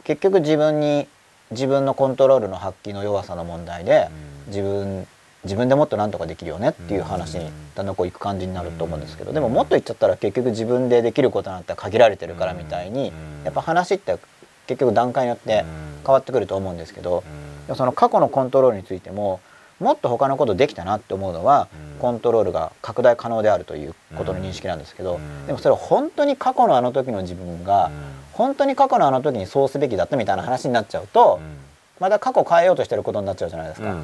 [0.04, 1.08] 結局自分に
[1.50, 4.08] 自分のコントロールの発揮の弱さの問題で、
[4.48, 5.06] 自分
[5.44, 13.12] 自分でもっとなんとかできるよねっていう話にだんだんこういく感じになると思うんですけど、でももっと言っちゃったら結局自分でできることなんて限られてるからみたいに、
[13.44, 14.18] やっぱ話って
[14.66, 15.64] 結局段階によって
[16.04, 17.22] 変わってくると思うんですけど、
[17.74, 19.40] その過去のコントロールについても
[19.80, 22.00] もっと他のことできたなって思うのは、うん。
[22.00, 25.46] コントロールが拡大可能であるということの認識なんですけど、うん。
[25.46, 27.90] でもそれを本当に過去のあの時の自分が、
[28.32, 31.40] 本当に過去のあの時にそうすべきだったみたいな話になっちゃうと、
[32.00, 33.94] また過去変えようとしてることになっちゃうじゃないですか、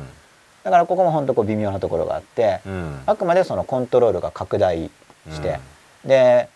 [0.65, 2.61] だからここも本当こう微妙なところがあって、
[3.07, 4.91] あくまでそのコントロールが拡大
[5.31, 5.59] して、
[6.05, 6.49] で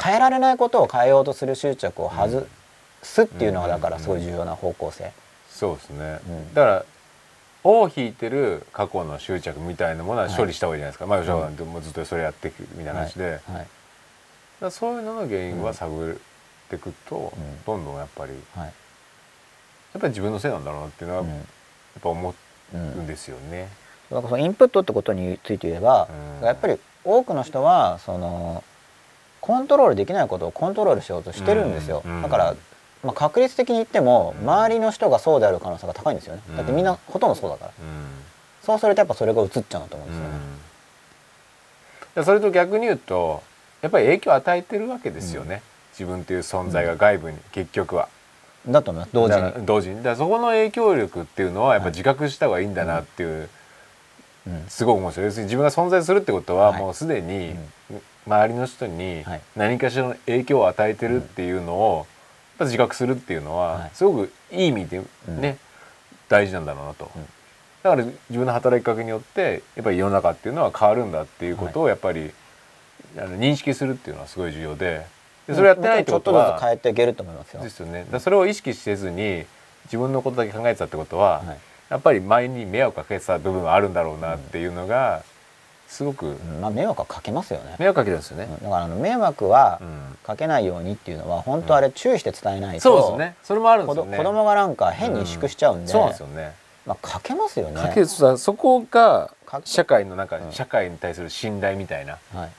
[0.00, 2.46] 変えられないことを変えようとする執着を外
[3.02, 5.10] すっていうのがだからすごい重要な方向性。
[5.56, 6.54] そうですね、うん。
[6.54, 6.84] だから
[7.64, 13.66] 尾を引いてる過去の執着みたいなものは処理した方がいいじゃないですか、まあ吉岡さんってもうずっとそれやっていくみたいな話で、だかはい。
[14.60, 17.64] らそういうのの原因は探っていくと、ん。
[17.64, 18.64] どんどんやっぱりはい。
[18.64, 21.28] やっぱり自分のせいなんだろうなっていうのはうん。
[21.28, 21.40] やっ
[22.02, 22.34] ぱ思う
[22.74, 23.68] うんんですよね。
[24.10, 26.08] だからそのインプットってことについて言えば、
[26.40, 26.46] うん。
[26.46, 28.62] やっぱり多くの人はその
[29.40, 32.22] コントロールできないことをコントロールしようとしてるんですよ、うん。
[32.22, 32.54] だから、
[33.02, 36.56] まあ、確率的に言ってもうん周りの人がそうである可能性が高いんですよね、うん。
[36.56, 37.70] だってみんなほとんどそうだから。
[37.78, 38.06] うん。
[38.62, 40.30] そうするとやっぱそれが映っちゃうと思うんですよね、
[42.16, 42.24] うん。
[42.24, 43.42] それと逆に言うと
[43.82, 45.62] やっぱり影響を与えてるわけですよね、
[45.92, 48.08] 自分という存在が外部に、結局は。
[48.66, 49.12] だと思います。
[49.12, 49.66] 同時に。
[49.66, 49.96] 同時に。
[49.98, 53.48] だからそこの影響力っていうのはやっぱ自覚した方がいいんだなっていう、
[54.48, 54.64] うん。
[54.68, 56.80] すごく思うんですよ要するに自分が存在するってことははい。
[56.80, 57.54] もうすでに
[58.26, 59.40] 周りの人にはい。
[59.54, 62.06] 何かしらの影響を与えてるっていうのを
[62.64, 63.90] 自覚するっていうのははい。
[63.94, 65.40] すごくいい意味でうん。
[65.40, 65.58] ね
[66.28, 67.10] 大事なんだろうなと。
[67.14, 67.22] うん。
[67.82, 72.32] だから自分の働きかけによってやっぱり世の中っていうのは変わるんだっていうことをやっぱり
[73.16, 75.06] あの認識するっていうのはすごい重要で
[75.46, 77.62] でそれやってないってことちょっとずはつ変えていけると思いますよ。
[77.62, 78.06] ですよね。
[78.10, 79.46] だそれを意識せずに
[79.84, 81.58] 自分のことだけ考えてたってことは、はい。
[81.88, 85.22] やっぱり前に迷惑かけてた部分はあるんだろうなっていうのが
[85.88, 86.60] すごくうん。
[86.60, 88.44] まあ迷惑はかけますよね、迷惑かけてるんですよね。
[88.44, 88.64] うん。
[88.64, 90.18] だからあの迷惑はうん。
[90.24, 93.36] かけないようにっていうのは本当あれ注意して伝えないと、そうですね。
[93.44, 94.16] それもあるんですよね。
[94.16, 96.54] 子供がなんか変に萎縮しちゃうんで、そうなんですよね。
[96.84, 97.80] まあ、かけますよね。
[97.80, 99.32] かけさそこが
[99.64, 100.52] 社会のなんか、うん。
[100.52, 102.50] 社会に対する信頼みたいなはい。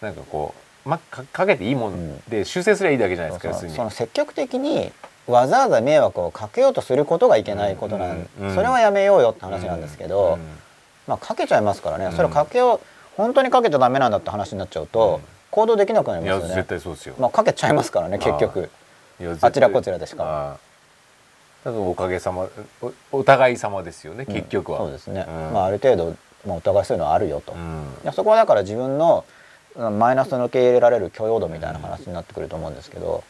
[0.00, 1.94] なんかこうまかかけていいもうん。
[1.94, 4.92] んで修正すればいいだけじゃないですか、そうその積極的に
[5.28, 8.48] わざわざ迷惑をかけようとすることがいけないことなん、うん。
[8.48, 8.54] うん。
[8.54, 10.58] それはやめようよって話なんですけど、うん
[11.06, 12.12] まあかけちゃいますからね、うん。
[12.12, 12.80] それをかけよう
[13.16, 15.22] 本当にかけちゃダメなんだって話になっちゃうと、うん。
[15.50, 16.54] 行動できなくなりますよね。
[16.54, 17.14] 絶対そうですよ。
[17.18, 18.70] まあかけちゃいますからね結局。
[19.40, 20.58] あちらこちらでしか
[21.64, 22.48] おかげさま
[22.82, 24.78] おお互い様ですよね結局は。
[24.78, 25.52] そうですね、うん。
[25.54, 26.16] まあある程度
[26.46, 27.84] まあ、お互いそういうのはあるよと、いうん。
[28.04, 29.24] やそこはだから自分の
[29.74, 33.24] うんマイナスの受け入れられる許容度みたいな話になってくると思うんですけど、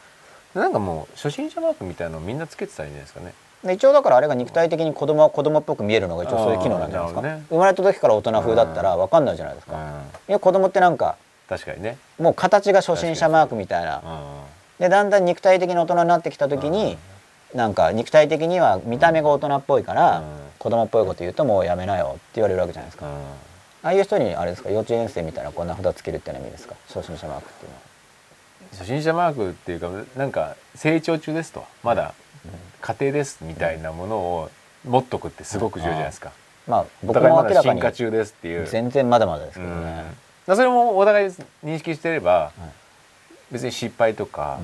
[0.53, 3.27] なんかもう初心者マークみたいなのをみんなつけてたらいいんじゃないですかね。
[3.27, 3.33] で
[3.63, 7.45] 一応だからあれが肉体的に子供は子供っぽく見えるのが一応そういう機能なんじゃないですか、ね。
[7.49, 9.81] 生まれた時から大人風だったら分かんないじゃないですか、うん。
[10.29, 11.17] いや子供ってなんか
[11.49, 11.97] 確かにね。
[12.19, 13.97] もう形が初心者マークみたいな。
[13.97, 14.01] う。
[14.01, 14.03] ん
[14.79, 16.97] でだんだん肉体的な大人になってきた時に
[17.55, 20.25] なんか肉体的には見た目が大人っぽいからうん。
[20.59, 23.05] 子供っぽいこと言うともうやめなよって言われるわけじゃないですか。
[23.07, 23.13] うん。
[23.13, 23.17] あ
[23.83, 26.75] あいう人にあれですか幼稚園生みたいなこんな札つけるってのは意味ですか？
[26.93, 27.81] 初心者マークっていうのは。
[28.71, 31.63] 初心者マークっていうかなんか成長中ですと。
[31.83, 32.13] まだ
[32.81, 34.49] 家庭ですみたいなものを
[34.85, 36.31] 持っとくってすごく重要じゃないですか、
[36.67, 38.67] まあお僕も明らかに進化中ですっていう。
[38.67, 39.69] 全然まだまだですけうん。
[39.69, 40.05] どね、
[40.47, 41.31] それもお互い
[41.63, 42.77] 認識してればはい
[43.51, 44.59] 別に失敗とか、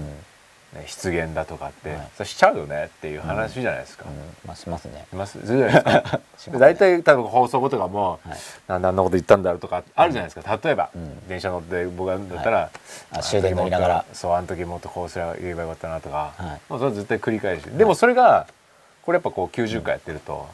[0.87, 2.09] 失言だとかって、はい。
[2.15, 4.05] それしちゃうよねっていう話じゃないですか。
[4.07, 4.15] うん。
[4.47, 5.05] まあしますね。
[5.13, 5.39] います？
[5.39, 5.39] す？
[5.39, 5.91] るじゃないですか。
[6.01, 8.37] しますね大体多分放送後とかも、はい
[8.67, 10.59] なんであんなこと言ったんだろうとかあるじゃないですか。
[10.63, 11.27] 例えば、うん。
[11.27, 12.69] 電車乗って僕がだったら、
[13.11, 14.05] あ終電乗りながら。
[14.13, 16.71] そうあの時もっとこうすれば言えばよかったなとか、はい。
[16.71, 17.63] もうそれは絶対繰り返し。
[17.63, 18.47] でもそれが
[19.03, 20.47] これやっぱこう90回やってると、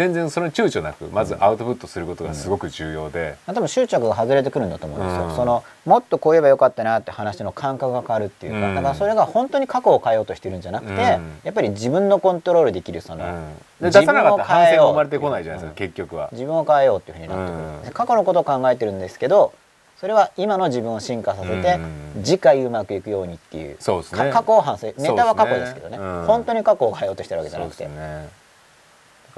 [0.00, 5.36] 全然その躊躇なくまずアウトプットすることがすごく重要で、多分執着が外れてくるんだと思うんですよ、うん。
[5.36, 8.74] そのもっとこう言えばよかったなって話の感覚が変わるっていうか、うん。
[8.76, 10.98] だからそれが本当に過去を変えようとしてるんじゃなくて、うん。
[10.98, 11.18] や
[11.50, 13.54] っぱり自分のコントロールできるその、うん。
[13.78, 15.76] で出さなかったら反省が生まれてこないじゃないですか、うん。
[15.76, 16.30] 結局は。
[16.32, 19.52] 自分を変えようっていうふうになってくる、過去のことを考えてるんですけど
[20.00, 22.24] それは今の自分を進化させて、うん。
[22.24, 24.30] 次回うまくいくようにっていうそうですね。
[24.30, 24.94] か過去を反省。
[24.96, 25.98] ネタは過去ですけどね。
[25.98, 26.24] ねうん。
[26.24, 27.84] 本当に過去を変えようとしてるわけじゃなくて。
[27.84, 27.90] だ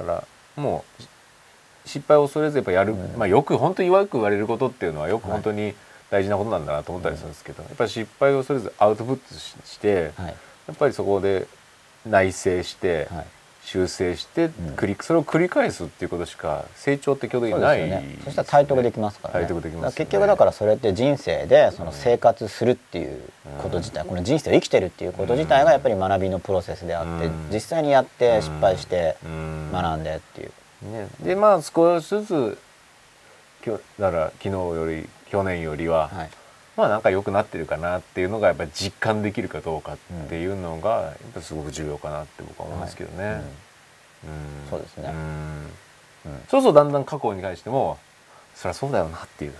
[0.05, 0.23] から
[0.55, 1.03] もう
[1.85, 3.17] 失敗を恐れずやっぱやる、うん。
[3.17, 5.31] まあよく本当によく言われることっていうのはよくはい。
[5.33, 5.73] 本当に
[6.09, 10.27] 大事なことなんだなと思ったりするんですけど、やっぱり失敗を恐れずアウトプットしして、はい。
[10.27, 10.33] や
[10.73, 11.47] っぱりそこで
[12.05, 13.25] 内省して、はい
[13.65, 14.49] 修正してん。
[14.75, 18.17] 繰り、それを繰り返すっていうことしか成長って基本的そうにないですよね。
[18.25, 19.45] そしたら体得できますからね。
[19.45, 19.81] 体得できますよね。
[19.81, 23.21] だから結局だからそれって人生でその生活するっていう
[23.61, 27.49] こと自体、この人生を生きてるっていうこと自体がやっぱり学びのプロセスであって、うん。
[27.51, 29.71] 実際にやって失敗してうん。
[29.71, 30.51] 学んでっていう、
[30.91, 32.57] ね、でまあ少しずつ
[33.65, 36.29] 今日だから昨日より去年よりは、はい
[36.75, 39.97] まあなんか良くなってるかなっていうのがやっぱり実感できるかどうかっ
[40.29, 43.25] ていうのがやっぱすごく重要かなって僕は思いますけどね。
[43.25, 43.33] はい。
[43.33, 43.39] うん。
[43.39, 43.45] うん
[44.69, 45.09] そうですね。
[45.09, 45.11] ん。
[45.11, 46.41] うん。
[46.49, 47.99] そうそうだんだん過去に関しても
[48.55, 49.53] そりゃそうだよなっていう、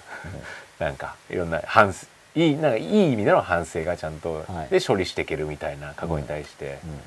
[0.79, 4.69] なんかいろんな反省いいなんかいい意味での反省がちゃんと、はい。
[4.69, 6.99] で処理していけるみたいな過去に対して、うん。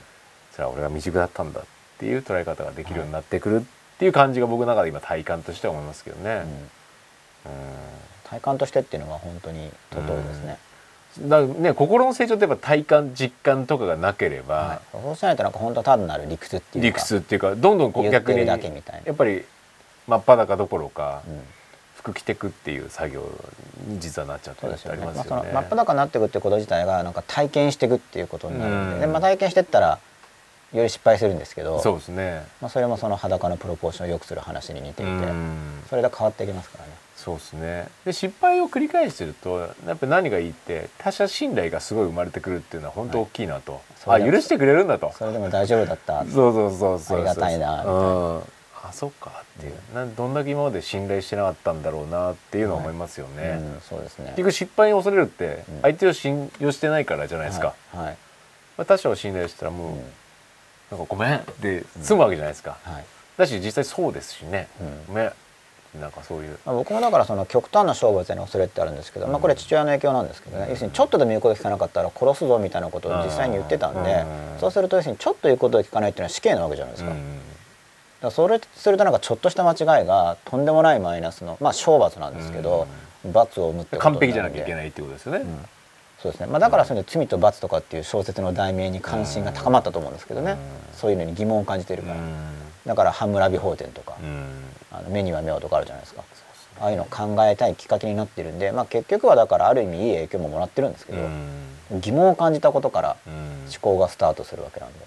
[0.52, 1.64] それは俺が未熟だったんだっ
[1.98, 6.44] ていう捉え方ができるようになってくるっていう感じが僕の中で今体感としては思いますけどね。
[7.46, 7.56] うん
[8.28, 10.58] 体感としてっていうのは本当にととですね、
[11.22, 11.28] うん。
[11.28, 19.06] だね心の成長ってやっぱ体感実感とかがなければ、はい、そうしないとなんか本当単なる理屈っていうか理屈っていうかどんどんこう逆に言ってるだけみたいな。
[19.06, 19.44] やっぱり
[20.06, 21.40] 真っ裸どころか、うん。
[22.06, 23.22] 服着てくっていう作業
[23.88, 25.06] に実はなっちゃってそうるってあですよね。
[25.06, 25.42] まあ、りますよね。
[25.42, 29.00] その真っ裸になっていくってこと自体がなんか体験していくっていうことになるんで,、うん。
[29.00, 29.98] でまあ、体験してったら
[30.72, 32.44] より失敗するんですけどそうですね。
[32.60, 35.82] まあ、それもその裸のプロポーションを良くする話に似ていて、うん。
[35.88, 36.92] それで変わってきますからね。
[37.26, 37.88] そうですね。
[38.04, 43.72] で失敗を繰り返してるとやっぱり何がいいって他者信頼がすごい生まれてくるっていうのは本当大きいなと。
[43.72, 45.12] はいあ許してくれるんだと。
[45.18, 46.24] それでも大丈夫だった。
[46.26, 48.42] そうそうそうそうありがたいなみたいなうん、
[48.84, 54.26] あそっかっていう、なんどんだけ今まで信頼してなかったんだろうなっていうのは思いますよね、うん、そうですね。
[54.26, 55.82] 結局失敗に恐れるってうん。
[55.82, 58.04] 相手を信用してないからじゃないですか、はい。
[58.04, 58.16] はい
[58.78, 59.96] まあ、他者を信頼したらもう、うん。
[60.92, 63.04] なんかごめんって済むわけじゃないですか、はい。
[63.36, 65.06] だし実際そうですしね、うん。
[65.08, 65.32] ごめん
[66.00, 66.58] なんかそういう。
[66.64, 74.24] まあ、僕もだからその極端な勝負への恐れってあるんですけど、まあ、これ父親の影響なんですけどね、要するにちょっとでも言うこと聞かなかったら殺すぞみたいなことを実際に言ってたんで、
[74.54, 74.60] うん。
[74.60, 77.16] そうすると要するにちょっと言うことを聞かないっていうのは死刑なわけじゃないですか,、うん。
[77.16, 77.40] だか
[78.22, 82.86] らそれするとなんかちょっとした間違いがとんでもないマイナスのまあ懲罰なんですけど、
[83.32, 85.64] 罰を生むって完に璧じゃなきゃいけいないってことですよね、うん。
[86.22, 90.58] そうですね、まあ、だからそれで「罪と罰」とかっていう小説の題名に関心が高まったと思うんですけどね、うん。
[90.96, 92.34] そういうのに疑問を感じているから、うん。
[92.86, 94.46] だから「ハムラビ法典」とか、うん
[94.98, 96.22] あの目には目をとかあるじゃないですか。
[96.80, 102.00] ああいうのを考えたいきっかけになってるんで、まあ、結局はだからある意味いい影響ももらってるんですけど、うん。
[102.00, 103.32] 疑問を感じたことからうん。
[103.66, 104.98] 思考がスタートするわけなんで、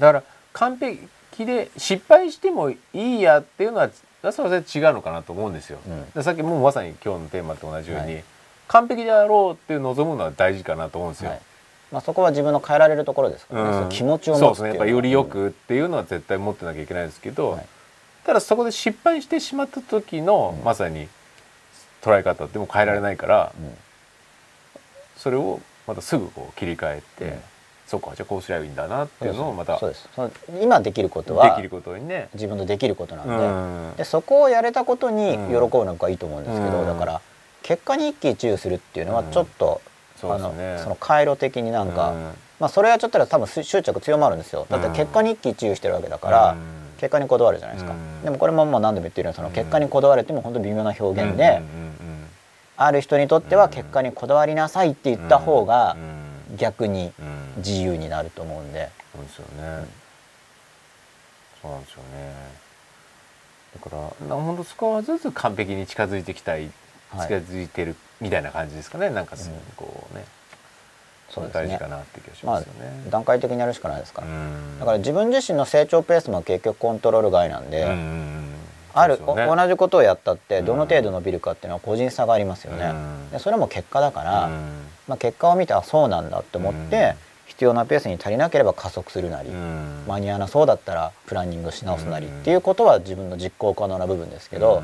[0.00, 0.22] だから
[0.52, 3.90] 完璧で失敗してもいいやっていうのは
[4.32, 4.62] それは違う
[4.92, 5.78] のかなと思うんですよ。
[5.86, 6.10] うん。
[6.10, 8.24] でさっきもうまさに今日のテーマと同じように、はい。
[8.66, 11.30] 完璧であろうって望むのは大事かなと思うんですよ。
[11.30, 11.40] はい。
[11.92, 13.88] まあ、そこは自分の変えられるところですからね、うん。
[13.88, 14.68] 気持ちをそうですね。
[14.70, 17.66] やっぱよりよくっていうのは絶対持ってなきゃいけないんですけど、はい
[18.28, 20.62] ただそこで失敗してしまった時の、うん。
[20.62, 21.08] まさに
[22.02, 23.72] 捉え方ってもう変えられないから、うん。
[25.16, 27.40] それをまたすぐこう切り替えて、うん。
[27.86, 30.10] そうかじゃあこうすればいいんだなっていうのをまたそうです。
[30.14, 30.30] その
[30.60, 32.28] 今できることはできることにね。
[32.34, 33.38] 自分のできることなんで,、う
[33.94, 33.96] ん。
[33.96, 36.86] でそこをやれたことに喜ぶのがいいと思うんですけど、うん。
[36.86, 37.22] だから
[37.62, 39.80] 結果に一喜一憂するっていうのはちょっと、
[40.20, 40.52] そうあの
[40.82, 42.24] その回路的になんか、うん。
[42.60, 44.66] まあそれはちょっと多分執着強まるんですよ。
[44.68, 48.22] だって結果に一喜一憂してるわけだから、うん結果にこだわるじゃないですか、うん。
[48.24, 51.62] でもこれももう何度も言ってるようにその結果にこだわるっても本当微妙な表現で、
[52.76, 55.96] ある人にとっては結果にこだわりなさいって言った方が
[56.50, 57.12] うん逆に
[57.58, 59.86] 自由になると思うんで、そうですよね、
[61.62, 62.34] そうなんですよね。
[63.82, 66.70] だからな本当少しずつ完璧に近づいていきたい
[67.10, 67.28] はい。
[67.28, 69.10] 近づいてるみたいな感じですかね。
[69.10, 69.56] なんかすうん。
[69.76, 70.24] こうね
[71.30, 71.78] そうですね。
[71.80, 74.78] まあますよね、段階的にやるしかないですから、うん。
[74.80, 77.86] だから自分自身の成長ペースも結局コントロール外なんで、
[78.94, 84.52] ある、ねお同じことをやったってうんどの程度伸びるかっていうのは個人差がありますよね、うんでそれも結果だから、うん
[85.06, 94.82] まあ、結果を見てあそうなんだって思って、うん必要なペースに足りなければ加速するなり、うん間に合わなそうだったらプランニングし直すなりっていうことは自分の実行可能な部分ですけど、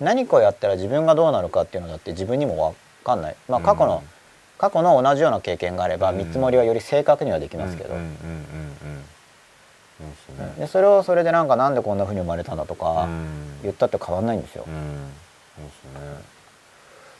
[0.00, 4.19] 何かをやったら自分がどうなるかっていうのだって自分にも分かんない、まあ、過去の、うん
[4.60, 7.94] 過去の同じような経験があればうん見積もりはより正確にはできますけど、
[10.58, 14.66] でそれをそれでなんかなんでこんな風に生まれたんだとかうん言ったって変わんないんですよ。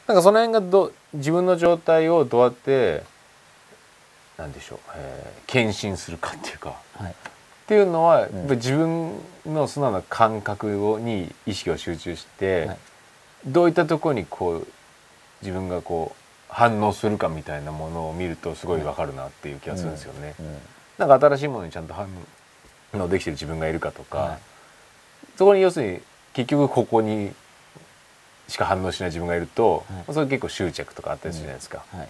[0.07, 3.05] なんかその辺がど自分の状態をどうやって
[4.37, 7.15] なんでしょう、えー、検診するかっていうかはいっ
[7.67, 9.12] ていうのは、んやっぱ自分
[9.47, 12.79] の素直な感覚をに意識を集中して、はい
[13.47, 14.67] どういったところにこう
[15.41, 16.19] 自分がこう
[16.51, 20.35] 反応するかみたいなものを見るとすごいわかるなっていう気がするんですよね。
[20.39, 20.59] うん
[20.98, 22.06] なんか新しいものにちゃんと反
[22.93, 24.39] 応できてる自分がいるかとか、はい
[25.36, 26.01] そこに要するに
[26.35, 27.32] 結局ここに
[28.47, 30.12] しか反応しない自分がいると、はい。
[30.12, 32.09] それ結構執着とかあったりするじゃないですか、はい。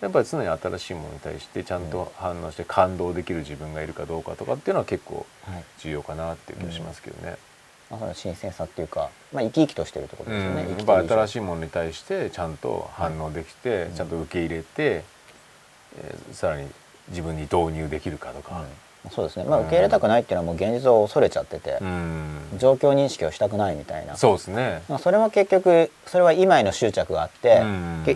[0.00, 5.64] やっぱり常に新しいものに対してちゃんと反応して感動できる自分がいるかどうかとかっていうのは結構はい。
[5.80, 7.36] 重要かなっていう気がしますけどね。
[7.94, 15.04] まあ、その新鮮さっていうか、まあ、生き生きとしてるってことですよね、うん、やっぱ新しいものに対してちゃんと反応できて、ちゃんと受け入れて、
[15.98, 16.68] えーさらに
[17.10, 18.62] 自分に導入できるかとか。
[19.04, 19.10] うん。
[19.10, 22.38] そうですね、まあ、受け入れたくないっていうのはもう現実を恐れちゃっててう、ん。
[22.58, 24.16] 状況認識をしたくないみたいな。
[24.16, 24.82] そうですね。
[24.88, 27.62] まあそれも結局それは今への執着があって、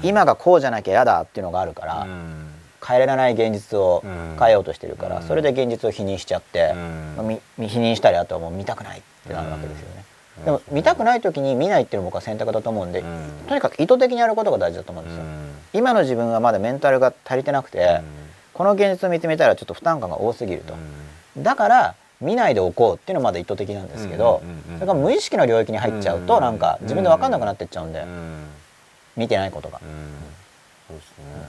[0.03, 2.48] 今がこうじゃなきゃ嫌だっていうのがあるから、うん
[2.87, 4.37] 変えられない現実をうん。
[4.39, 5.23] 変えようとしてるから、うん。
[5.23, 6.75] それで現実を否認しちゃって、
[7.19, 7.41] うん。
[7.69, 10.05] 否認したりあとはもう見たくないってなるわけですよね。
[10.39, 10.45] うん。
[10.45, 13.47] でも見たくない時に見ないっていうのも僕は選択だと思うんで、うん。
[13.49, 15.23] とにかく意図的にやることが大事だと思うんですよ。
[15.73, 18.01] 今の自分はまだメンタルが足りてなくて、
[18.55, 20.75] この現実を見つめたらちょっと負担感が多すぎると、
[21.37, 24.43] だから見ないでおこうっていうのはまだ意図的なんですけど、
[24.75, 26.41] それが無意識の領域に入っちゃうと、うん。
[26.41, 28.47] なんか自分で分かんなくなってっちゃうんで、うん。
[29.17, 29.79] 見てないことが。
[30.89, 31.49] そうですね。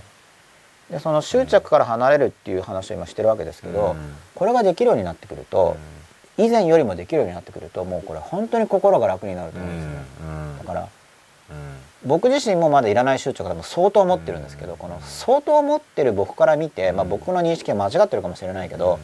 [0.90, 4.16] でその執着から離れるっていう話を今してるわけですけど、うん。
[4.36, 5.78] これができるようになってくると、
[6.38, 10.58] 以前よりもできるようになってくるともうこれ本当に心が楽になるとう思うんですね、ん。
[10.60, 10.88] だからうん。
[12.06, 19.00] 僕自身もまだいらない執着が多分相当持ってるんですけど、この相当持ってる僕から見て、まあ、僕の認識は間違ってるかもしれないけど、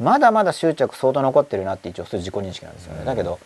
[0.00, 3.04] まだまだ執着相当残ってるなって一応そういう自己認識なんですよね、うん。
[3.04, 3.38] だけど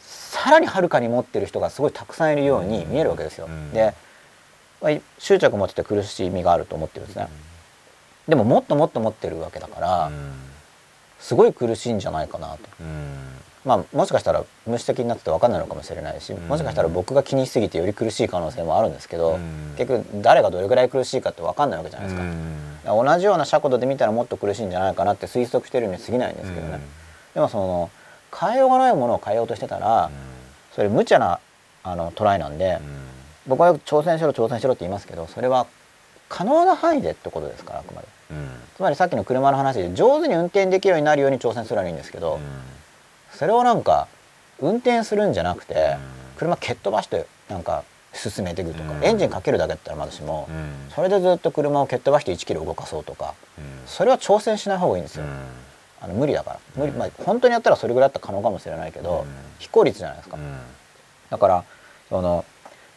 [0.00, 3.72] さらにはるかに持ってる人がすごいたくさんいるように見えるわけですよ、うん。
[3.72, 3.94] で、まあ
[5.18, 7.28] 執着持ってて苦しみがあると思ってるんですね、
[8.28, 10.10] でももっともっと持ってるわけだから、
[11.18, 12.58] すごい苦しいんじゃないかなと。
[13.64, 16.48] まあもしかしたら無視的になってて分かんないのかもしれないし、ん。
[16.48, 19.74] もしかしたら僕が気にしすぎてより苦しい可能性もあるんですけど、うん。
[19.76, 22.20] 結局誰がどれぐらい苦しいかって分かんないわけじゃないです
[22.86, 26.80] か,、同じような尺度で見たらもっと苦しいんじゃないかなって推測してるに過ぎないんですけどね、
[27.34, 27.90] でもその
[28.34, 30.10] 変えようがないものを変えようとしてたら、
[30.74, 31.40] それ無茶な
[31.82, 32.78] あのトライなんで、
[33.48, 35.66] 僕はよく挑戦しろ挑戦しろって言いますけどそれは
[36.28, 38.08] 可能な範囲でってことですからあくまで。
[38.76, 42.38] つまりさっきの車の話で上手に運転できるようになるように挑戦するのはいいんですけど、
[43.32, 44.06] それをなんか
[44.60, 45.96] 運転するんじゃなくて、
[46.36, 49.04] 車蹴っ飛ばしてなんか進めていくとか、うん。
[49.04, 50.48] エンジンかけるだけだったらまだしも、
[50.94, 53.34] それでずっと車を蹴っ飛ばして1キロ動かそうとか
[53.86, 55.24] それは挑戦しない方がいいんですよ、
[56.00, 56.60] あの無理だから。
[56.76, 59.26] 無理、まあ、本当にやったらそれぐらいだったら可能かもしれないけど、うん。
[59.58, 60.36] 非効率じゃないですか、
[61.30, 61.64] だから
[62.10, 62.44] その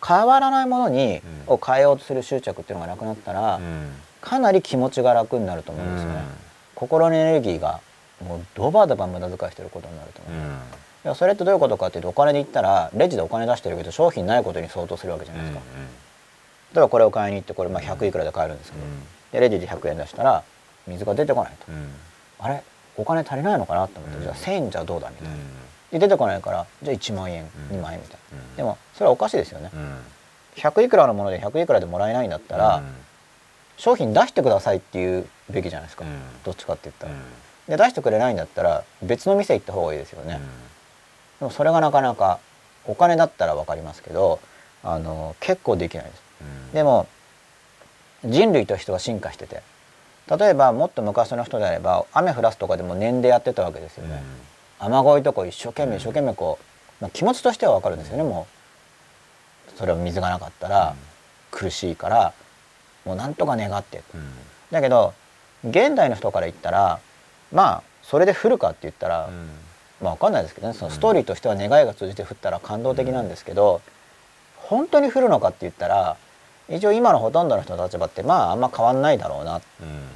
[0.06, 1.54] 変わらないものに、うん。
[1.54, 3.60] を変えようとする執着っていうのがなくなったら、
[4.22, 6.22] かなり気持ちが楽になると思うんですよね、
[6.76, 7.80] 心のエネルギーが
[8.24, 10.42] もうドバドバ無駄遣いしてることになると思う、
[11.06, 15.62] いやそれってどういうことかっていうとお金で言ったらレジでお金出してるけど商品ないことに相当するわけじゃないですか、
[16.74, 18.84] 例えばこれを買いに行ってこれまあ100いくらで買えるんですけど、
[19.34, 20.44] でレジで100円出したら
[20.88, 21.66] 水が出てこないと、
[22.40, 22.64] あれ？
[22.98, 24.24] お金足りないのかなと思って、うん。
[24.24, 25.42] じゃあ1000円じゃどうだみたいな、で
[26.00, 27.78] 出てこないからじゃあ1万円、うん。
[27.78, 29.72] 2万円みたいな、でもそれはおかしいですよね、
[30.56, 32.82] 100いくらのもので100いくらでもらえないんだったら、
[33.78, 36.20] 商品出してくださいっていうべきじゃないですか、うん。
[36.44, 37.22] どっちかって言ったら、うん。
[37.68, 40.40] で出してくれないんだったら別の店行った方がいいですよね、
[41.40, 42.40] でもそれがなかなか
[42.86, 44.40] お金だったら分かりますけど
[44.84, 46.22] あの結構できないです。
[46.42, 46.72] うん。
[46.74, 47.08] でも
[48.24, 49.64] 人類としては進化してて
[50.30, 54.22] 例えばもっと昔の人であれば雨降らすとかでも念でやってたわけですよね、
[54.84, 56.58] 雨乞いとか一生懸命一生懸命こ
[57.00, 58.48] う、まあ、気持ちとしては分かるんですよねも
[59.76, 59.78] う。
[59.78, 60.96] それは水がなかったら
[61.52, 62.34] 苦しいから
[63.06, 64.02] もうなんとか願って。
[64.16, 64.30] うん。
[64.72, 65.14] だけど
[65.64, 67.00] 現代の人から言ったら
[67.54, 69.50] まあそれで降るかって言ったら、うん。
[70.02, 73.82] まあ分かんないですけどねそのストーリーとしては願いが通じて降ったら感動的なんですけど、
[74.58, 76.18] 本当に降るのかって言ったら
[76.70, 80.08] 一応今のほとんどの人の立場ってまああんま変わんないだろうなっうん。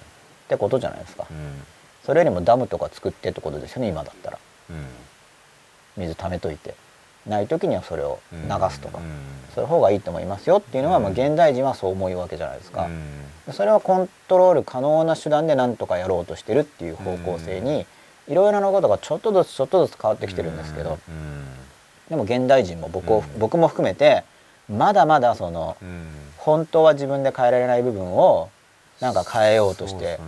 [0.48, 1.64] てことじゃないですか、うん。
[2.04, 4.38] それよりもダムとか作ってってことですよね今だったら。
[4.38, 4.44] うん
[5.98, 6.76] 水溜めといて。
[7.28, 8.40] ない時にはそれを流
[8.70, 9.06] すとか、うん。
[9.56, 11.16] そういう方がいいと思いますよっていうのは、まあ、うん。
[11.16, 12.86] 現代人はそう思うわけじゃないですか、
[13.48, 13.54] うん。
[13.54, 17.88] それはコントロール可能な手段で何とかやろうとしてるっていう方向性に
[18.28, 21.46] いろいろなことがちょっとずつちょっとずつ変わってきてるんですけど、うん。
[22.10, 23.40] でも現代人も僕を、うん。
[23.40, 24.24] 僕も含めて
[24.70, 26.06] まだまだそのうん。
[26.38, 28.52] 本当は自分で変えられない部分を
[29.02, 30.20] なんか変えようとして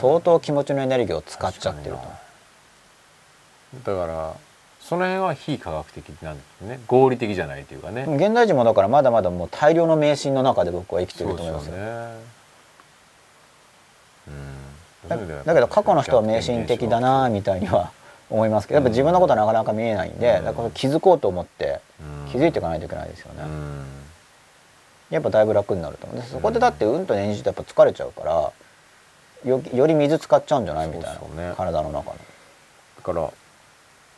[0.00, 2.02] 相当気持ちのエネルギーを使っちゃってると
[3.84, 4.34] だから
[4.80, 6.80] その辺は非科学的なんですね。
[6.86, 11.70] 合理的じゃないというかね、現代人もだからまだまだもう大量の迷信の中で僕は生きてると思います
[15.44, 17.90] だけど過去の人は迷信的だなみたいには
[18.30, 20.44] 思いますけどやっぱ自分のことはなかなか見えないんで、うん。
[20.44, 21.80] だから気づこうと思って
[22.26, 22.30] うん。
[22.30, 23.84] 気づいていかないといけないですよね、うん。
[25.10, 28.52] やっぱだいぶ楽になると思うでそこでだってうんと念じてやっぱ疲れちゃうから
[29.44, 31.54] よより水使っちゃうんじゃないみたいな、ね。
[31.56, 32.16] 体の中の
[32.96, 33.30] だから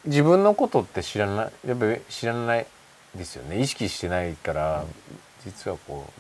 [0.05, 2.67] 自分のことって知らないやっぱり知らない
[3.15, 3.61] ですよね。
[3.61, 4.85] 意識してないから、
[5.45, 6.13] 実はこう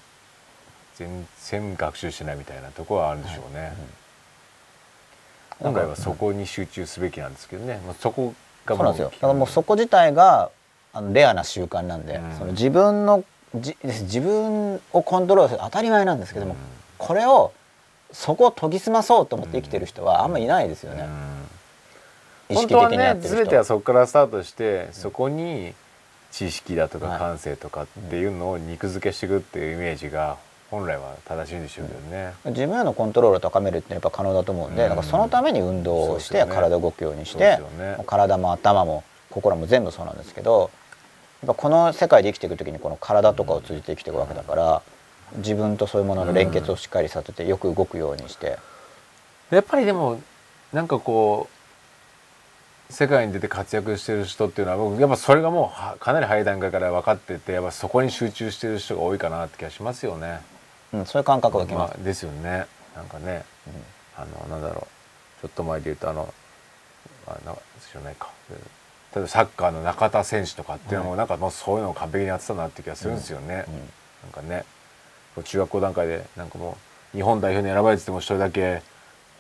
[0.97, 3.87] 全然学習してないみたいなところはあるんでしょうね、うん
[5.61, 8.35] 今回はそこに集中すべきなんですけどね、もうそこ
[8.67, 9.11] がそうなんですよ。
[9.11, 10.51] だからもうそこ自体が
[10.93, 12.37] あのレアな習慣なんで、うん。
[12.37, 13.23] その自分の
[13.55, 16.57] じ自分をコントロールする当たり前なんですけども、
[16.99, 17.53] これを
[18.11, 21.07] そこを研ぎ澄まそうと思って生きてる人はあんまいないですよね、
[22.53, 23.37] 意識的本当はねにやってる人。
[23.37, 25.75] 全てはそこからスタートして、そこに
[26.31, 27.19] 知識だとかはい。
[27.19, 30.37] 感性とかっていうのを肉付けしていくっていうイメージが
[30.71, 32.33] 本来は正しいんでしょうけどね。
[32.47, 34.89] 自分へのコントロールを高めるってやっぱ可能だと思うんで、うん。
[34.89, 37.97] だからそのために運動をして体を動くようにして、ね。
[38.07, 40.71] 体も頭も心も全部そうなんですけど
[41.43, 44.83] やっぱこの世界で生きていく時にこの体とかを通じて生きていくわけだから
[45.37, 48.59] 自分とそういうものの連結をしっかりさせてよく動くようにして、
[49.51, 50.21] やっぱりでも
[50.73, 51.52] なんかこう
[52.93, 60.41] 世界に出て活躍してる人っていうのは僕やっぱそれがもうはかなり早い段階から分かっててやっぱそこに集中してる人が多いかなって気がしますよね。
[60.93, 61.95] うん、そういう感覚がきます。
[61.95, 62.67] まあ、ですよね。
[62.95, 63.45] なんかね
[64.17, 64.87] あのなんだろ
[65.41, 65.41] う。
[65.43, 66.33] ちょっと前で言うとあの
[67.27, 68.29] あな知らないか。
[69.15, 73.65] 例えばサッカーの中田選手とかっていうのもなんかもうそういうのを完璧にやってたなって気がするんですよね。
[73.69, 73.75] うん。
[73.75, 74.65] なんかね。
[75.45, 76.77] 中学校段階でなんかも
[77.15, 78.83] う日本代表に選ばれてても一人だけ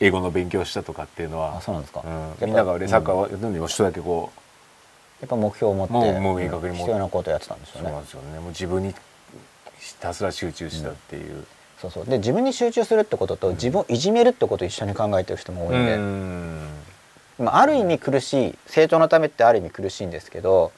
[0.00, 2.08] 英語の勉強したとかっていうのはあそうなんですか、う
[2.44, 2.46] ん。
[2.46, 3.20] みんながねサッカーうん。
[3.20, 4.38] をやるのにも一人だけこう、
[5.22, 8.38] やっぱ目標を持ってもうもう明確に必要なことをやってたんですそうよねなんですよね。
[8.40, 8.94] もう自分に
[9.78, 11.44] ひたすら集中したっていう。
[11.80, 12.06] そうそう。
[12.06, 16.68] で自分に集中するってことと自分をいじめるってことを一緒に考えてる人も多いんで、うん。
[17.38, 20.70] まあ、ある意味苦しい成長のためってある意味苦しいんですけど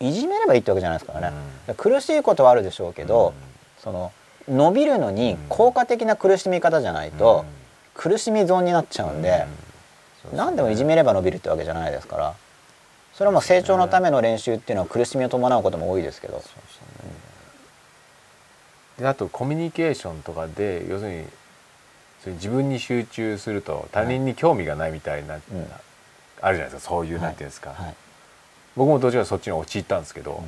[0.00, 1.36] いじめればいいってわけじゃないですからね、
[1.76, 3.32] 苦しいことはあるでしょうけど、
[3.78, 4.12] その
[4.48, 7.44] 伸びるのに効果的な苦しみ方じゃないと、
[7.94, 9.46] 苦しみ損になっちゃうんで、
[10.34, 12.34] 何でもいじめれば伸びるってわけじゃないですから。
[13.12, 16.42] それはもう成長のための練習っていうのは苦しみを伴うことも多いですけど、
[18.98, 21.26] であとコミュニケーションとかで要するに
[22.22, 25.42] それ自分に集中すると他人に興味がないみたいな、ん。
[26.40, 26.90] あるじゃないですか。
[26.90, 27.94] そういう、はいなんていうんですか、はい。
[28.76, 30.42] 僕もどちらかそっちに陥ったんですけど、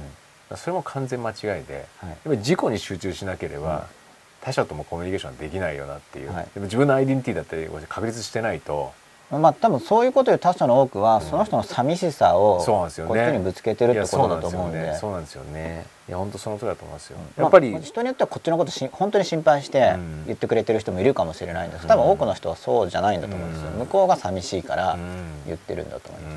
[0.56, 2.08] それも完全間違いで、はい。
[2.08, 4.03] やっぱり自己に集中しなければ、うん
[4.44, 6.48] 他者ともコミュニケーションできないよなっていう、はい。
[6.52, 8.92] でも自分のアイデンティティだったり確立してないと。
[9.30, 14.94] まあ多分そういうこと言う他者の多くは、その人の寂しさをこっちにぶつけてるってことだと思うんで。
[14.96, 15.86] そうなんですよね。
[16.06, 20.26] いや本当その通りだと思いますよ、まあやっぱり、人によってはこっちのことし本当に心配してうん。
[20.26, 21.86] 言ってくれてる人もいるかもしれないんです。
[21.86, 23.78] 多分多くの人はそうじゃないんだと思うんですよ、うん。
[23.78, 26.34] 向こうが寂しいからうん言ってるんだと思います、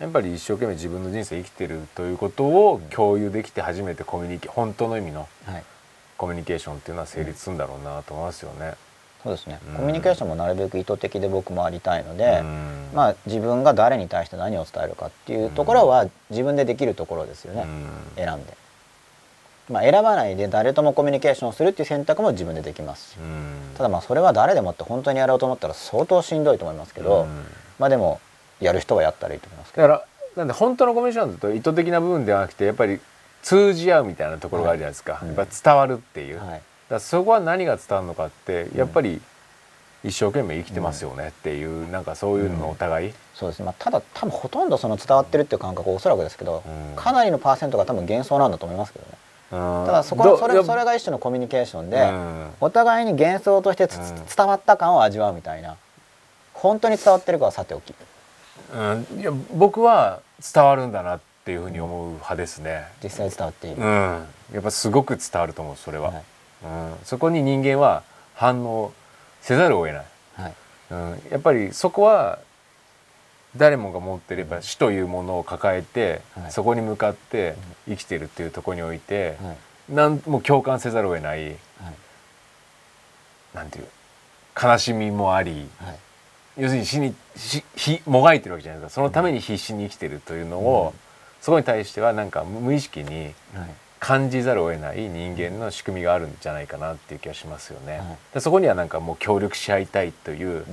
[0.00, 0.02] うん。
[0.02, 5.64] やっぱり一生懸命自分の人生生きてるということを共有できて初めてコミュニケ本当の意味のはい
[6.16, 8.74] コミュニケーションっていうのは成立するんだろうなと思いますよね。
[9.22, 9.74] そうですね、うん。
[9.76, 12.88] コミュニケーションもなるべく意図的で僕もありたいので、うん。
[12.94, 18.24] まあ自分が誰に対して何を伝えるかっていうところは自分でできるところですよね、うん。
[18.24, 18.56] 選んで。
[19.68, 23.18] まあ、選ばないで誰ともコミュニケーションするっていう選択も自分でできます
[23.76, 27.44] ただまあそれは誰でもって本当にやろうと思ったら相当しんどいと思いますけど、うん。
[27.80, 28.20] まあでも
[28.60, 29.88] やる人はやったらいいと思いますけど。
[29.88, 30.06] だから
[30.36, 33.00] なんで本当のコミュニケーションだと意図的な部分ではなくてやっぱり
[33.42, 35.26] 通じ合うみたいなところがあるじゃないですか、はい。
[35.26, 36.62] やっぱ伝わるっていう、はい。
[36.88, 39.20] らそこは何が伝わるのかってやっぱり
[40.04, 46.96] 一生懸命生きてますよねっていう、なんかそういうのをお互い、そうですね、まあ、ただ多分ほとんどその伝わってるっていう感覚はおそらくですけど、うん。
[46.96, 49.12] かなりのパーセントが多分幻想なんだと思いますけどね。
[49.52, 49.86] うん。
[49.86, 52.50] ただそこどいやそれそれが一種のコミュニケーションで、うん。
[52.60, 54.04] お互いに幻想としてつうん。
[54.36, 55.76] 伝わった感を味わうみたいな
[56.54, 57.94] 本当に伝わってるかはさておき。
[58.72, 58.76] う
[59.16, 60.20] ん、いや僕は
[60.52, 62.88] 伝わるんだなっていうふうに思う派ですね。
[63.04, 66.22] 実際伝わっている、うん、やっぱすごく伝わると思うそれは、はい。
[66.64, 68.02] うん、そこに人間は
[68.34, 68.92] 反応
[69.40, 70.54] せざるを得ない、はい。
[70.90, 72.40] うん、やっぱりそこは
[73.56, 76.52] 誰もが持ってれば死というものを抱えて、はい。
[76.52, 77.54] そこに向かって
[77.88, 79.94] 生きてるっていうところにおいて、はい。
[79.94, 81.44] なんもう共感せざるを得ない。
[81.44, 81.56] はい。
[83.54, 83.86] なんていう
[84.60, 85.98] 悲しみもありはい。
[86.58, 88.94] 要するに死にしひもがいてるわけじゃないですか。
[88.94, 90.94] そのために必死に生きてるというのを、
[91.46, 93.70] そこに対してはなんか無意識にはい。
[93.98, 97.98] 感じざるを得ない人間の仕組みがあるんじゃないかなっていう気がしますよね。
[97.98, 100.64] はいでそこにはなんかもう協力し合いたいという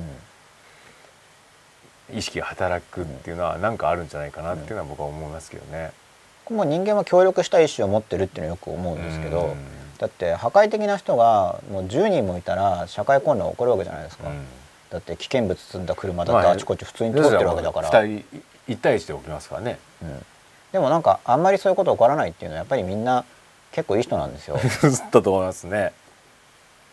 [2.12, 2.18] うん。
[2.18, 5.92] 意識が働くっていうのはなんかあるんじゃないかなっていうのは僕は思いますけどね。
[6.50, 9.58] もう人間は協力したい意思を持ってるっていうのはよく思うんですけど、うん。
[10.00, 14.44] だって破壊的な人がもう10人もいたら社会混乱起こるわけじゃないですか、うん。
[14.90, 19.78] だって危険物積んだ車だまあってあちこち普通に通ってるわけだから、二人一対一で起きますからね。
[20.02, 20.26] うん
[20.74, 23.24] でもなんかあんまりそういうこと起こらないっていうのはやっぱりみんな
[23.72, 24.58] 結構いい人なんですよ。
[25.12, 25.94] だと思いますね。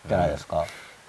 [0.07, 0.65] じゃないですか、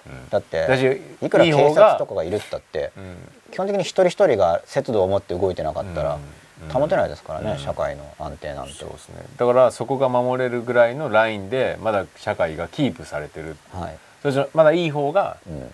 [0.06, 0.28] うん。
[0.30, 0.82] だって私
[1.24, 3.32] いくら警察とかがいるったってうん。
[3.52, 6.18] 基本的に一人一人が節度を持って動いてなかったら
[6.64, 6.68] うん。
[6.68, 7.58] 保てないですからね、うん。
[7.58, 8.72] 社会の安定なんて。
[8.72, 9.22] そうですね。
[9.36, 13.56] だからそこが守れるぐらいのラインでまだ社会がキープされてる。
[13.72, 15.72] はい、そまだいい方がうん。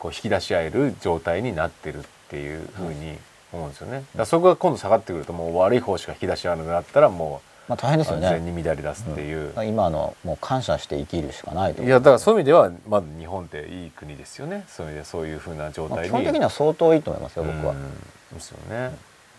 [0.00, 3.18] こう引き出し合える状態になってるっていうふうに
[3.52, 4.04] 思うんですよね。
[4.16, 9.52] だそこが今度下がってくるともう悪い方しか引き出し合わなくなったらもまあ大変う完ですよね全に乱れ出すっていう。
[9.64, 14.64] 今のもう感謝して生きるしかないといやだからそういう意味ではまだ日本っていい国ですよね。
[14.68, 16.10] そういう意味でそういうふうな状まあ態に。
[16.10, 17.90] 基本的には相当いいと思いますよ僕は、うん
[18.32, 18.90] ですよね。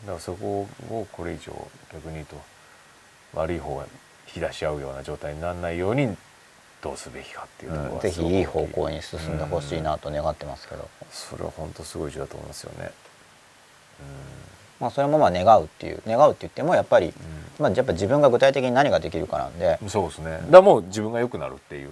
[0.05, 1.53] だからそこをこれ以上
[1.93, 2.35] 逆に言うと
[3.33, 3.83] 悪い方が
[4.27, 6.15] 引き出し合うような状態にならないように
[6.81, 12.91] どうすべきかっていうところうんはすごくぜひいい方向に進んでほしいなと願ってますけど、それは本当すごい重要だと思いますよね。
[14.80, 17.14] まあ、それもまあ願うっていう願うって言ってもやっぱり、
[17.60, 19.78] まあ、やっぱ自分が具体的に何ができるかなんで。
[19.82, 20.40] うん、そうですね。
[20.49, 21.90] だもう自分が良くなるっていう。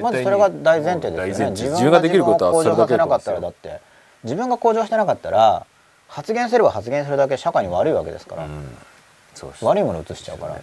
[0.00, 1.52] まずそれが大前提ですよね。
[1.52, 3.80] 自自分ができることは向上させなかったらだって
[4.24, 5.66] 自分が向上してなかったら
[6.08, 8.48] 発言すれば発言するだけ社会に悪いわけですから、
[9.60, 10.58] 悪いものを移しちゃうから、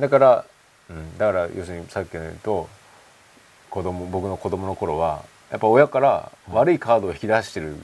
[0.00, 0.44] だから、
[0.90, 2.68] うん、だから要するにさっきの言うと
[3.70, 7.76] 子供僕の子供の頃はやっぱ親から悪いカードを引き出してる、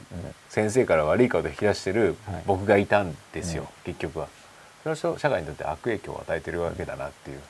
[0.48, 4.28] 先生から悪いカードを引き出してるはい僕がいたんですよ、うん結局は。
[4.82, 7.40] それは社会にとって悪影響を与えてるわけだなっていう。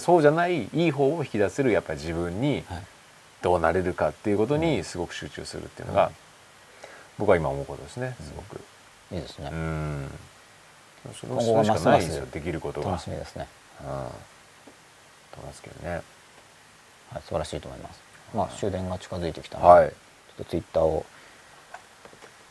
[0.00, 2.82] そうじゃないいい方を引き出せるやっぱり自分にはい
[3.42, 6.14] どうなれるかっていうことにすごく集中するっていうのが、うん
[7.20, 8.58] 僕は今思うことですねすごく。
[9.12, 10.10] いいですねう、ん。
[11.12, 12.92] それ今後はしかないんですよできることが。
[12.92, 13.46] 楽しみですね、
[13.82, 13.86] うん。
[13.86, 13.92] と
[15.36, 16.00] 思いますけどね。
[17.12, 18.00] はい、素晴らしいと思います
[18.34, 19.88] まあ終電が近づいてきたので、はい。
[19.88, 21.04] ちょっとツイッターを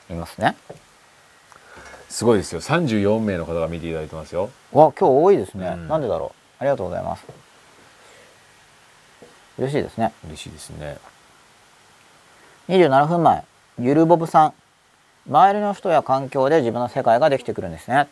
[0.10, 0.56] 見ますね。
[2.10, 2.62] すごいですよ。
[2.62, 4.50] 三十四名の方が見ていただいてますよ。
[4.72, 5.88] わ今日多いですね、うん。
[5.88, 6.40] なんでだろう。
[6.60, 7.26] ありがとうございます。
[9.58, 10.12] 嬉しいですね。
[10.26, 10.98] 嬉しいですね。
[12.68, 13.44] 27分前。
[13.80, 14.54] ゆるぼぶさん。
[15.30, 18.08] 周りの人や環境で自分の世界ができてくるんですね。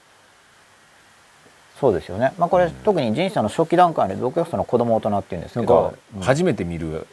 [1.80, 2.34] そうですよね。
[2.38, 7.07] まあこれ、特に人生の初期段階で毒薬素の子供大人っていうんですなんけどか初めて見る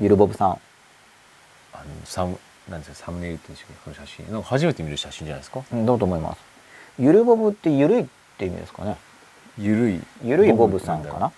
[0.00, 0.48] ゆるぼぶさん。
[0.50, 5.62] あのサムなんですかサムネイルっていうこの写真なんか初めて見る写真じゃないですか？
[5.72, 6.40] うんどうと思います。
[6.98, 8.06] ゆるぼぶってゆるいっ
[8.38, 8.96] て意味ですかね。
[9.58, 10.00] ゆるい。
[10.24, 11.32] ゆるいボブさんかな？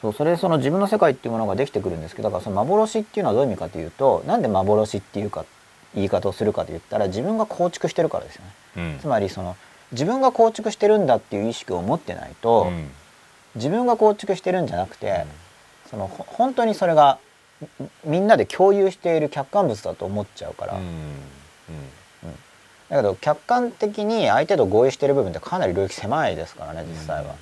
[0.00, 5.44] そうそれでその自分の世界っていうものができてくるんですけどだからその幻っていうのはどういう意味かというとなんで幻っていうか
[5.94, 8.50] 言い方をするかと言ったら自分が構築してるからですよね。
[8.76, 8.98] うん。
[9.00, 9.56] つまりその
[9.92, 12.90] 自分が構築してるんだっていう意識を持ってないと、うん。
[13.54, 15.24] 自分が構築してるんじゃなくて、
[15.88, 17.18] そのほ本当にそれが
[17.80, 20.82] みみんなで共有している客観物だと思っちゃうから、うん。
[22.90, 27.34] だけど客観的に相手と合意している部分ってかなり領域狭いですからね実際は、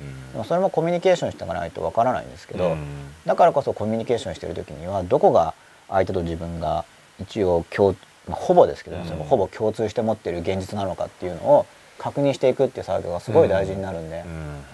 [0.00, 0.32] うん。
[0.32, 2.78] でもそれもコミュニケーションしていかないとわからないんですけど、うん。
[3.24, 5.54] だからこそコミュニケーションしてる時にはどこが
[5.88, 6.84] 相手と自分が
[7.20, 7.94] 一応共、
[8.28, 9.04] まあ、ほぼですけど、うん。
[9.04, 11.66] それもほぼ共通して持っている現実なのかっていうのを
[11.98, 14.64] 確認していくっていう作業がすごい大事になるんで、うん。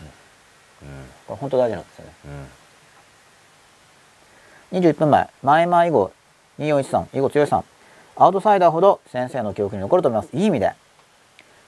[1.26, 2.12] これ本当大事なんですよね。
[2.24, 2.46] うん
[4.76, 6.12] 21分前前々以後
[6.58, 7.64] 2413以後剛さん
[8.16, 10.36] アウトサイダーほど先生の記憶に残ると思います。
[10.36, 10.72] いい意味で。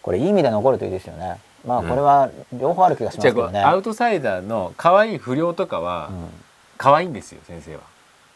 [0.03, 1.39] これいい意味で残るといいですよね。
[1.67, 1.89] まあうん。
[1.89, 6.29] これは両方ある気がしますけどね、アウトサイダーの可愛い不良とかはうん。
[6.77, 7.83] 可愛いんですよ先生は。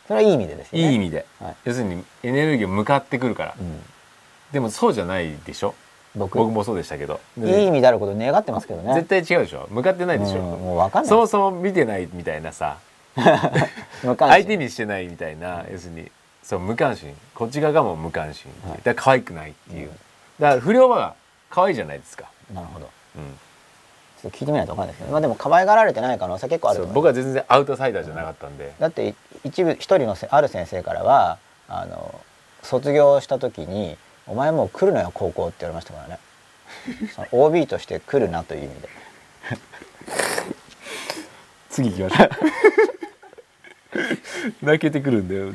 [0.07, 0.89] それはいい意味でですよね。
[0.91, 1.57] いい意味で、はい。
[1.65, 3.81] 要するにエネルギーを向かってくるから、うん。
[4.53, 5.75] でもそうじゃないでしょ？
[6.15, 7.21] 僕僕もそうでしたけど。
[7.39, 8.95] いい意味であることを願ってますけどね。
[8.95, 9.69] 絶対違うでしょ？
[9.71, 11.09] 向かってないでしょ、うんもう分かんない。
[11.09, 12.77] そもそも見てないみたいなさ
[13.15, 16.11] 相手にしてないみたいな要するに
[16.43, 17.15] そう無関心。
[17.35, 18.79] こっち側がもう無関心、はい。
[18.79, 19.95] だから可愛くないっていう、うん。
[20.41, 21.15] だから不良は
[21.51, 22.91] 可愛いじゃないですか、なるほど。
[23.17, 23.23] うん。
[24.21, 29.15] ちょっと聞いてみないと分かんないですけどまあでも可愛がられてない可能性結構ある僕は全然アウトサイダーじゃなかったんで、だって
[29.45, 32.21] 一部一人のせある先生からはあの
[32.63, 36.19] 卒業した時に「お前もう来るのよ高校」って言われましたからね。
[37.15, 38.89] その OB として来るなという意味で。
[41.71, 42.31] 次行きましょう
[44.63, 45.53] 泣けてくるんだよ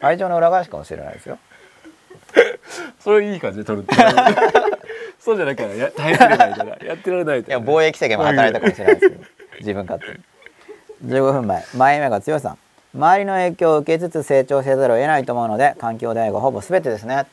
[0.00, 1.38] 愛情の裏返しかもしれないですよ。
[3.00, 3.94] それいい感じで取るって
[5.18, 7.50] そうじゃなきゃや耐えてれないからやってられないと。
[7.50, 9.24] いや貿易世間も働いたかもしれないですけど
[9.60, 10.18] 自分勝手
[11.06, 11.12] に。
[11.12, 11.64] 15分前。
[11.74, 12.58] 前目が強さん。
[12.94, 17.26] 周りの影響を受けつつ成長せざるを得ないと思うので環境大がほぼ全てですね。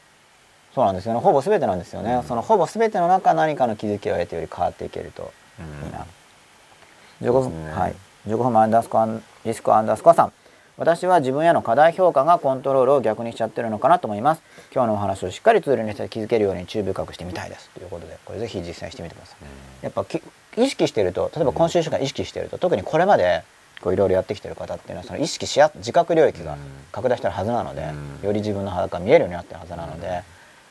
[0.74, 1.20] そうなんですよね。
[1.20, 5.32] ほぼ全てなんですよね、そのほぼ全ての中何かの気づきを得てより変わっていけると。
[5.86, 6.06] いいな、
[7.22, 7.72] 15うですね。
[7.72, 7.96] はい。
[8.28, 10.34] 15分前アンダースコアンリスクアンダースコアさん
[10.78, 14.42] 私は自分への課題評価がコントロールを逆にしちゃってるのかなと思います。
[14.74, 17.70] 今日のお話をしっかりツールにして気づけるように注意深くしてみたいです。
[17.70, 19.46] ということでこれぜひ実践してみてください、
[19.84, 20.22] やっぱき
[20.58, 23.44] 意識してると例えば今週1週間意識してると特にこれまで
[23.82, 26.58] こういろいろやってきてる方っていうのはその意識しや自覚領域が
[26.92, 28.28] 拡大してるはずなので、うん。
[28.28, 30.24] より自分の裸が見えるようになってるはずなので、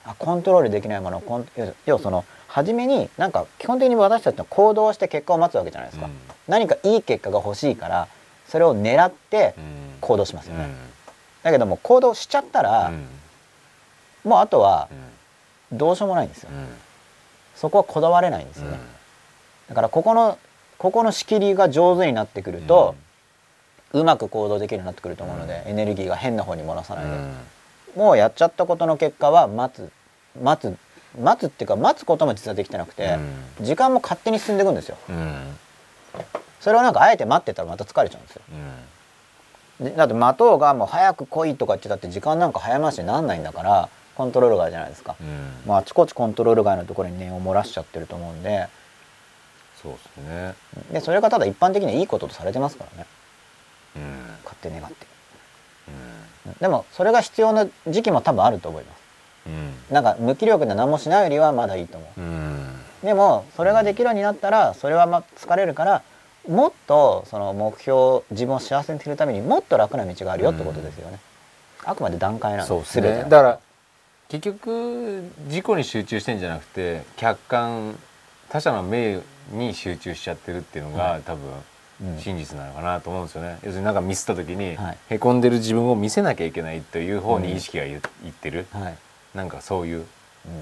[0.05, 6.13] あコントロールできないものを要要はその初めになんか基本的に私たちの行動をして結果を待つわけじゃないですか、うん。
[6.47, 8.09] 何かいい結果が欲しいから
[8.49, 9.55] それを狙って
[10.05, 10.69] 行動しますよね、
[11.43, 12.93] だけども行動しちゃったら、
[14.25, 14.89] もうあとは
[15.73, 16.51] どうしようもないんですよ、
[17.57, 18.79] そこはこだわれないんですよね、
[19.69, 20.39] だからここの
[20.79, 22.95] ここの仕切りが上手になってくると、
[23.93, 27.11] うまく行動できるようになってくると思うので、エネルギーが変な方に漏らさないで、
[27.97, 29.91] もうやっちゃったことの結果は待つ
[30.43, 30.77] 待つ
[31.19, 33.19] 待つっていうか待つことも実はできてなくて、
[33.61, 34.97] 時間も勝手に進んでいくんですよ。
[36.61, 38.43] それをなんかあえて待ってたらまた疲れちゃうんですよ。
[38.51, 38.55] で
[39.81, 45.17] だって待とうがもう早く来いとか言ってたって時間なんか早回しになんないんだからコントロール外じゃないですか、
[45.67, 48.69] まああちこちコントロール外のところに念を漏らしちゃってると思うんで。
[49.83, 50.55] そうですね。
[50.93, 53.07] でそれがただ一般的にいいこととされてますからね。
[54.45, 55.07] 勝手に願って。
[56.61, 59.93] でもそれが必要な時期も多分あると思います。
[59.93, 62.07] なんか無気力で何もしないよりはまだいいと思
[63.03, 63.07] う。
[63.07, 66.03] でもそれができるようになったらそれはまあ疲れるから
[66.49, 71.19] もっとその目標自分を幸せにするためにもっと楽な道があるよってことですよね、
[71.85, 73.25] あくまで段階なんそうですね。
[73.29, 73.61] だから
[74.29, 77.99] 結局自己に集中してんじゃなくて客観
[78.49, 79.21] 他者の目
[79.53, 81.43] に集中しちゃってるっていうのが、多分
[82.03, 82.19] うん。
[82.19, 83.59] 真実なのかなと思うんですよね。
[83.63, 84.99] 要するになんかミスった時に、はい。
[85.11, 88.01] へこんでる自分を見せなきゃいけないという方に意識がい,、いっ
[88.33, 88.67] てる。
[88.73, 88.97] はい、
[89.35, 90.07] なんかそういう、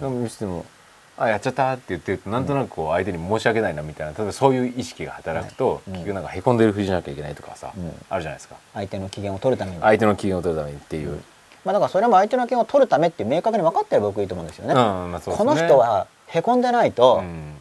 [0.02, 0.22] うん。
[0.22, 0.64] 見せても
[1.23, 5.93] 「あやっちゃった」って言ってるとなんとなくこう相手に申し訳ないなみたいな例えばそういう意識が働くと、うん。
[5.94, 8.05] 結局なんかへこんでるふりしなきゃいけないとかさ、うん。
[8.09, 8.57] あるじゃないですか。
[8.74, 9.81] 相手の機嫌を取るために。
[9.81, 11.23] 相手の機嫌を取るためにっていう。
[11.65, 15.44] まあだからそれも相手の機嫌を取るためって明確に分かってれば僕いいと思うんですよね、こね。
[15.44, 17.57] の人はへこんでないとうん。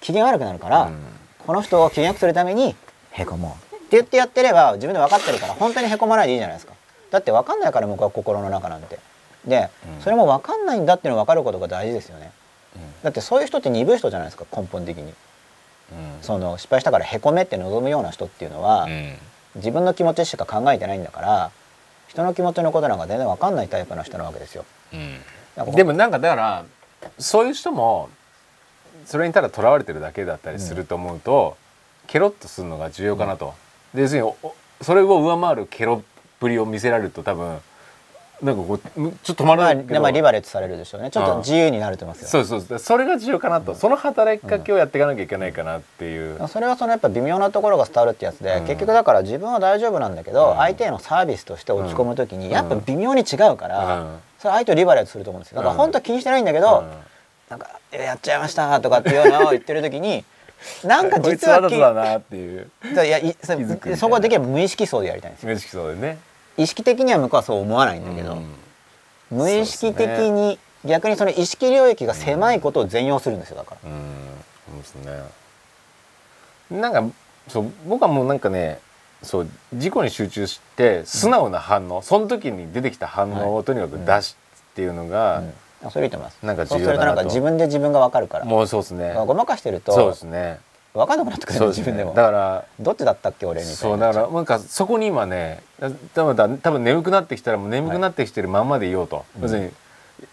[0.00, 0.98] 機嫌悪くなるから、うん。
[1.46, 2.74] この人を機嫌よくするために
[3.10, 3.76] へこもう。
[3.76, 6.72] って言ってやってれば自分で分かってるから本当にへこまないでいいじゃないですか。
[7.10, 8.98] だって分かんないから僕は心の中なんて。
[9.46, 10.02] で、うん。
[10.02, 12.32] それも分かんないんだっていうの分かることが大事ですよね
[13.02, 15.04] だってそういう人って鈍い人じゃないですか根本的に。
[15.04, 15.14] うん。
[16.22, 19.14] その失敗したからへこめって望むような人っていうのは、うん。
[19.56, 21.50] 自分の気持ちしか考えてないんだから
[22.08, 24.64] 人の気持ちのことなんか全然分かんないタイプの人なわけですよ。
[25.74, 26.64] でもなんかだから
[27.18, 28.10] そういう人も
[29.06, 31.56] それにただとらわれてるだけだったりすると思うと、
[32.06, 33.54] ケロッとするのが重要かなと。
[33.94, 37.58] で要するにおそれを上回るケロっぷりを見せられると多分
[38.42, 41.10] なんかこうむちょっと止まらまあ、ないけど、でまあリバレットされるでしょうね。
[41.10, 42.78] ちょっと自由になると思いますよ、そうそうそう。
[42.78, 46.46] それが重要かなと、その働きかけをやっていかなきゃいけないかなっていう。
[46.48, 48.66] それはそのやっぱ微妙なところが伝わるってやつで、うん。
[48.66, 50.56] 結局だから自分は大丈夫なんだけど、うん。
[50.56, 52.52] 相手へのサービスとして落ち込む時にうん。
[52.52, 54.18] やっぱ微妙に違うから、うん。
[54.38, 55.56] それ相手をリバレットすると思うんですよ。
[55.56, 55.78] だからうん。
[55.78, 56.90] 本当は気にしてないんだけど、うん。
[57.48, 60.24] なんか「やっちゃいました」とかっていうのを言ってる時に
[60.84, 62.70] なんか実はだなっていう。
[62.84, 63.36] いやい
[63.96, 65.48] そこはできれば無意識層でやりたいんですよ。
[65.50, 66.18] 無意識そうでね。
[66.56, 68.46] 意識的には向こうはそう思わないんだけど、うん。
[69.30, 73.90] 無意識的に、逆にその意識領域が狭いことを全容するんですよだから。
[73.90, 74.26] うん。
[74.72, 74.94] そうです
[76.70, 76.78] ね。
[76.80, 77.04] なんか
[77.48, 78.80] そう僕はもうなんかね
[79.22, 84.36] そう事故に集中して素直な反応、その時に出てきた反応をとにかく出し
[84.72, 85.42] っていうのが、
[85.90, 86.38] それいいと思います。
[86.42, 86.92] なんかそうすると。
[86.92, 88.44] 重要だなとなんか自分で自分が分かるから。
[88.44, 89.14] もうそうですね。
[89.26, 90.58] ごまかしてるそうでとすね
[90.96, 92.14] 分かんなくなってくるね自分でも。
[92.14, 93.76] だからどっちだったっけ俺みたいな。
[93.76, 95.62] そうだからなんかそこに今ね
[96.14, 99.70] 多分多分眠くなってきたらもう眠くなってきてるまんまでいようと、要するに、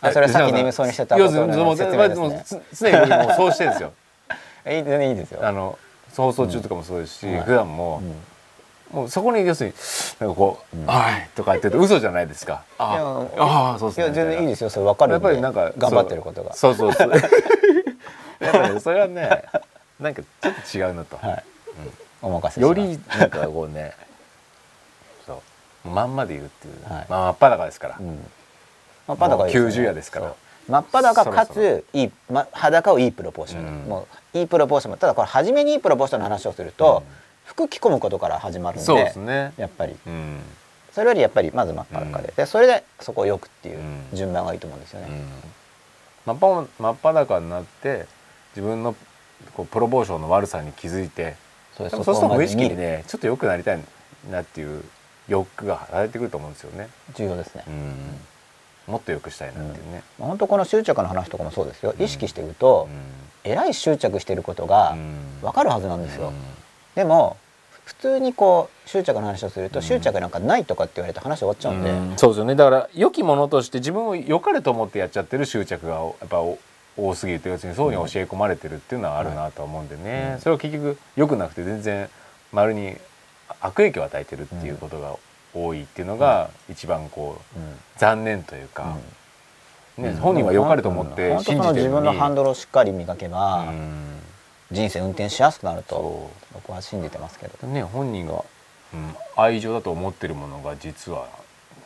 [0.02, 2.62] あそれさっき眠そうにしてたことの説明ですね。
[2.74, 3.92] 常に僕もうそうしてるんですよ。
[4.68, 5.40] いい全然いいですよ。
[5.44, 5.78] あの
[6.16, 7.44] 放送中とかもそうですし、うんはい。
[7.44, 8.98] 普段も、うん。
[8.98, 9.76] もうそこに要するに
[10.20, 12.64] なんかこう「はい」とか言ってると嘘じゃないですか。
[12.78, 14.06] あああそうですね。
[14.06, 14.50] いや全然いいす。
[14.50, 14.70] ですよ。
[14.70, 15.28] それ分かるんで。
[15.28, 16.54] やっぱりなんか頑張ってることが。
[16.54, 17.10] そうそうそう。
[18.40, 19.44] やっぱりねそれはね
[20.04, 21.18] なんかちょっと違うなと。
[21.18, 21.44] はい。
[22.22, 22.80] お任せします。
[22.80, 23.94] よりなんかこうね
[25.26, 25.42] そ
[25.86, 25.88] う。
[25.88, 27.06] まんまで言うっていう、はい。
[27.10, 27.96] まあ真っ裸ですから。
[28.00, 28.32] うん。
[29.08, 30.34] 真っ裸いいもう90夜ですから。
[30.68, 33.90] 真っ裸かついい、ま、裸をいいプロポーション、うん。
[33.90, 37.04] もういいプロポーションただこれ初めにいいプロポーションの話をすると、
[37.46, 39.54] 服着込むことから始まるんでそうですね。
[39.58, 39.98] やっぱり。
[40.08, 40.42] うん。
[40.94, 44.06] それよりやっぱりまず真っ裸で,、でそれでそこをよくっていううん。
[44.14, 46.34] 順番がいいと思うんですよね、うん。
[46.34, 48.06] 真っ裸真っ裸になって
[48.56, 48.96] 自分の
[49.56, 51.36] こうプロポーションの悪さに気づいて
[51.76, 51.96] そうす。
[51.98, 53.80] ると無意識にるねちょっと良くなりたい
[54.32, 54.84] なっていう
[55.28, 56.90] 欲求が働いてくると思うんですよね。
[57.16, 57.64] 重要ですね、
[58.88, 60.04] もっと良くしたいなっていうね。
[60.20, 61.94] まあ本当この執着の話とかもそうですよ。
[62.00, 62.90] 意識してると、
[63.44, 64.96] えらい執着してることが
[65.42, 66.34] 分かるはずなんですよ、
[66.96, 67.38] でも
[67.86, 69.84] 普通にこう執着の話をすると、うん。
[69.84, 72.18] 執着なんかないとかって言われて話終わっちゃうんで、うん。
[72.18, 72.56] そうですよね。
[72.56, 76.58] だから良きものとして自分を良かれと思ってやっちゃってる執着がやっぱお
[76.98, 80.40] 多すぎると要するにそうに教え込まれてるっていうのはあるなと思うんでね、うん。
[80.40, 82.10] それは結局良くなくて全然
[82.52, 82.96] 丸に
[83.62, 85.16] 悪影響を与えてるっていうことが
[85.54, 88.98] 多いっていうのが一番こううん残念というか、
[89.98, 90.16] ねうん。
[90.18, 92.06] 本人は良かれと思って信その自分じてるのに。
[92.06, 94.20] のハンドルをしっかり磨けば、うん。
[94.72, 97.54] 人生運転しやすくなるとそ僕は信じてますけど。
[97.64, 98.44] うね本人が、
[98.94, 101.28] うん、愛情だと思ってるものが実は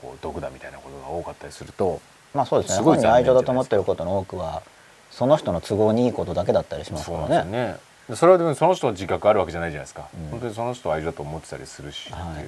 [0.02, 2.00] こう毒だみたいなことが多かったりすると
[2.34, 2.78] まあそうですね。
[2.78, 4.64] すごい愛情だと思ってることの多くは
[5.18, 7.78] その人の都合にいいことだけだったりしますからね。
[8.14, 12.46] それはでもその人の自覚あるわけじゃないじゃないですか、うん本当にその人を愛情だと思ってたりするしはい。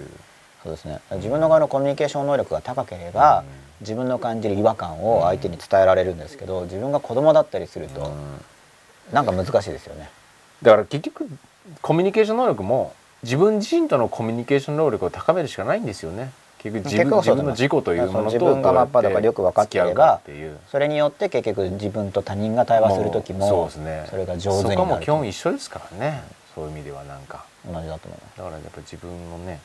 [0.64, 1.00] そうですね。
[1.14, 3.44] 自分の側のコミュニケーション能力が高ければ、
[3.82, 9.14] 自分の感じる違和感を相手に伝えられるんですけど自分が子供だったりすると、うん。
[9.14, 10.10] なんか難しいですよね。
[10.62, 11.28] だから結局
[11.82, 12.94] コミュニケーション能力も
[13.24, 20.22] 自分自身とのコミュニケーション能力を高めるしかないんですよね結局自分自分の自己というものと自分が真っ裸でよく分かっていれば
[20.70, 24.06] それによって結局自分と他人が対話する時もそうですね。
[24.10, 25.14] それが上手にそこはもなると。
[25.14, 26.24] う基本一緒ですからね、
[26.54, 27.46] そういう意味ではなんか。
[27.66, 28.38] 同じだと思います。
[28.38, 29.60] だからやっぱ自分のね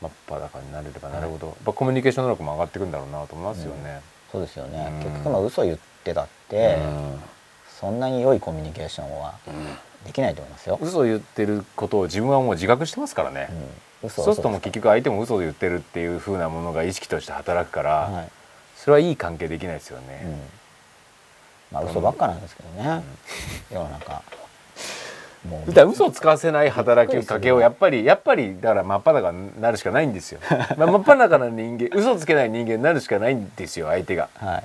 [0.00, 4.00] 真っ裸になれればなるほど、やっぱコミュニケーション能力も上がってくるんだろうなと思いますよね。
[4.30, 4.98] そうですよね、うん。
[4.98, 6.78] 結局まあ嘘言ってだって、
[7.80, 9.34] そんなに良いコミュニケーションは
[10.04, 10.78] できないと思いますよ。
[10.80, 13.48] うん嘘を言ってることを自分はもう自覚してますからね、
[14.08, 18.30] そうするともう結局相手も嘘を言ってるっていう風なものが意識として働くから、はい、
[18.76, 20.22] それはいい関係できないですよね。
[20.24, 20.40] うん、
[21.72, 23.02] まあ嘘ばっかなんですけどね、
[23.70, 24.22] 世の中。
[25.48, 25.68] もう。
[25.68, 30.40] だから嘘をつかせない働きかけをやっぱりやっぱりだから真っ裸になるしかないんですよ。
[30.76, 34.28] まあ真っ裸な人間嘘つけない人間になるしかないんですよ相手が。
[34.36, 34.64] はい、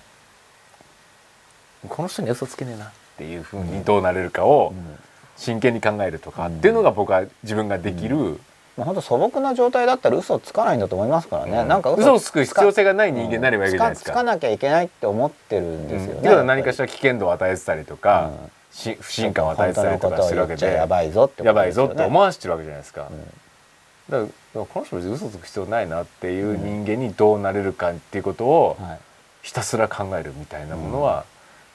[1.88, 5.00] この人に嘘つけねえなっていう風にどうなれるかをうん。
[5.40, 8.40] 真剣に考えるとかっていうのが僕は自分ができる、
[8.78, 11.68] まあ、本当素朴な状態だったら嘘をつかないんだと思いますからね、うん。
[11.68, 14.12] なんか嘘をつく必要性がない人間になればいいじゃないですか。
[14.12, 18.52] つかつかなきゃいけないって思ってるんですよね、うん何かしら危険度を与えてたりとか、うん。
[18.72, 23.08] し不信感を与えてたりとかするわけでやばいぞってやばいぞって思わせてるわけじゃないですか。
[23.12, 23.24] うん
[24.10, 29.00] だからこの人別に嘘つく必要ないなっていう人間にどうなれるかっていうことをはい。
[29.42, 31.26] ひたすら考えるみたいなものは、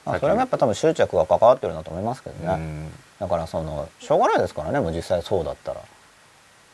[0.05, 2.91] まあ、それもやっぱ多分執着が関わってるんだと思いますけどね、うん。
[3.19, 5.81] だからそのしょうがないですからねもう実際そうだったら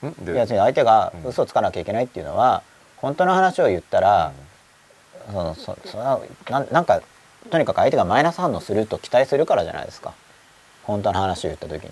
[0.03, 1.29] うんで別に相手がうん。
[1.29, 2.63] 嘘をつかなきゃいけないっていうのは
[2.97, 4.31] 本当の話を言ったら、
[5.27, 6.15] そのそそな
[6.59, 7.01] んなんか
[7.49, 10.13] とにかく相手がマイナス反応すると期待するからじゃないですか。
[10.83, 11.91] 本当の話を言った時に。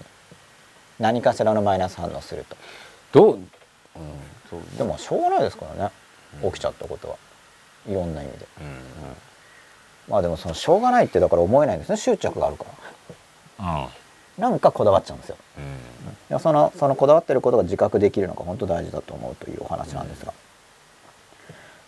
[1.00, 2.58] 何かしらのマイナス反応すると。
[3.12, 3.48] どう、うん、
[4.50, 5.92] そうでもしょうがないですからね。
[6.44, 7.16] 起きちゃったことは。
[7.88, 8.48] いろんな意味で。
[8.62, 8.82] うん。
[10.10, 11.98] まあでもそのしょうがないってだから思えないんですね。
[11.98, 12.66] 執着があるか
[13.60, 13.84] ら。
[13.84, 13.88] うん
[14.40, 15.38] なんかこだわっちゃうんですよ。
[15.58, 15.64] うん。
[15.64, 15.68] い
[16.30, 20.34] やそのそのこだわってることが自覚できるのが本当大事だと思うというお話なんですが、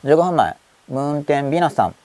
[0.03, 0.57] 15分前
[0.89, 1.95] ムーンテンビナスさん。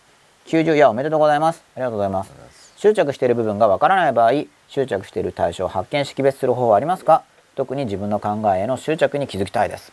[0.47, 1.63] 90夜おめでとうございます。
[1.75, 2.33] ありがとうございます。
[2.77, 7.25] 執着している部分がわからない場合執着している対象を発見識別する方法はありますか？
[7.57, 9.91] 特に自分の考えへの執着に気づきたいです。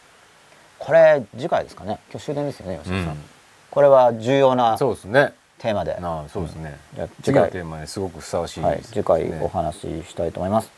[0.77, 1.99] これ次回ですかね。
[2.11, 3.23] 今日終電ですよね吉田さん、うん。
[3.71, 7.49] これは重要なそうですねテーマで、なあそうですね、じゃあ次回。
[7.49, 8.81] テーマにすごくふさわしいはい。
[8.83, 10.69] 次回お話ししたいと思います。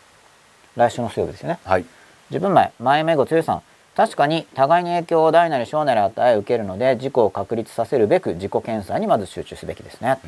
[0.76, 1.60] 来週の水曜日ですよね。
[1.66, 1.86] はい。
[2.30, 3.64] 自分前前目後剛さん。
[3.96, 10.20] 確かに互いに影響を大なり小なり与え受けるので自己を確立させるべく自己検査にまず集中すべきですね、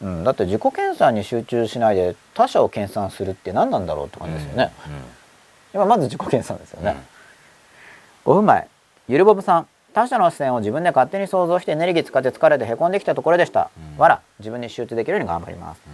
[0.00, 4.70] うん、だって自己検査に集中しないで他者を検査するって何なんだろうって感じですよね、
[5.74, 6.96] 今まず自己検査ですよね、
[8.24, 8.68] 5分前
[9.08, 15.92] ゆるぼぶさん他者の視線を自分で勝手に想像してエネルギー使って疲れてへこんできたところでした、うん、わら自分に集中できるように頑張ります、うん。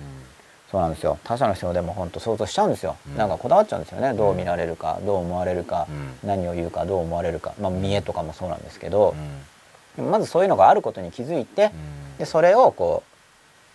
[0.70, 1.18] そうなんですよ。
[1.22, 4.14] 他者の人でも本当想像しちゃうんですよ、うん、なんかこだわっちゃうんですよね。
[4.14, 5.86] どう見られるかどう思われるか、
[6.22, 9.14] うん、何を言うかどう思われるか、まあ、見栄とかもそうなんですけど、
[9.98, 11.70] うん、まずそういうのがあることに気づいて、
[12.18, 13.02] でそれをこ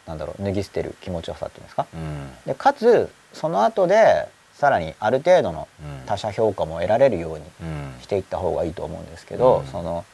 [0.08, 1.86] うなんだろう脱ぎ捨てる気持ちよさっていうんですか、
[2.48, 5.68] でかつその後でさらにある程度の
[6.08, 7.46] 他者評価も得られるように
[8.02, 10.06] していった方がいいと思うんですけど、その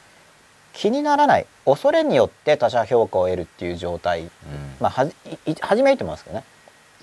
[0.72, 1.46] 気にならない。
[1.64, 4.30] 恐れによって他者評価を得るっていう状態、
[4.80, 5.14] まあはじ
[5.60, 6.44] 初めいいと思いますけどね。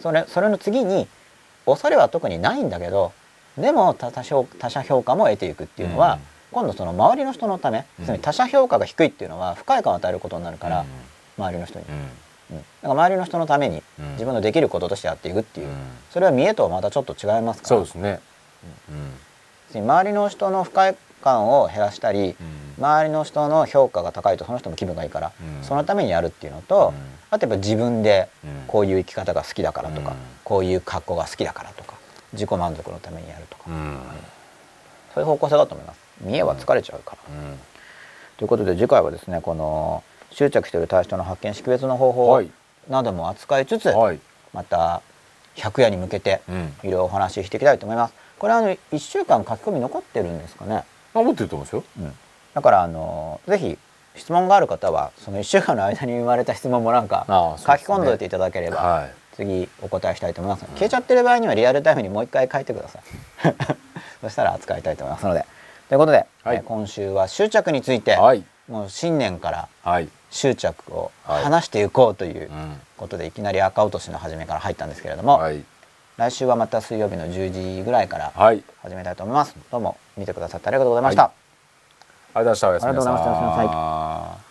[0.01, 1.07] それそれの次に
[1.65, 3.11] 恐れは特にないんだけど
[3.57, 6.19] でも他他者評価も得ていくっていうのは、うん、
[6.51, 10.83] 今度その周りの人のため、うん、つまり他者評価が低いっていうのは不快感を与えることになるから、う
[11.41, 12.07] ん、周りの人に、うん。
[12.57, 13.83] だから周りの人のために
[14.13, 15.67] 自分のできることとしてやっていくっていう、
[16.11, 17.75] それは見栄とはまたちょっと違いますから。
[17.75, 18.19] そうですね、
[18.89, 19.13] うん、
[19.73, 22.35] 周りの人の不快感を減らしたり、
[22.77, 25.31] 周りの人の評価が高いとその人も気分がいいから、
[25.61, 26.93] そのためにやるっていうのと、
[27.29, 28.29] あとやっぱ自分で
[28.67, 31.95] こういう生き方が好きだからとか、こういう格好が好きだからとか
[32.33, 33.65] 自己満足のためにやるとか、
[35.13, 35.99] そういう方向性だと思います。
[36.21, 37.17] 見栄は疲れちゃうから。
[38.37, 42.41] ということで次回はですねこの執着している対象の発見識別の方法
[42.89, 44.19] なども扱いつつ、はい、
[44.53, 45.01] また
[45.55, 46.41] 100夜に向けて
[46.83, 48.13] いろいろお話ししていきたいと思います。
[48.39, 50.83] これあの1週間書き込み残ってるんですかね。
[51.13, 51.83] あ持ってると思うんですよ。
[51.99, 52.13] うん、
[52.53, 53.77] だからあのぜひ
[54.15, 57.25] 質問がある方はその1週間の間に生まれた質問もなんか
[57.57, 63.01] 書き込んでおいていただければ、はい、次お答えしたいと思います、うん、消えちゃってる場合にはリアルタイムにもう一回書いてください。
[64.21, 65.45] そしたら扱いたいと思いますので。
[65.89, 69.67] ということで、はい、え今週は執着について、はい、もう新年から
[70.29, 72.51] 執着を話していこうという
[72.95, 75.41] ことで、いきなり赤落としの始めから入ったんですけれども、
[76.19, 78.33] 来週はまた水曜日の10時ぐらいから
[78.81, 81.31] 始めたいと思います、どうも見てくださってありがとうございました、あ
[82.41, 82.69] りがとうございました。
[82.69, 84.48] おやすみなさい。